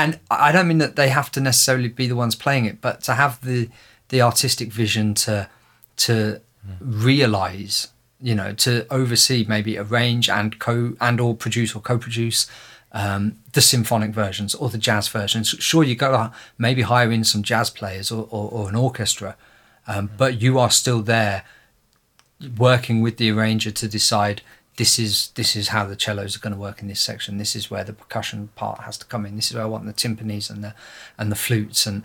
and 0.03 0.19
I 0.31 0.51
don't 0.55 0.67
mean 0.73 0.79
that 0.79 0.97
they 0.97 1.11
have 1.19 1.31
to 1.33 1.41
necessarily 1.41 1.89
be 1.89 2.07
the 2.09 2.17
ones 2.25 2.35
playing 2.45 2.65
it, 2.71 2.77
but 2.81 2.97
to 3.07 3.13
have 3.23 3.35
the 3.51 3.69
the 4.09 4.21
artistic 4.23 4.69
vision 4.83 5.15
to 5.25 5.49
to 6.07 6.41
realize, 6.81 7.89
you 8.21 8.35
know, 8.35 8.53
to 8.55 8.87
oversee, 8.91 9.45
maybe 9.49 9.79
arrange 9.79 10.29
and 10.29 10.59
co 10.59 10.95
and 11.01 11.21
or 11.21 11.35
produce 11.37 11.77
or 11.77 11.81
co-produce 11.81 12.49
um, 12.93 13.39
the 13.53 13.61
symphonic 13.61 14.11
versions 14.11 14.55
or 14.55 14.69
the 14.69 14.79
jazz 14.79 15.07
versions. 15.09 15.49
Sure, 15.61 15.85
you 15.85 15.95
got 15.95 16.11
to 16.11 16.33
maybe 16.59 16.83
hire 16.83 17.13
in 17.13 17.25
some 17.25 17.43
jazz 17.45 17.71
players 17.71 18.11
or, 18.11 18.27
or, 18.31 18.51
or 18.51 18.69
an 18.69 18.75
orchestra, 18.75 19.37
um, 19.87 20.11
but 20.17 20.41
you 20.41 20.59
are 20.59 20.71
still 20.71 21.03
there 21.03 21.45
working 22.59 23.01
with 23.01 23.17
the 23.17 23.31
arranger 23.31 23.71
to 23.71 23.89
decide 23.89 24.43
this 24.77 24.99
is 24.99 25.29
this 25.37 25.55
is 25.55 25.69
how 25.69 25.87
the 25.87 25.99
cellos 25.99 26.37
are 26.37 26.41
going 26.41 26.53
to 26.53 26.59
work 26.59 26.83
in 26.83 26.89
this 26.89 27.01
section. 27.01 27.39
This 27.39 27.55
is 27.55 27.71
where 27.71 27.85
the 27.85 27.93
percussion 27.93 28.49
part 28.57 28.81
has 28.81 28.99
to 28.99 29.07
come 29.07 29.25
in. 29.25 29.37
This 29.37 29.51
is 29.51 29.55
where 29.55 29.63
I 29.63 29.67
want 29.67 29.87
the 29.87 29.93
timpanis 29.93 30.51
and 30.51 30.65
the 30.65 30.75
and 31.17 31.31
the 31.31 31.37
flutes 31.37 31.87
and 31.87 32.03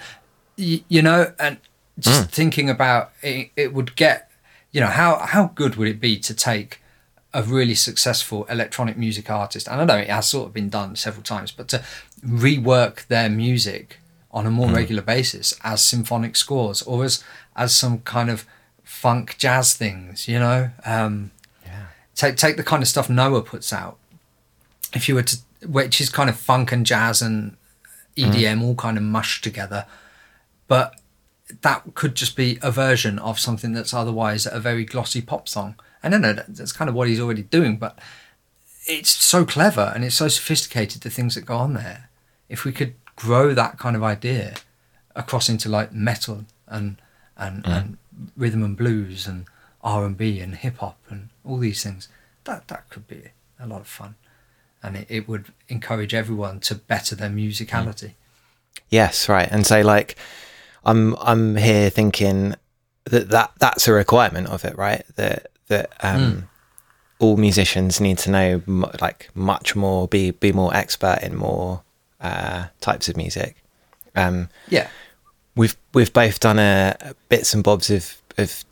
y- 0.58 0.84
you 0.88 1.02
know 1.02 1.34
and 1.40 1.58
just 1.98 2.30
thinking 2.30 2.70
about 2.70 3.12
it, 3.22 3.50
it 3.56 3.74
would 3.74 3.96
get 3.96 4.30
you 4.72 4.80
know 4.82 4.88
how 4.88 5.18
how 5.18 5.52
good 5.56 5.76
would 5.76 5.88
it 5.88 6.00
be 6.00 6.18
to 6.20 6.34
take 6.34 6.82
a 7.34 7.44
really 7.44 7.76
successful 7.76 8.46
electronic 8.46 8.98
music 8.98 9.30
artist 9.30 9.68
and 9.68 9.82
I 9.82 9.86
know 9.86 9.98
it 9.98 10.10
has 10.10 10.28
sort 10.30 10.48
of 10.48 10.54
been 10.54 10.70
done 10.70 10.96
several 10.96 11.24
times 11.24 11.52
but 11.52 11.68
to 11.70 11.84
rework 12.26 13.06
their 13.08 13.30
music 13.30 13.98
on 14.32 14.46
a 14.46 14.52
more 14.52 14.70
regular 14.70 15.02
basis 15.02 15.54
as 15.64 15.82
symphonic 15.82 16.36
scores 16.36 16.82
or 16.84 17.04
as 17.04 17.24
as 17.56 17.76
some 17.76 18.00
kind 18.00 18.30
of 18.30 18.46
funk 18.84 19.38
jazz 19.38 19.74
things 19.74 20.28
you 20.28 20.40
know 20.40 20.70
um 20.86 21.32
yeah. 21.66 21.86
take 22.16 22.36
take 22.36 22.58
the 22.58 22.64
kind 22.64 22.82
of 22.82 22.88
stuff 22.88 23.10
Knower 23.10 23.42
puts 23.42 23.72
out. 23.72 23.98
If 24.94 25.08
you 25.08 25.16
were 25.16 25.24
to, 25.24 25.38
which 25.68 26.02
is 26.02 26.10
kind 26.10 26.30
of 26.30 26.38
funk 26.38 26.72
and 26.72 26.86
jazz 26.86 27.22
and 27.22 27.56
EDM 28.18 28.62
all 28.64 28.76
kind 28.76 28.98
of 28.98 29.04
mushed 29.04 29.44
together, 29.44 29.86
but 30.68 31.00
that 31.62 31.96
could 31.96 32.16
just 32.16 32.36
be 32.36 32.60
a 32.62 32.72
version 32.72 33.20
of 33.20 33.40
something 33.40 33.74
that's 33.74 33.94
otherwise 33.94 34.46
a 34.46 34.60
very 34.60 34.84
glossy 34.84 35.22
pop 35.22 35.48
song. 35.48 35.76
And 36.02 36.16
I 36.16 36.18
know 36.18 36.34
that's 36.48 36.72
kind 36.72 36.90
of 36.90 36.96
what 36.96 37.08
he's 37.08 37.20
already 37.20 37.44
doing, 37.44 37.78
but 37.78 37.98
it's 38.86 39.10
so 39.10 39.46
clever 39.46 39.92
and 39.94 40.04
it's 40.04 40.16
so 40.16 40.28
sophisticated 40.28 41.02
the 41.02 41.10
things 41.10 41.36
that 41.36 41.46
go 41.46 41.58
on 41.58 41.74
there. 41.74 42.10
If 42.48 42.66
we 42.66 42.72
could 42.72 42.99
grow 43.20 43.54
that 43.54 43.78
kind 43.78 43.96
of 43.96 44.04
idea 44.04 44.56
across 45.16 45.50
into 45.50 45.68
like 45.70 45.92
metal 45.92 46.46
and 46.68 46.98
and, 47.38 47.66
and 47.66 47.98
rhythm 48.36 48.64
and 48.64 48.76
blues 48.76 49.28
and 49.28 49.46
R 49.82 50.06
and 50.06 50.18
B 50.18 50.40
and 50.40 50.56
hip 50.56 50.78
hop 50.78 50.98
and 51.10 51.30
all 51.46 51.58
these 51.58 51.84
things, 51.84 52.08
that 52.44 52.68
that 52.68 52.90
could 52.90 53.08
be 53.08 53.24
a 53.60 53.68
lot 53.68 53.82
of 53.82 53.88
fun, 53.88 54.16
and 54.84 54.98
it, 54.98 55.08
it 55.10 55.28
would 55.28 55.46
encourage 55.68 56.14
everyone 56.14 56.60
to 56.62 56.76
better 56.76 57.16
their 57.16 57.30
musicality. 57.30 58.14
Yes, 58.90 59.30
right. 59.30 59.48
And 59.52 59.66
so 59.66 59.82
like 59.82 60.18
I'm 60.84 61.16
I'm 61.20 61.56
here 61.56 61.90
thinking 61.90 62.56
that, 63.06 63.30
that 63.30 63.52
that's 63.60 63.88
a 63.88 63.94
requirement 63.94 64.48
of 64.48 64.66
it, 64.66 64.78
right? 64.78 65.04
That 65.16 65.48
that 65.68 65.94
um 66.02 66.50
all 67.20 67.38
musicians 67.38 68.00
need 68.00 68.18
to 68.20 68.32
know 68.32 68.62
like 69.02 69.30
much 69.34 69.76
more 69.76 70.08
be 70.08 70.32
be 70.32 70.52
more 70.52 70.74
expert 70.74 71.20
in 71.22 71.36
more 71.36 71.84
uh 72.22 72.68
types 72.82 73.10
of 73.10 73.18
music. 73.18 73.56
Um 74.16 74.50
Yeah, 74.70 74.88
we've 75.56 75.78
we've 75.94 76.14
both 76.14 76.40
done 76.40 76.60
a, 76.60 76.96
a 77.02 77.14
bits 77.30 77.54
and 77.54 77.64
bobs 77.64 77.90
of 77.90 78.22
of 78.38 78.64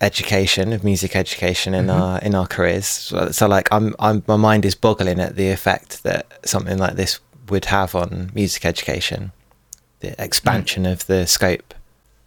education 0.00 0.72
of 0.72 0.84
music 0.84 1.16
education 1.16 1.74
in 1.74 1.90
our 1.90 2.18
in 2.20 2.34
our 2.34 2.46
careers. 2.46 2.86
So, 2.86 3.30
so 3.30 3.48
like 3.48 3.68
I'm 3.72 3.94
I'm 3.98 4.22
my 4.26 4.36
mind 4.36 4.64
is 4.64 4.74
boggling 4.74 5.20
at 5.20 5.36
the 5.36 5.50
effect 5.50 6.02
that 6.04 6.26
something 6.44 6.78
like 6.78 6.94
this 6.94 7.20
would 7.48 7.66
have 7.66 7.94
on 7.94 8.30
music 8.34 8.64
education 8.64 9.32
the 10.00 10.22
expansion 10.22 10.86
of 10.86 11.06
the 11.06 11.26
scope. 11.26 11.74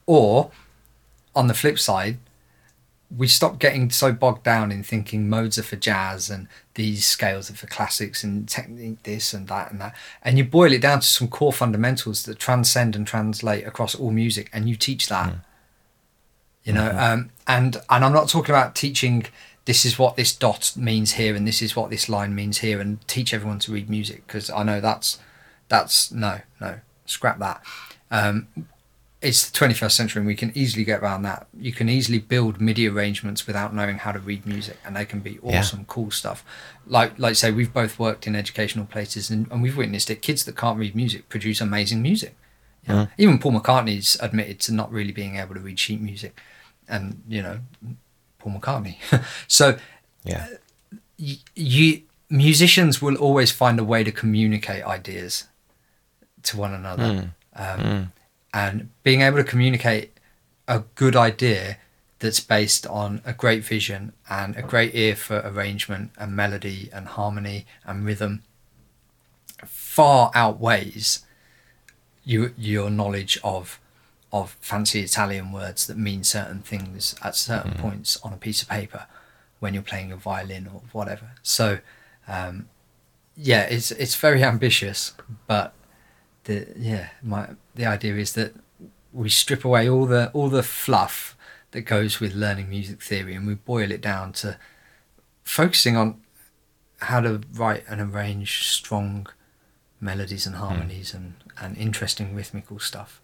Or 0.05 0.51
on 1.33 1.47
the 1.47 1.53
flip 1.53 1.79
side, 1.79 2.17
we 3.17 3.27
stop 3.27 3.59
getting 3.59 3.89
so 3.89 4.11
bogged 4.13 4.43
down 4.43 4.71
in 4.71 4.83
thinking 4.83 5.27
modes 5.29 5.57
are 5.57 5.63
for 5.63 5.75
jazz 5.75 6.29
and 6.29 6.47
these 6.75 7.05
scales 7.05 7.49
are 7.49 7.55
for 7.55 7.67
classics 7.67 8.23
and 8.23 8.47
technique 8.47 9.03
this 9.03 9.33
and 9.33 9.47
that 9.47 9.71
and 9.71 9.81
that, 9.81 9.95
and 10.23 10.37
you 10.37 10.43
boil 10.43 10.71
it 10.71 10.81
down 10.81 10.99
to 10.99 11.07
some 11.07 11.27
core 11.27 11.53
fundamentals 11.53 12.23
that 12.23 12.39
transcend 12.39 12.95
and 12.95 13.05
translate 13.05 13.65
across 13.67 13.95
all 13.95 14.11
music, 14.11 14.49
and 14.53 14.69
you 14.69 14.75
teach 14.75 15.07
that. 15.07 15.33
you 16.63 16.73
know 16.73 16.91
um, 16.91 17.31
and 17.47 17.77
and 17.89 18.05
i'm 18.05 18.13
not 18.13 18.29
talking 18.29 18.53
about 18.53 18.75
teaching 18.75 19.25
this 19.65 19.83
is 19.83 19.97
what 19.97 20.15
this 20.15 20.31
dot 20.35 20.73
means 20.75 21.13
here 21.13 21.35
and 21.35 21.47
this 21.47 21.59
is 21.59 21.75
what 21.75 21.89
this 21.89 22.07
line 22.07 22.35
means 22.35 22.59
here 22.59 22.79
and 22.79 23.05
teach 23.07 23.33
everyone 23.33 23.57
to 23.57 23.71
read 23.71 23.89
music 23.89 24.25
because 24.27 24.49
i 24.51 24.61
know 24.61 24.79
that's 24.79 25.17
that's 25.69 26.11
no 26.11 26.39
no 26.59 26.79
scrap 27.11 27.39
that. 27.39 27.61
Um, 28.09 28.47
it's 29.21 29.49
the 29.49 29.55
21st 29.57 29.91
century 29.91 30.19
and 30.19 30.27
we 30.27 30.35
can 30.35 30.51
easily 30.55 30.83
get 30.83 31.01
around 31.01 31.21
that. 31.23 31.45
You 31.59 31.71
can 31.71 31.87
easily 31.89 32.17
build 32.19 32.59
midi 32.59 32.87
arrangements 32.89 33.45
without 33.45 33.73
knowing 33.73 33.97
how 33.99 34.11
to 34.11 34.17
read 34.19 34.45
music 34.47 34.77
and 34.83 34.95
they 34.95 35.05
can 35.05 35.19
be 35.19 35.37
Yeah. 35.43 35.59
awesome 35.59 35.85
cool 35.85 36.09
stuff. 36.11 36.43
Like 36.87 37.17
like 37.19 37.35
say 37.35 37.51
we've 37.51 37.71
both 37.73 37.99
worked 37.99 38.25
in 38.25 38.35
educational 38.35 38.85
places 38.85 39.29
and, 39.29 39.49
and 39.51 39.61
we've 39.61 39.77
witnessed 39.77 40.09
it. 40.09 40.21
Kids 40.23 40.43
that 40.45 40.57
can't 40.57 40.79
read 40.79 40.95
music 40.95 41.29
produce 41.29 41.61
amazing 41.61 42.01
music. 42.01 42.35
You 42.87 42.93
know? 42.95 42.99
Mm. 43.05 43.09
even 43.19 43.37
paul 43.37 43.51
mccartney's 43.51 44.17
admitted 44.21 44.59
to 44.61 44.73
not 44.73 44.91
really 44.91 45.11
being 45.11 45.35
able 45.35 45.53
to 45.53 45.59
read 45.59 45.77
sheet 45.77 46.01
music 46.01 46.39
and 46.89 47.21
you 47.27 47.43
know 47.43 47.59
paul 48.39 48.53
mccartney. 48.53 48.95
So 49.47 49.77
yeah. 50.23 50.47
Uh, 50.51 50.97
y- 51.19 51.37
you 51.55 52.01
musicians 52.29 53.01
will 53.03 53.17
always 53.17 53.51
find 53.51 53.79
a 53.79 53.83
way 53.83 54.03
to 54.03 54.11
communicate 54.11 54.83
ideas 54.83 55.45
to 56.43 56.57
one 56.57 56.73
another. 56.73 57.03
Mm. 57.03 57.29
Um, 57.55 57.79
mm. 57.79 58.11
And 58.53 58.89
being 59.03 59.21
able 59.21 59.37
to 59.37 59.43
communicate 59.43 60.17
a 60.67 60.83
good 60.95 61.15
idea 61.15 61.77
that's 62.19 62.39
based 62.39 62.85
on 62.87 63.21
a 63.25 63.33
great 63.33 63.63
vision 63.63 64.13
and 64.29 64.55
a 64.55 64.61
great 64.61 64.93
ear 64.93 65.15
for 65.15 65.41
arrangement 65.43 66.11
and 66.17 66.35
melody 66.35 66.89
and 66.93 67.07
harmony 67.07 67.65
and 67.85 68.05
rhythm 68.05 68.43
far 69.65 70.31
outweighs 70.33 71.25
you, 72.23 72.53
your 72.57 72.89
knowledge 72.89 73.39
of 73.43 73.79
of 74.33 74.55
fancy 74.61 75.01
Italian 75.01 75.51
words 75.51 75.87
that 75.87 75.97
mean 75.97 76.23
certain 76.23 76.61
things 76.61 77.15
at 77.21 77.35
certain 77.35 77.73
points 77.73 78.17
on 78.23 78.31
a 78.31 78.37
piece 78.37 78.61
of 78.61 78.69
paper 78.69 79.05
when 79.59 79.73
you're 79.73 79.83
playing 79.83 80.09
a 80.09 80.15
violin 80.15 80.69
or 80.73 80.81
whatever. 80.93 81.31
So, 81.43 81.79
um, 82.29 82.69
yeah, 83.35 83.63
it's 83.63 83.91
it's 83.91 84.15
very 84.15 84.41
ambitious, 84.43 85.13
but 85.47 85.73
the 86.45 86.67
yeah, 86.77 87.09
my 87.21 87.49
the 87.75 87.85
idea 87.85 88.15
is 88.15 88.33
that 88.33 88.53
we 89.13 89.29
strip 89.29 89.65
away 89.65 89.89
all 89.89 90.05
the 90.05 90.29
all 90.31 90.49
the 90.49 90.63
fluff 90.63 91.37
that 91.71 91.81
goes 91.81 92.19
with 92.19 92.33
learning 92.33 92.69
music 92.69 93.01
theory 93.01 93.33
and 93.33 93.47
we 93.47 93.55
boil 93.55 93.91
it 93.91 94.01
down 94.01 94.33
to 94.33 94.57
focusing 95.43 95.95
on 95.95 96.21
how 97.01 97.19
to 97.21 97.41
write 97.53 97.83
and 97.89 98.01
arrange 98.01 98.67
strong 98.67 99.27
melodies 99.99 100.45
and 100.45 100.55
harmonies 100.55 101.13
and, 101.13 101.35
and 101.59 101.77
interesting 101.77 102.35
rhythmical 102.35 102.79
stuff 102.79 103.21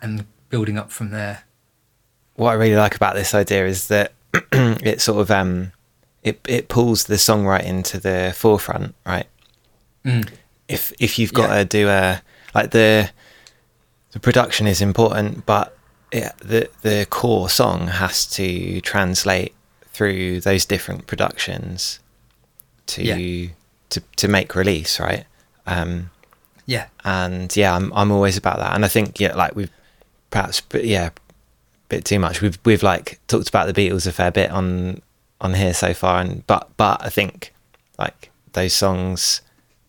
and 0.00 0.26
building 0.50 0.76
up 0.76 0.90
from 0.90 1.10
there. 1.10 1.44
what 2.34 2.50
I 2.50 2.54
really 2.54 2.76
like 2.76 2.96
about 2.96 3.14
this 3.14 3.34
idea 3.34 3.66
is 3.66 3.88
that 3.88 4.12
it 4.52 5.00
sort 5.00 5.20
of 5.20 5.30
um 5.30 5.72
it 6.22 6.40
it 6.46 6.68
pulls 6.68 7.04
the 7.04 7.14
songwriting 7.14 7.84
to 7.84 7.98
the 7.98 8.32
forefront, 8.36 8.94
right? 9.06 9.26
Mm. 10.04 10.28
If 10.72 10.92
if 10.98 11.18
you've 11.18 11.32
got 11.32 11.50
Yeah. 11.50 11.58
to 11.58 11.64
do 11.64 11.88
a 11.88 12.22
like 12.54 12.70
the 12.70 13.10
the 14.12 14.20
production 14.20 14.66
is 14.66 14.80
important, 14.82 15.46
but 15.46 15.76
yeah, 16.12 16.32
the 16.38 16.68
the 16.82 17.06
core 17.08 17.48
song 17.48 17.86
has 17.88 18.26
to 18.26 18.80
translate 18.82 19.54
through 19.92 20.40
those 20.40 20.64
different 20.66 21.06
productions 21.06 21.98
to 22.86 23.02
Yeah. 23.02 23.48
to 23.90 24.00
to 24.16 24.28
make 24.28 24.54
release, 24.54 24.98
right? 25.00 25.24
Um, 25.66 26.10
Yeah. 26.66 26.86
and 27.04 27.54
yeah, 27.56 27.74
I'm 27.74 27.92
I'm 27.94 28.10
always 28.10 28.36
about 28.36 28.58
that, 28.58 28.74
and 28.74 28.84
I 28.84 28.88
think 28.88 29.20
yeah, 29.20 29.34
like 29.34 29.54
we've 29.56 29.70
perhaps, 30.30 30.60
but 30.60 30.84
yeah, 30.84 31.06
a 31.08 31.12
bit 31.88 32.04
too 32.04 32.18
much. 32.18 32.40
We've 32.40 32.58
we've 32.64 32.82
like 32.82 33.18
talked 33.28 33.48
about 33.48 33.66
the 33.72 33.74
Beatles 33.74 34.06
a 34.06 34.12
fair 34.12 34.30
bit 34.30 34.50
on 34.50 35.00
on 35.40 35.54
here 35.54 35.74
so 35.74 35.92
far, 35.94 36.20
and 36.20 36.46
but 36.46 36.68
but 36.76 37.04
I 37.04 37.08
think 37.08 37.52
like 37.98 38.30
those 38.52 38.72
songs 38.74 39.40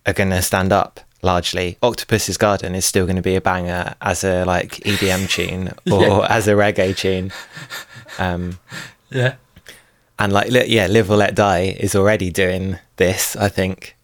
are 0.06 0.14
going 0.14 0.30
to 0.30 0.42
stand 0.42 0.72
up 0.74 1.00
largely. 1.22 1.78
Octopus's 1.82 2.38
Garden 2.38 2.76
is 2.76 2.86
still 2.86 3.06
going 3.06 3.16
to 3.16 3.22
be 3.22 3.36
a 3.36 3.42
banger 3.42 3.96
as 4.02 4.24
a 4.24 4.44
like 4.46 4.76
EDM 4.86 5.30
tune 5.36 5.70
or 5.92 6.02
Yeah. 6.02 6.28
as 6.30 6.48
a 6.48 6.54
reggae 6.54 6.96
tune. 6.96 7.32
Um, 8.20 8.60
Yeah. 9.10 9.36
and 10.20 10.32
like 10.34 10.50
li- 10.52 10.68
yeah, 10.68 10.88
Live 10.88 11.10
or 11.10 11.16
Let 11.18 11.36
Die 11.36 11.76
is 11.80 11.96
already 11.96 12.30
doing 12.32 12.78
this. 12.98 13.36
I 13.36 13.48
think 13.50 13.96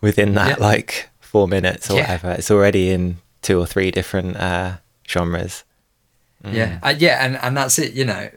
within 0.00 0.34
that 0.34 0.58
Yeah. 0.58 0.64
like 0.66 1.10
four 1.20 1.48
minutes 1.48 1.90
or 1.90 1.94
Yeah. 1.96 2.02
whatever, 2.02 2.30
it's 2.32 2.50
already 2.50 2.90
in 2.90 3.18
two 3.42 3.58
or 3.58 3.66
three 3.66 3.90
different 3.90 4.36
uh, 4.36 4.76
genres. 5.08 5.64
Yeah. 6.44 6.78
Uh, 6.82 6.94
yeah. 6.96 7.24
And, 7.24 7.36
and 7.42 7.56
that's 7.56 7.78
it. 7.78 7.92
You 7.94 8.04
know, 8.04 8.30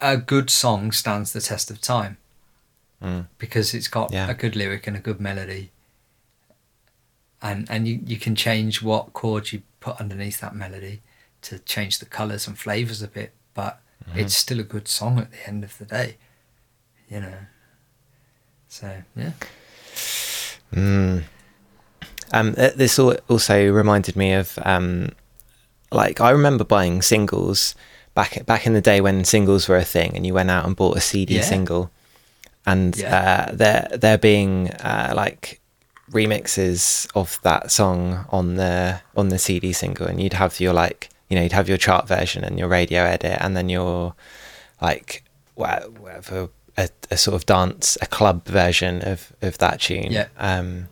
a 0.00 0.16
good 0.18 0.50
song 0.50 0.92
stands 0.92 1.32
the 1.32 1.40
test 1.40 1.70
of 1.70 1.80
time 1.80 2.18
Mm. 3.02 3.26
because 3.38 3.74
it's 3.74 3.88
got 3.88 4.14
a 4.14 4.32
good 4.34 4.54
lyric 4.54 4.86
and 4.86 4.96
a 4.96 5.00
good 5.00 5.20
melody. 5.20 5.71
And, 7.42 7.68
and 7.70 7.88
you, 7.88 8.00
you 8.06 8.18
can 8.18 8.34
change 8.36 8.82
what 8.82 9.12
chords 9.12 9.52
you 9.52 9.62
put 9.80 10.00
underneath 10.00 10.40
that 10.40 10.54
melody 10.54 11.02
to 11.42 11.58
change 11.58 11.98
the 11.98 12.06
colours 12.06 12.46
and 12.46 12.56
flavours 12.56 13.02
a 13.02 13.08
bit, 13.08 13.32
but 13.54 13.80
it's 14.14 14.34
still 14.34 14.60
a 14.60 14.64
good 14.64 14.88
song 14.88 15.18
at 15.18 15.30
the 15.30 15.48
end 15.48 15.64
of 15.64 15.76
the 15.78 15.84
day, 15.84 16.16
you 17.08 17.20
know. 17.20 17.38
So, 18.68 19.02
yeah. 19.16 19.32
Mm. 20.72 21.24
Um, 22.32 22.52
this 22.52 22.98
also 22.98 23.70
reminded 23.70 24.16
me 24.16 24.32
of 24.32 24.58
um, 24.62 25.10
like 25.90 26.20
I 26.20 26.30
remember 26.30 26.64
buying 26.64 27.02
singles 27.02 27.74
back 28.14 28.44
back 28.46 28.66
in 28.66 28.72
the 28.72 28.80
day 28.80 29.00
when 29.00 29.24
singles 29.24 29.68
were 29.68 29.76
a 29.76 29.84
thing, 29.84 30.16
and 30.16 30.26
you 30.26 30.34
went 30.34 30.50
out 30.50 30.64
and 30.64 30.74
bought 30.74 30.96
a 30.96 31.00
CD 31.00 31.34
Yeah. 31.34 31.42
single, 31.42 31.90
and 32.64 32.96
Yeah. 32.96 33.48
uh, 33.50 33.52
there 33.54 33.88
there 33.92 34.18
being 34.18 34.70
uh, 34.70 35.12
like 35.14 35.60
remixes 36.12 37.08
of 37.14 37.38
that 37.42 37.70
song 37.70 38.26
on 38.30 38.54
the 38.56 39.00
on 39.16 39.28
the 39.28 39.38
CD 39.38 39.72
single, 39.72 40.06
and 40.06 40.20
you'd 40.20 40.34
have 40.34 40.60
your 40.60 40.72
like 40.72 41.10
you 41.28 41.36
know 41.36 41.42
you'd 41.42 41.52
have 41.52 41.68
your 41.68 41.78
chart 41.78 42.06
version 42.08 42.44
and 42.44 42.58
your 42.58 42.68
radio 42.68 43.02
edit, 43.02 43.38
and 43.40 43.56
then 43.56 43.68
your 43.68 44.14
like 44.80 45.24
whatever 45.54 46.48
a, 46.76 46.88
a 47.10 47.16
sort 47.16 47.34
of 47.34 47.44
dance 47.46 47.98
a 48.00 48.06
club 48.06 48.44
version 48.46 49.02
of 49.02 49.32
of 49.42 49.58
that 49.58 49.80
tune. 49.80 50.10
Yeah. 50.12 50.28
Um, 50.38 50.88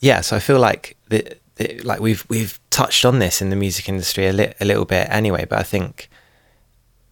yeah, 0.00 0.20
so 0.22 0.36
I 0.36 0.38
feel 0.38 0.58
like 0.58 0.96
the, 1.08 1.36
the, 1.56 1.78
like 1.80 2.00
we've 2.00 2.24
we've 2.28 2.58
touched 2.70 3.04
on 3.04 3.18
this 3.18 3.42
in 3.42 3.50
the 3.50 3.56
music 3.56 3.88
industry 3.88 4.26
a, 4.28 4.32
li- 4.32 4.52
a 4.60 4.64
little 4.64 4.84
bit 4.86 5.06
anyway, 5.10 5.44
but 5.48 5.58
I 5.58 5.62
think 5.62 6.08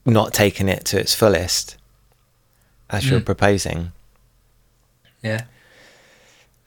not 0.06 0.32
taking 0.32 0.68
it 0.68 0.84
to 0.86 0.98
its 0.98 1.14
fullest 1.14 1.76
as 2.90 3.08
you're 3.10 3.20
Mm. 3.20 3.26
proposing. 3.26 3.92
Yeah. 5.28 5.44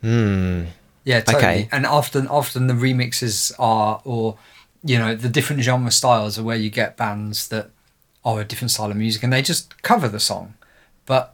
Hmm. 0.01 0.65
Yeah, 1.03 1.21
totally. 1.21 1.43
Okay. 1.43 1.69
And 1.71 1.85
often, 1.85 2.27
often 2.27 2.67
the 2.67 2.73
remixes 2.73 3.51
are, 3.59 4.01
or 4.05 4.37
you 4.83 4.97
know, 4.97 5.15
the 5.15 5.29
different 5.29 5.61
genre 5.63 5.91
styles 5.91 6.37
are 6.39 6.43
where 6.43 6.57
you 6.57 6.69
get 6.69 6.97
bands 6.97 7.47
that 7.49 7.69
are 8.23 8.41
a 8.41 8.45
different 8.45 8.71
style 8.71 8.91
of 8.91 8.97
music, 8.97 9.23
and 9.23 9.31
they 9.33 9.41
just 9.41 9.81
cover 9.81 10.07
the 10.07 10.19
song. 10.19 10.53
But 11.05 11.33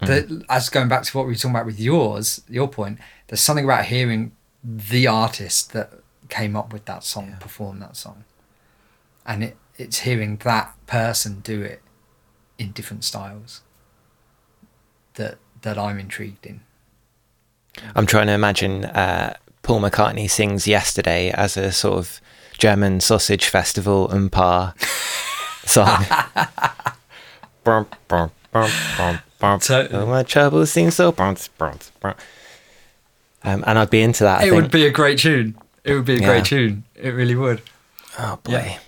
the, 0.00 0.44
as 0.48 0.68
going 0.68 0.88
back 0.88 1.02
to 1.04 1.16
what 1.16 1.26
we 1.26 1.32
were 1.32 1.36
talking 1.36 1.50
about 1.50 1.66
with 1.66 1.80
yours, 1.80 2.42
your 2.48 2.68
point, 2.68 2.98
there's 3.28 3.40
something 3.40 3.64
about 3.64 3.86
hearing 3.86 4.32
the 4.62 5.06
artist 5.06 5.72
that 5.72 5.90
came 6.28 6.54
up 6.56 6.72
with 6.72 6.84
that 6.86 7.02
song 7.04 7.28
Yeah. 7.30 7.38
perform 7.38 7.78
that 7.80 7.96
song, 7.96 8.24
and 9.24 9.42
it 9.44 9.56
it's 9.78 10.00
hearing 10.00 10.36
that 10.38 10.74
person 10.86 11.40
do 11.40 11.60
it 11.62 11.82
in 12.58 12.72
different 12.72 13.04
styles 13.04 13.62
that 15.14 15.38
that 15.66 15.76
I'm 15.76 15.98
intrigued 15.98 16.46
in. 16.46 16.60
I'm 17.94 18.06
trying 18.06 18.28
to 18.28 18.32
imagine 18.32 18.84
uh, 18.86 19.36
Paul 19.62 19.80
McCartney 19.80 20.30
sings 20.30 20.66
"Yesterday" 20.66 21.30
as 21.30 21.56
a 21.56 21.72
sort 21.72 21.98
of 21.98 22.20
German 22.56 23.00
sausage 23.00 23.48
festival 23.48 24.08
oompah 24.08 24.72
song. 25.66 26.04
Bum, 27.64 27.86
bum, 28.08 28.30
bum, 28.52 28.70
bum, 28.96 29.18
bum. 29.40 29.60
Totally. 29.60 29.98
Oh, 30.02 30.06
my 30.06 30.22
troubles 30.22 30.70
seem 30.70 30.90
so. 30.92 31.10
bum, 31.12 31.36
bum, 31.58 31.78
bum. 32.00 32.14
Um, 33.42 33.64
and 33.66 33.78
I'd 33.78 33.90
be 33.90 34.02
into 34.02 34.24
that. 34.24 34.40
I 34.40 34.44
it 34.44 34.50
think. 34.50 34.62
would 34.62 34.70
be 34.70 34.86
a 34.86 34.90
great 34.90 35.18
tune. 35.18 35.56
It 35.84 35.94
would 35.94 36.04
be 36.04 36.16
a 36.16 36.20
Yeah. 36.20 36.26
great 36.26 36.44
tune. 36.46 36.84
It 36.94 37.10
really 37.10 37.34
would. 37.34 37.60
Oh 38.18 38.38
boy. 38.42 38.52
Yeah. 38.52 38.78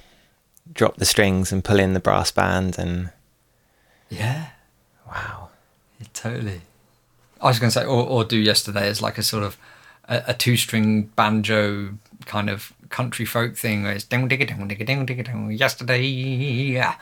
Drop 0.72 0.96
the 0.96 1.04
strings 1.04 1.50
and 1.52 1.62
pull 1.64 1.78
in 1.80 1.92
the 1.92 2.00
brass 2.00 2.30
band 2.30 2.78
and 2.78 3.10
Yeah, 4.08 4.46
wow. 5.06 5.48
totally. 6.14 6.60
I 7.40 7.46
was 7.48 7.58
going 7.58 7.70
to 7.70 7.74
say, 7.78 7.84
or, 7.84 8.04
or 8.06 8.24
do 8.24 8.36
yesterday 8.38 8.88
as 8.88 9.00
like 9.02 9.18
a 9.18 9.22
sort 9.22 9.44
of 9.44 9.56
a, 10.08 10.22
a 10.28 10.34
two-string 10.34 11.04
banjo 11.16 11.90
kind 12.26 12.50
of 12.50 12.72
country 12.90 13.24
folk 13.26 13.56
thing 13.56 13.82
where 13.82 13.92
it's 13.92 14.04
ding 14.04 14.28
digga 14.28 14.46
ding 14.48 14.66
digga 14.68 14.84
ding 14.86 15.06
digga 15.06 15.24
ding 15.24 15.50
yesterday. 15.52 16.02
Yeah. 16.02 16.94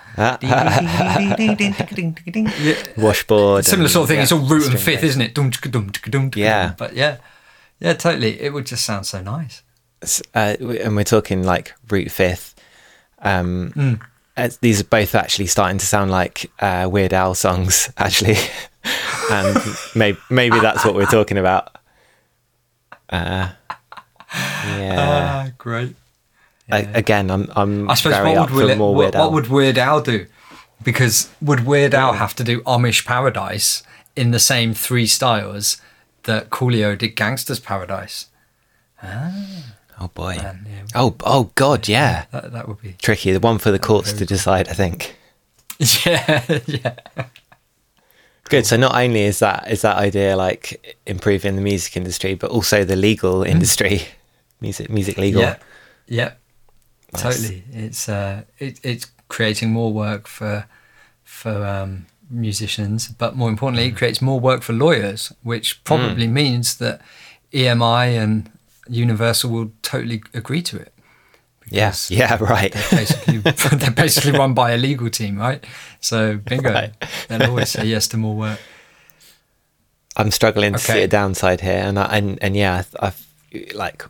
Washboard. 2.96 3.64
Similar 3.64 3.88
sort 3.88 4.04
of 4.04 4.08
thing. 4.08 4.16
yeah, 4.16 4.22
It's 4.22 4.32
all 4.32 4.40
root 4.40 4.66
and 4.68 4.78
string 4.78 4.96
fifth, 4.96 5.04
isn't 5.04 5.20
it? 5.22 5.34
Dum, 5.34 5.50
dum, 5.50 5.90
dum, 6.10 6.30
Yeah. 6.34 6.74
But 6.76 6.94
yeah, 6.94 7.18
yeah, 7.80 7.94
totally. 7.94 8.40
It 8.40 8.52
would 8.52 8.66
just 8.66 8.84
sound 8.84 9.06
so 9.06 9.20
nice. 9.22 9.62
Uh, 10.34 10.56
and 10.60 10.94
we're 10.96 11.04
talking 11.04 11.42
like 11.42 11.74
root 11.88 12.10
fifth. 12.10 12.54
Um, 13.20 13.72
Mm. 14.36 14.60
these 14.60 14.80
are 14.80 14.84
both 14.84 15.14
actually 15.14 15.46
starting 15.46 15.78
to 15.78 15.86
sound 15.86 16.10
like 16.10 16.50
uh, 16.60 16.88
Weird 16.90 17.12
Al 17.14 17.34
songs, 17.34 17.90
actually, 17.96 18.36
and 19.30 19.56
maybe 19.94 20.18
maybe 20.30 20.58
that's 20.60 20.84
what 20.84 20.94
we're 20.94 21.06
talking 21.06 21.38
about. 21.38 21.76
Uh, 23.10 23.50
yeah. 24.34 24.96
Ah, 24.98 25.50
great. 25.58 25.94
A- 26.70 26.90
again, 26.94 27.30
I'm 27.30 27.48
I'm 27.54 27.90
I 27.90 27.94
suppose 27.94 28.14
very 28.16 28.36
what 28.36 28.50
would, 28.50 28.64
Weird, 28.66 28.78
more 28.78 28.94
what, 28.94 28.98
Weird 28.98 29.14
Al. 29.16 29.24
what 29.24 29.32
would 29.32 29.48
Weird 29.48 29.78
Al 29.78 30.00
do? 30.00 30.26
Because 30.82 31.30
would 31.40 31.66
Weird 31.66 31.94
Al 31.94 32.14
have 32.14 32.34
to 32.36 32.44
do 32.44 32.60
Amish 32.62 33.04
Paradise 33.06 33.82
in 34.14 34.30
the 34.30 34.38
same 34.40 34.74
three 34.74 35.06
styles 35.06 35.80
that 36.24 36.50
Coolio 36.50 36.96
did 36.98 37.14
Gangsta's 37.16 37.60
Paradise? 37.60 38.26
oh 39.04 40.10
boy. 40.14 40.36
Man, 40.36 40.66
yeah, 40.68 40.82
Oh 40.94 41.14
oh 41.24 41.50
god, 41.54 41.86
yeah. 41.88 42.24
that, 42.32 42.52
that 42.52 42.68
would 42.68 42.80
be. 42.80 42.96
Tricky. 43.00 43.32
The 43.32 43.40
one 43.40 43.58
for 43.58 43.70
the 43.70 43.78
courts 43.78 44.12
to 44.14 44.26
decide. 44.26 44.68
I 44.68 44.72
think. 44.72 45.16
Yeah, 46.06 46.42
yeah. 46.66 46.94
Good. 48.48 48.66
So 48.66 48.76
not 48.76 48.94
only 48.94 49.22
is 49.22 49.38
that 49.40 49.70
is 49.70 49.82
that 49.82 49.96
idea 49.96 50.36
like 50.36 50.96
improving 51.06 51.56
the 51.56 51.62
music 51.62 51.96
industry, 51.96 52.34
but 52.34 52.50
also 52.50 52.84
the 52.84 52.96
legal 52.96 53.40
Mm. 53.40 53.48
industry, 53.48 54.02
music 54.60 54.88
music 54.90 55.18
legal. 55.18 55.42
Yeah, 55.42 55.56
yeah, 56.06 56.32
Nice. 57.12 57.22
totally. 57.22 57.64
It's 57.72 58.08
uh, 58.08 58.42
it, 58.58 58.80
it's 58.82 59.06
creating 59.28 59.70
more 59.72 59.92
work 59.92 60.28
for 60.28 60.66
for 61.24 61.66
um, 61.66 62.06
musicians, 62.30 63.08
but 63.08 63.34
more 63.36 63.48
importantly, 63.50 63.88
Mm. 63.88 63.92
it 63.92 63.96
creates 63.96 64.22
more 64.22 64.38
work 64.40 64.62
for 64.62 64.72
lawyers, 64.72 65.32
which 65.42 65.82
probably 65.84 66.26
means 66.28 66.76
that 66.76 67.00
EMI 67.52 68.16
and 68.22 68.50
Universal 68.88 69.50
will 69.50 69.72
totally 69.82 70.22
agree 70.34 70.62
to 70.62 70.76
it. 70.76 70.92
Yeah. 71.70 71.92
Yeah. 72.08 72.36
Right. 72.40 72.72
They're 72.72 72.98
basically 73.00 73.38
they're 73.78 73.90
basically 73.90 74.32
run 74.32 74.54
by 74.54 74.72
a 74.72 74.76
legal 74.76 75.10
team, 75.10 75.38
right? 75.38 75.64
So 76.00 76.36
bingo, 76.36 76.72
Right. 76.72 76.92
they'll 77.28 77.44
always 77.50 77.70
say 77.70 77.84
yes 77.86 78.08
to 78.08 78.16
more 78.16 78.36
work. 78.36 78.58
I'm 80.16 80.30
struggling 80.30 80.72
to 80.72 80.78
see 80.78 80.92
Okay. 80.92 81.02
a 81.02 81.08
downside 81.08 81.60
here, 81.60 81.82
and 81.84 81.98
I, 81.98 82.16
and 82.16 82.38
and 82.42 82.56
yeah, 82.56 82.84
I, 83.00 83.08
I 83.08 83.12
like 83.74 84.04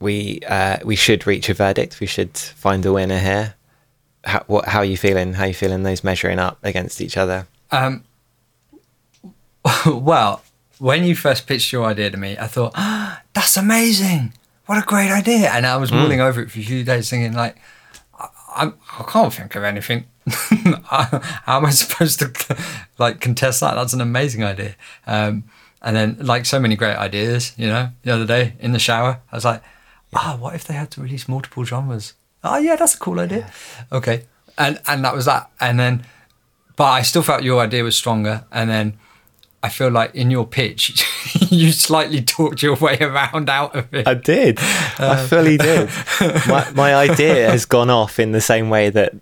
we 0.00 0.40
uh, 0.48 0.78
we 0.84 0.96
should 0.96 1.26
reach 1.26 1.48
a 1.50 1.54
verdict. 1.54 2.00
We 2.00 2.06
should 2.06 2.36
find 2.36 2.84
a 2.86 2.92
winner 2.92 3.18
here. 3.18 3.54
How, 4.24 4.42
what? 4.46 4.66
How 4.68 4.78
are 4.78 4.84
you 4.86 4.96
feeling? 4.96 5.34
How 5.34 5.44
are 5.44 5.48
you 5.48 5.54
feeling? 5.54 5.82
Those 5.82 6.02
measuring 6.04 6.38
up 6.38 6.58
against 6.62 7.00
each 7.00 7.16
other. 7.18 7.46
Um, 7.70 8.04
well, 9.86 10.42
when 10.78 11.04
you 11.04 11.14
first 11.14 11.46
pitched 11.46 11.72
your 11.72 11.84
idea 11.84 12.10
to 12.10 12.16
me, 12.16 12.36
I 12.38 12.46
thought, 12.46 12.72
ah, 12.74 13.20
that's 13.34 13.56
amazing. 13.56 14.32
What 14.70 14.78
a 14.78 14.86
great 14.86 15.10
idea. 15.10 15.50
And 15.50 15.66
I 15.66 15.76
was 15.78 15.90
mulling 15.90 16.20
over 16.20 16.40
it 16.40 16.48
for 16.48 16.60
a 16.60 16.62
few 16.62 16.84
days 16.84 17.10
thinking, 17.10 17.32
like, 17.32 17.56
I, 18.14 18.72
I, 18.98 19.02
can't 19.08 19.34
think 19.34 19.56
of 19.56 19.64
anything. 19.64 20.04
How 20.84 21.58
am 21.58 21.66
I 21.66 21.70
supposed 21.70 22.20
to 22.20 22.56
like 22.98 23.20
contest 23.20 23.58
that? 23.62 23.74
That's 23.74 23.94
an 23.94 24.00
amazing 24.00 24.44
idea. 24.44 24.76
Um, 25.08 25.42
and 25.82 25.96
then, 25.96 26.18
like 26.20 26.46
so 26.46 26.60
many 26.60 26.76
great 26.76 26.94
ideas, 26.94 27.52
you 27.56 27.66
know, 27.66 27.88
the 28.04 28.12
other 28.12 28.24
day 28.24 28.54
in 28.60 28.70
the 28.70 28.78
shower, 28.78 29.18
I 29.32 29.36
was 29.36 29.44
like, 29.44 29.60
ah, 30.14 30.36
what 30.38 30.54
if 30.54 30.62
they 30.68 30.74
had 30.74 30.92
to 30.92 31.00
release 31.00 31.26
multiple 31.26 31.64
genres 31.64 32.14
oh 32.44 32.58
yeah, 32.58 32.76
that's 32.76 32.94
a 32.94 32.98
cool 32.98 33.20
idea. 33.20 33.50
Okay, 33.90 34.26
and 34.56 34.80
and 34.86 35.04
that 35.04 35.14
was 35.14 35.24
that. 35.24 35.50
And 35.60 35.80
then, 35.80 36.06
but 36.76 36.84
I 36.84 37.02
still 37.02 37.22
felt 37.22 37.42
your 37.42 37.60
idea 37.60 37.82
was 37.82 37.96
stronger. 37.96 38.44
And 38.52 38.70
then 38.70 38.98
I 39.62 39.68
feel 39.68 39.90
like 39.90 40.14
in 40.14 40.30
your 40.30 40.46
pitch, 40.46 41.04
you 41.50 41.72
slightly 41.72 42.22
talked 42.22 42.62
your 42.62 42.76
way 42.76 42.98
around 43.00 43.50
out 43.50 43.76
of 43.76 43.92
it. 43.92 44.08
I 44.08 44.14
did. 44.14 44.58
I 44.60 45.26
fully 45.26 45.58
did. 45.58 45.90
My, 46.48 46.70
my 46.74 46.94
idea 46.94 47.50
has 47.50 47.66
gone 47.66 47.90
off 47.90 48.18
in 48.18 48.32
the 48.32 48.40
same 48.40 48.70
way 48.70 48.88
that 48.90 49.14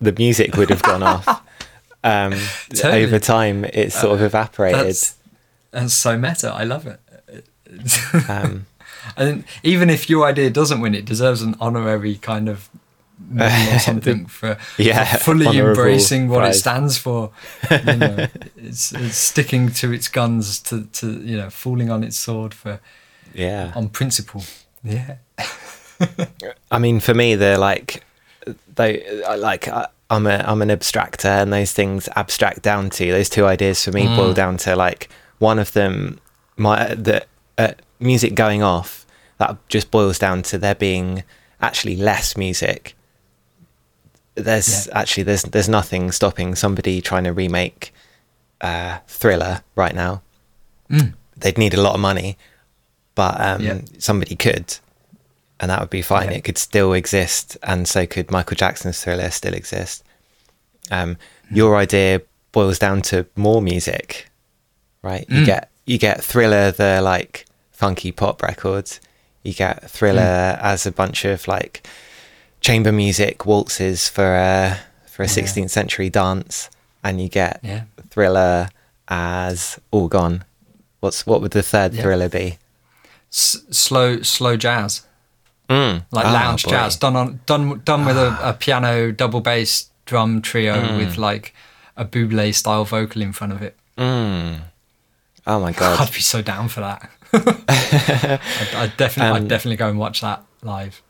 the 0.00 0.12
music 0.12 0.56
would 0.56 0.70
have 0.70 0.82
gone 0.82 1.02
off. 1.02 1.28
Um, 2.02 2.34
Totally. 2.70 3.04
Over 3.04 3.18
time, 3.18 3.64
it's 3.64 3.94
sort 3.98 4.14
of 4.14 4.22
evaporated. 4.22 4.86
That's, 4.86 5.16
that's 5.70 5.94
so 5.94 6.18
meta. 6.18 6.50
I 6.52 6.64
love 6.64 6.86
it. 6.86 7.00
Um, 8.28 8.66
And 9.16 9.44
even 9.62 9.90
if 9.90 10.10
your 10.10 10.26
idea 10.26 10.50
doesn't 10.50 10.80
win, 10.80 10.94
it 10.94 11.04
deserves 11.04 11.42
an 11.42 11.56
honorary 11.60 12.16
kind 12.16 12.48
of 12.48 12.68
medal 13.28 13.74
or 13.76 13.78
something 13.90 14.26
for, 14.26 14.56
Yeah, 14.78 15.04
for 15.04 15.18
fully 15.34 15.58
embracing 15.58 16.28
what 16.28 16.44
it 16.48 16.54
stands 16.54 16.98
for. 16.98 17.30
You 17.70 17.96
know, 17.96 18.26
it's, 18.56 18.92
it's 18.92 19.16
sticking 19.16 19.70
to 19.72 19.92
its 19.92 20.08
guns, 20.08 20.60
to, 20.60 20.84
to 20.84 21.20
you 21.20 21.36
know, 21.36 21.50
falling 21.50 21.90
on 21.90 22.02
its 22.04 22.16
sword 22.16 22.54
for 22.54 22.80
yeah. 23.34 23.72
on 23.74 23.88
principle. 23.88 24.44
Yeah, 24.82 25.16
I 26.70 26.78
mean, 26.78 27.00
for 27.00 27.14
me, 27.14 27.34
they're 27.34 27.58
like, 27.58 28.02
they 28.74 29.22
I- 29.24 29.36
like 29.36 29.68
I- 29.68 29.88
I'm 30.08 30.26
a 30.26 30.42
I'm 30.46 30.60
an 30.62 30.70
abstractor, 30.70 31.42
and 31.42 31.52
those 31.52 31.72
things 31.72 32.08
abstract 32.16 32.62
down 32.62 32.90
to 32.90 33.12
those 33.12 33.28
two 33.28 33.46
ideas 33.46 33.84
for 33.84 33.92
me 33.92 34.06
boil 34.06 34.32
down 34.32 34.56
to 34.58 34.74
like 34.74 35.08
one 35.38 35.58
of 35.60 35.72
them, 35.72 36.18
my 36.56 36.94
the 36.94 37.24
uh, 37.58 37.72
music 38.00 38.34
going 38.34 38.62
off. 38.62 39.06
That 39.38 39.56
just 39.68 39.90
boils 39.90 40.18
down 40.18 40.42
to 40.44 40.58
there 40.58 40.74
being 40.74 41.22
actually 41.60 41.96
less 41.96 42.36
music. 42.36 42.96
There's 44.34 44.86
Yeah. 44.86 44.98
actually 45.00 45.24
there's 45.24 45.42
there's 45.42 45.68
nothing 45.68 46.12
stopping 46.12 46.54
somebody 46.54 47.00
trying 47.00 47.24
to 47.24 47.32
remake 47.32 47.92
uh, 48.60 48.98
Thriller 49.08 49.62
right 49.74 49.94
now. 49.94 50.22
Mm. 50.90 51.14
They'd 51.36 51.56
need 51.58 51.74
a 51.74 51.80
lot 51.80 51.94
of 51.94 52.00
money, 52.00 52.36
but 53.14 53.40
um, 53.40 53.62
Yeah. 53.62 53.80
somebody 53.98 54.36
could, 54.36 54.76
and 55.58 55.70
that 55.70 55.80
would 55.80 55.90
be 55.90 56.02
fine. 56.02 56.30
Yeah. 56.30 56.36
It 56.38 56.44
could 56.44 56.58
still 56.58 56.92
exist, 56.92 57.56
and 57.62 57.88
so 57.88 58.06
could 58.06 58.30
Michael 58.30 58.56
Jackson's 58.56 59.02
Thriller 59.02 59.30
still 59.30 59.54
exist. 59.54 60.04
Um, 60.90 61.16
Hmm. 61.48 61.56
Your 61.56 61.76
idea 61.76 62.20
boils 62.52 62.78
down 62.78 63.02
to 63.02 63.26
more 63.36 63.60
music, 63.62 64.28
right? 65.02 65.24
You 65.28 65.42
Mm. 65.42 65.46
get 65.46 65.68
you 65.86 65.98
get 65.98 66.22
Thriller, 66.22 66.70
the 66.70 67.00
like 67.02 67.46
funky 67.72 68.12
pop 68.12 68.42
records. 68.42 69.00
You 69.42 69.54
get 69.54 69.90
Thriller 69.90 70.56
Hmm. 70.60 70.64
as 70.66 70.86
a 70.86 70.92
bunch 70.92 71.24
of 71.24 71.48
like 71.48 71.86
chamber 72.60 72.92
music 72.92 73.46
waltzes 73.46 74.08
for 74.08 74.34
a 74.36 74.78
for 75.06 75.22
a 75.22 75.26
Yeah. 75.26 75.32
16th 75.32 75.70
century 75.70 76.08
dance, 76.10 76.70
and 77.02 77.20
you 77.20 77.28
get 77.28 77.60
yeah. 77.62 77.82
Thriller 78.10 78.68
as 79.08 79.78
all 79.90 80.08
gone. 80.08 80.44
What's 81.00 81.26
what 81.26 81.40
would 81.40 81.52
the 81.52 81.62
third 81.62 81.94
Yeah. 81.94 82.02
Thriller 82.02 82.28
be? 82.28 82.58
S- 83.32 83.58
slow, 83.70 84.22
slow 84.22 84.56
jazz, 84.56 85.02
Mm. 85.68 86.04
like 86.10 86.26
Ah, 86.26 86.32
lounge 86.32 86.64
boy. 86.64 86.70
jazz, 86.70 86.96
done 86.96 87.16
on 87.16 87.40
done 87.46 87.80
done 87.84 88.04
with 88.04 88.16
a, 88.18 88.36
a 88.42 88.52
piano, 88.52 89.12
double 89.12 89.40
bass, 89.40 89.86
drum 90.04 90.42
trio 90.42 90.74
Mm. 90.82 90.96
with 90.98 91.16
like 91.16 91.54
a 91.96 92.04
Buble 92.04 92.54
style 92.54 92.84
vocal 92.84 93.22
in 93.22 93.32
front 93.32 93.52
of 93.52 93.62
it. 93.62 93.76
Mm. 93.98 94.60
Oh 95.46 95.60
my 95.60 95.72
god. 95.72 96.00
I'd 96.08 96.12
be 96.12 96.20
so 96.20 96.42
down 96.42 96.68
for 96.68 96.80
that. 96.80 97.10
I'd, 97.32 98.74
I'd 98.74 98.96
definitely, 98.96 99.30
Um, 99.30 99.36
I'd 99.44 99.48
definitely 99.48 99.76
go 99.76 99.88
and 99.88 99.98
watch 99.98 100.20
that 100.22 100.42
live. 100.62 101.00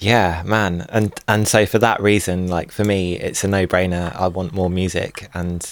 Yeah, 0.00 0.42
man. 0.46 0.86
And 0.90 1.12
and 1.26 1.48
so 1.48 1.66
for 1.66 1.78
that 1.80 2.00
reason, 2.00 2.46
like 2.48 2.70
for 2.70 2.84
me, 2.84 3.16
it's 3.18 3.42
a 3.44 3.48
no-brainer. 3.48 4.14
I 4.14 4.28
want 4.28 4.52
more 4.52 4.70
music 4.70 5.28
and 5.34 5.64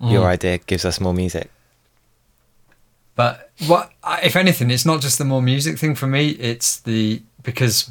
your 0.00 0.24
Mm. 0.24 0.32
idea 0.34 0.58
gives 0.58 0.84
us 0.84 1.00
more 1.00 1.14
music. 1.14 1.50
But 3.14 3.50
what, 3.66 3.92
if 4.22 4.36
anything, 4.36 4.70
it's 4.70 4.86
not 4.86 5.00
just 5.00 5.18
the 5.18 5.24
more 5.24 5.42
music 5.42 5.78
thing 5.78 5.94
for 5.94 6.06
me. 6.06 6.30
It's 6.30 6.80
the 6.80 7.22
because 7.42 7.90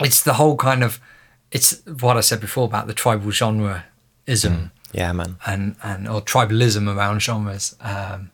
it's 0.00 0.22
the 0.22 0.34
whole 0.34 0.56
kind 0.56 0.82
of 0.84 1.00
it's 1.50 1.80
what 2.00 2.16
I 2.16 2.20
said 2.20 2.40
before 2.40 2.64
about 2.64 2.86
the 2.86 2.94
tribal 2.94 3.30
genre 3.30 3.84
ism 4.26 4.70
Yeah, 4.92 5.12
man. 5.12 5.36
and 5.46 5.76
and 5.82 6.06
or 6.08 6.20
tribalism 6.20 6.94
around 6.94 7.20
genres 7.22 7.74
um, 7.80 8.30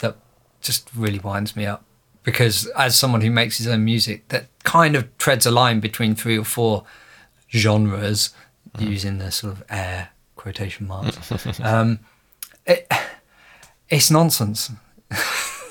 that 0.00 0.16
just 0.60 0.88
really 0.94 1.18
winds 1.18 1.56
me 1.56 1.66
up. 1.66 1.84
Because 2.24 2.66
as 2.68 2.96
someone 2.96 3.20
who 3.20 3.30
makes 3.30 3.58
his 3.58 3.68
own 3.68 3.84
music, 3.84 4.28
that 4.28 4.46
kind 4.64 4.96
of 4.96 5.16
treads 5.18 5.46
a 5.46 5.50
line 5.50 5.80
between 5.80 6.14
three 6.14 6.38
or 6.38 6.44
four 6.44 6.84
genres, 7.52 8.30
using 8.78 9.18
the 9.18 9.30
sort 9.30 9.52
of 9.52 9.62
air 9.68 10.08
quotation 10.36 10.86
marks. 10.86 11.60
um, 11.60 12.00
it, 12.66 12.90
it's 13.88 14.10
nonsense. 14.10 14.70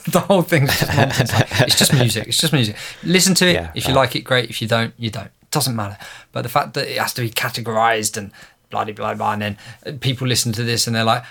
the 0.07 0.19
whole 0.19 0.41
thing's 0.41 0.79
just 0.79 0.95
nonsense. 0.97 1.31
it's 1.61 1.77
just 1.77 1.93
music. 1.93 2.27
It's 2.27 2.37
just 2.37 2.53
music. 2.53 2.75
Listen 3.03 3.35
to 3.35 3.47
it. 3.47 3.53
Yeah, 3.53 3.71
if 3.75 3.87
you 3.87 3.93
yeah. 3.93 3.99
like 3.99 4.15
it, 4.15 4.21
great. 4.21 4.49
If 4.49 4.61
you 4.61 4.67
don't, 4.67 4.93
you 4.97 5.09
don't. 5.09 5.27
It 5.27 5.51
doesn't 5.51 5.75
matter. 5.75 5.97
But 6.31 6.43
the 6.43 6.49
fact 6.49 6.73
that 6.75 6.87
it 6.87 6.97
has 6.97 7.13
to 7.15 7.21
be 7.21 7.29
categorized 7.29 8.17
and 8.17 8.31
blah 8.69 8.85
blah 8.85 8.93
blah, 8.93 9.13
blah 9.13 9.33
and 9.33 9.57
then 9.83 9.99
people 9.99 10.27
listen 10.27 10.51
to 10.53 10.63
this 10.63 10.87
and 10.87 10.95
they're 10.95 11.03
like, 11.03 11.23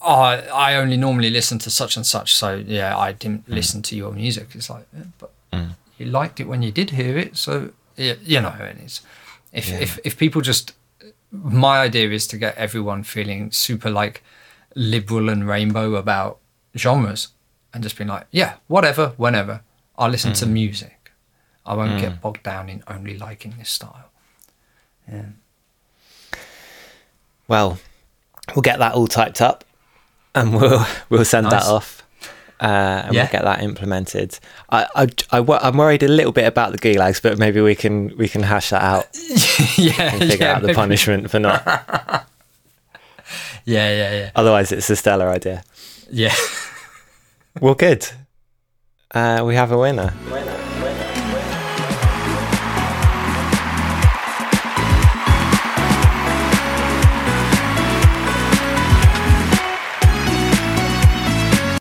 "Oh, 0.00 0.20
I 0.20 0.76
only 0.76 0.96
normally 0.96 1.30
listen 1.30 1.58
to 1.60 1.70
such 1.70 1.96
and 1.96 2.06
such." 2.06 2.34
So 2.34 2.54
yeah, 2.54 2.96
I 2.96 3.12
didn't 3.12 3.46
hmm. 3.46 3.54
listen 3.54 3.82
to 3.82 3.96
your 3.96 4.12
music. 4.12 4.48
It's 4.54 4.70
like, 4.70 4.86
yeah, 4.96 5.04
but 5.18 5.30
hmm. 5.52 5.70
you 5.98 6.06
liked 6.06 6.40
it 6.40 6.48
when 6.48 6.62
you 6.62 6.72
did 6.72 6.90
hear 6.90 7.18
it. 7.18 7.36
So 7.36 7.70
yeah, 7.96 8.14
you 8.22 8.40
know, 8.40 8.54
and 8.58 8.80
it's 8.80 9.00
if 9.52 9.68
Yeah. 9.68 9.80
if 9.80 9.98
if 10.04 10.16
people 10.16 10.42
just 10.42 10.72
my 11.32 11.78
idea 11.78 12.10
is 12.10 12.26
to 12.28 12.36
get 12.36 12.56
everyone 12.56 13.04
feeling 13.04 13.52
super 13.52 13.90
like 13.90 14.22
liberal 14.74 15.28
and 15.28 15.46
rainbow 15.46 15.94
about 15.94 16.38
genres 16.76 17.28
and 17.72 17.82
just 17.82 17.96
being 17.96 18.08
like, 18.08 18.26
yeah, 18.30 18.54
whatever, 18.66 19.12
whenever. 19.16 19.62
I'll 19.96 20.10
listen 20.10 20.32
to 20.32 20.46
hmm. 20.46 20.54
music. 20.54 21.12
I 21.66 21.74
won't 21.74 22.00
get 22.00 22.20
bogged 22.20 22.42
down 22.42 22.68
in 22.68 22.82
only 22.88 23.18
liking 23.18 23.54
this 23.58 23.68
style. 23.70 24.10
Yeah. 25.06 25.26
Well, 27.46 27.78
we'll 28.54 28.62
get 28.62 28.78
that 28.78 28.94
all 28.94 29.06
typed 29.06 29.40
up 29.40 29.64
and 30.34 30.54
we'll 30.54 30.84
we'll 31.08 31.24
send 31.24 31.44
Nice. 31.48 31.64
that 31.64 31.70
off. 31.70 32.02
Uh, 32.60 32.66
and 33.06 33.14
Yeah. 33.14 33.22
we'll 33.22 33.32
get 33.32 33.42
that 33.44 33.62
implemented. 33.62 34.38
I, 34.68 34.86
I, 34.94 35.06
I, 35.38 35.58
I'm 35.62 35.78
worried 35.78 36.02
a 36.02 36.08
little 36.08 36.32
bit 36.32 36.46
about 36.46 36.72
the 36.72 36.78
gulags, 36.78 37.22
but 37.22 37.38
maybe 37.38 37.60
we 37.62 37.74
can 37.74 38.14
we 38.18 38.28
can 38.28 38.42
hash 38.42 38.68
that 38.70 38.82
out 38.82 39.06
yeah, 39.78 40.12
and 40.14 40.20
figure 40.30 40.46
yeah, 40.46 40.52
out 40.56 40.60
the 40.60 40.66
maybe- 40.68 40.76
punishment 40.76 41.30
for 41.30 41.38
not. 41.38 41.64
Yeah, 43.64 43.90
yeah, 43.94 44.12
yeah. 44.18 44.30
Otherwise, 44.34 44.72
it's 44.72 44.90
a 44.90 44.96
stellar 44.96 45.28
idea. 45.28 45.62
Yeah. 46.10 46.34
Well, 47.60 47.74
good. 47.74 48.08
Uh, 49.14 49.44
we 49.46 49.54
have 49.54 49.70
a 49.70 49.78
winner. 49.78 50.12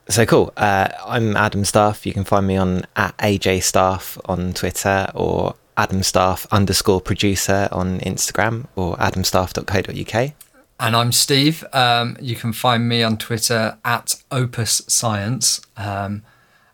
So 0.10 0.26
cool. 0.26 0.51
Uh, 0.57 0.89
I'm 1.05 1.38
Adam 1.38 1.64
Staff. 1.64 2.03
You 2.03 2.14
can 2.14 2.24
find 2.24 2.47
me 2.47 2.57
on 2.57 2.84
at 2.95 3.16
AJ 3.20 3.62
Staff 3.62 4.18
on 4.26 4.53
Twitter 4.53 5.07
or 5.14 5.53
Adam 5.78 6.01
Staff 6.01 6.47
underscore 6.51 6.99
producer 6.99 7.70
on 7.72 7.99
Instagram 7.99 8.66
or 8.76 8.99
adamstaff.co.uk. 8.99 10.34
And 10.80 10.95
I'm 10.95 11.12
Steve. 11.12 11.64
Um, 11.74 12.18
you 12.20 12.36
can 12.36 12.53
find 12.53 12.89
me 12.89 13.03
on 13.03 13.18
Twitter 13.18 13.78
at 13.86 14.16
Opus 14.32 14.82
Science 14.88 15.62
um, 15.78 16.24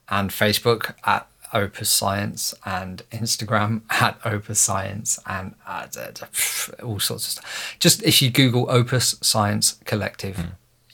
and 0.08 0.30
Facebook 0.30 0.94
at 1.04 1.28
Opus 1.54 1.90
Science 1.90 2.54
and 2.66 3.04
Instagram 3.12 3.82
at 3.90 4.18
Opus 4.24 4.62
Science 4.62 5.20
and 5.28 5.56
uh, 5.68 5.88
all 6.82 7.02
sorts 7.02 7.26
of 7.26 7.32
stuff. 7.32 7.76
Just 7.80 8.02
if 8.04 8.22
you 8.22 8.30
Google 8.30 8.70
Opus 8.70 9.18
Science 9.22 9.74
Collective, 9.84 10.42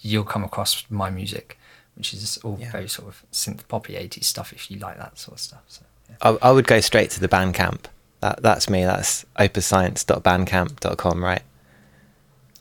you'll 0.01 0.23
come 0.23 0.43
across 0.43 0.85
my 0.89 1.11
music, 1.11 1.59
which 1.95 2.13
is 2.13 2.37
all 2.43 2.57
Yeah. 2.59 2.71
very 2.71 2.87
sort 2.89 3.07
of 3.09 3.23
synth 3.31 3.67
poppy 3.67 3.93
80s 3.93 4.23
stuff 4.25 4.53
if 4.53 4.69
you 4.71 4.77
like 4.79 4.97
that 4.97 5.17
sort 5.19 5.35
of 5.37 5.41
stuff. 5.41 5.61
So, 5.67 5.81
yeah. 6.09 6.15
I, 6.21 6.37
I 6.49 6.51
would 6.51 6.67
go 6.67 6.79
straight 6.79 7.09
to 7.11 7.19
the 7.19 7.27
Bandcamp. 7.27 7.85
That, 8.21 8.41
that's 8.43 8.69
me. 8.69 8.83
That's 8.85 9.25
opusscience.bandcamp.com, 9.39 11.23
right? 11.23 11.41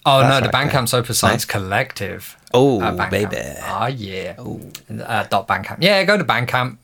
Oh 0.06 0.20
That's 0.20 0.40
no, 0.40 0.46
the 0.46 0.52
right, 0.56 0.68
Bandcamp's 0.70 0.94
Opus 0.94 1.18
Science 1.18 1.42
Nice. 1.42 1.52
Collective. 1.52 2.36
Oh, 2.54 2.80
Uh, 2.80 3.10
baby. 3.10 3.36
Ah, 3.60 3.86
yeah. 3.88 4.34
Uh, 4.38 5.24
dot 5.24 5.46
Bandcamp. 5.46 5.78
Yeah, 5.82 6.02
go 6.04 6.16
to 6.16 6.24
Bandcamp. 6.24 6.78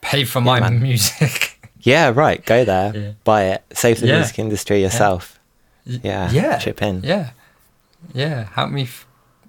Pay 0.00 0.24
for 0.24 0.40
my 0.40 0.58
man. 0.60 0.80
music. 0.82 1.56
Yeah, 1.82 2.10
right. 2.14 2.44
Go 2.44 2.62
there, 2.66 2.92
Yeah. 2.94 3.12
buy 3.24 3.44
it, 3.44 3.64
save 3.72 4.00
the 4.00 4.06
Yeah. 4.08 4.16
music 4.16 4.38
industry 4.38 4.82
yourself. 4.82 5.40
Yeah, 5.86 6.30
yeah. 6.30 6.58
chip 6.58 6.82
in. 6.82 7.00
Yeah. 7.02 7.30
Yeah. 8.12 8.48
Help 8.52 8.70
me 8.70 8.82
f- 8.82 9.06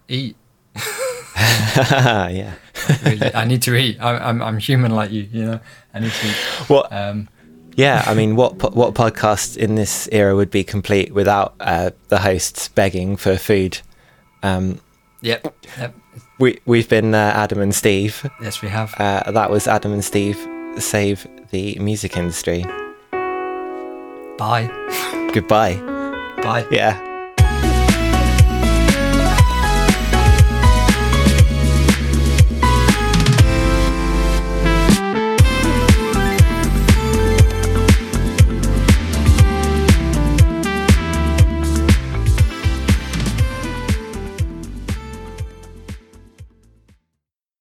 eat. 0.07 0.37
yeah. 2.31 2.53
Really. 3.03 3.33
I 3.35 3.45
need 3.45 3.61
to 3.63 3.75
eat. 3.75 3.97
I, 3.99 4.17
I'm 4.17 4.41
I'm 4.41 4.57
human 4.57 4.91
like 4.91 5.11
you. 5.11 5.27
You 5.31 5.45
know. 5.45 5.59
I 5.93 5.99
need 5.99 6.11
to 6.11 6.27
eat. 6.27 6.35
What 6.69 6.91
Um, 6.91 7.29
yeah, 7.75 8.03
I 8.05 8.13
mean, 8.13 8.35
what 8.35 8.57
po- 8.59 8.71
what 8.71 8.93
podcast 8.93 9.57
in 9.57 9.75
this 9.75 10.09
era 10.11 10.35
would 10.35 10.51
be 10.51 10.63
complete 10.63 11.13
without 11.13 11.55
uh, 11.59 11.91
the 12.09 12.19
hosts 12.19 12.67
begging 12.69 13.17
for 13.17 13.37
food? 13.37 13.79
Um, 14.43 14.79
Yep. 15.21 15.53
Yep. 15.77 15.95
we 16.39 16.59
we've 16.65 16.89
been 16.89 17.13
uh, 17.13 17.31
Adam 17.35 17.59
and 17.61 17.73
Steve. 17.75 18.29
Yes, 18.41 18.61
we 18.61 18.69
have. 18.69 18.93
Uh, 18.97 19.31
that 19.31 19.49
was 19.51 19.67
Adam 19.67 19.93
and 19.93 20.03
Steve 20.03 20.37
save 20.77 21.27
the 21.51 21.77
music 21.79 22.17
industry. 22.17 22.65
Bye. 24.37 24.69
Goodbye. 25.33 25.75
Bye. 26.41 26.65
Yeah. 26.71 27.07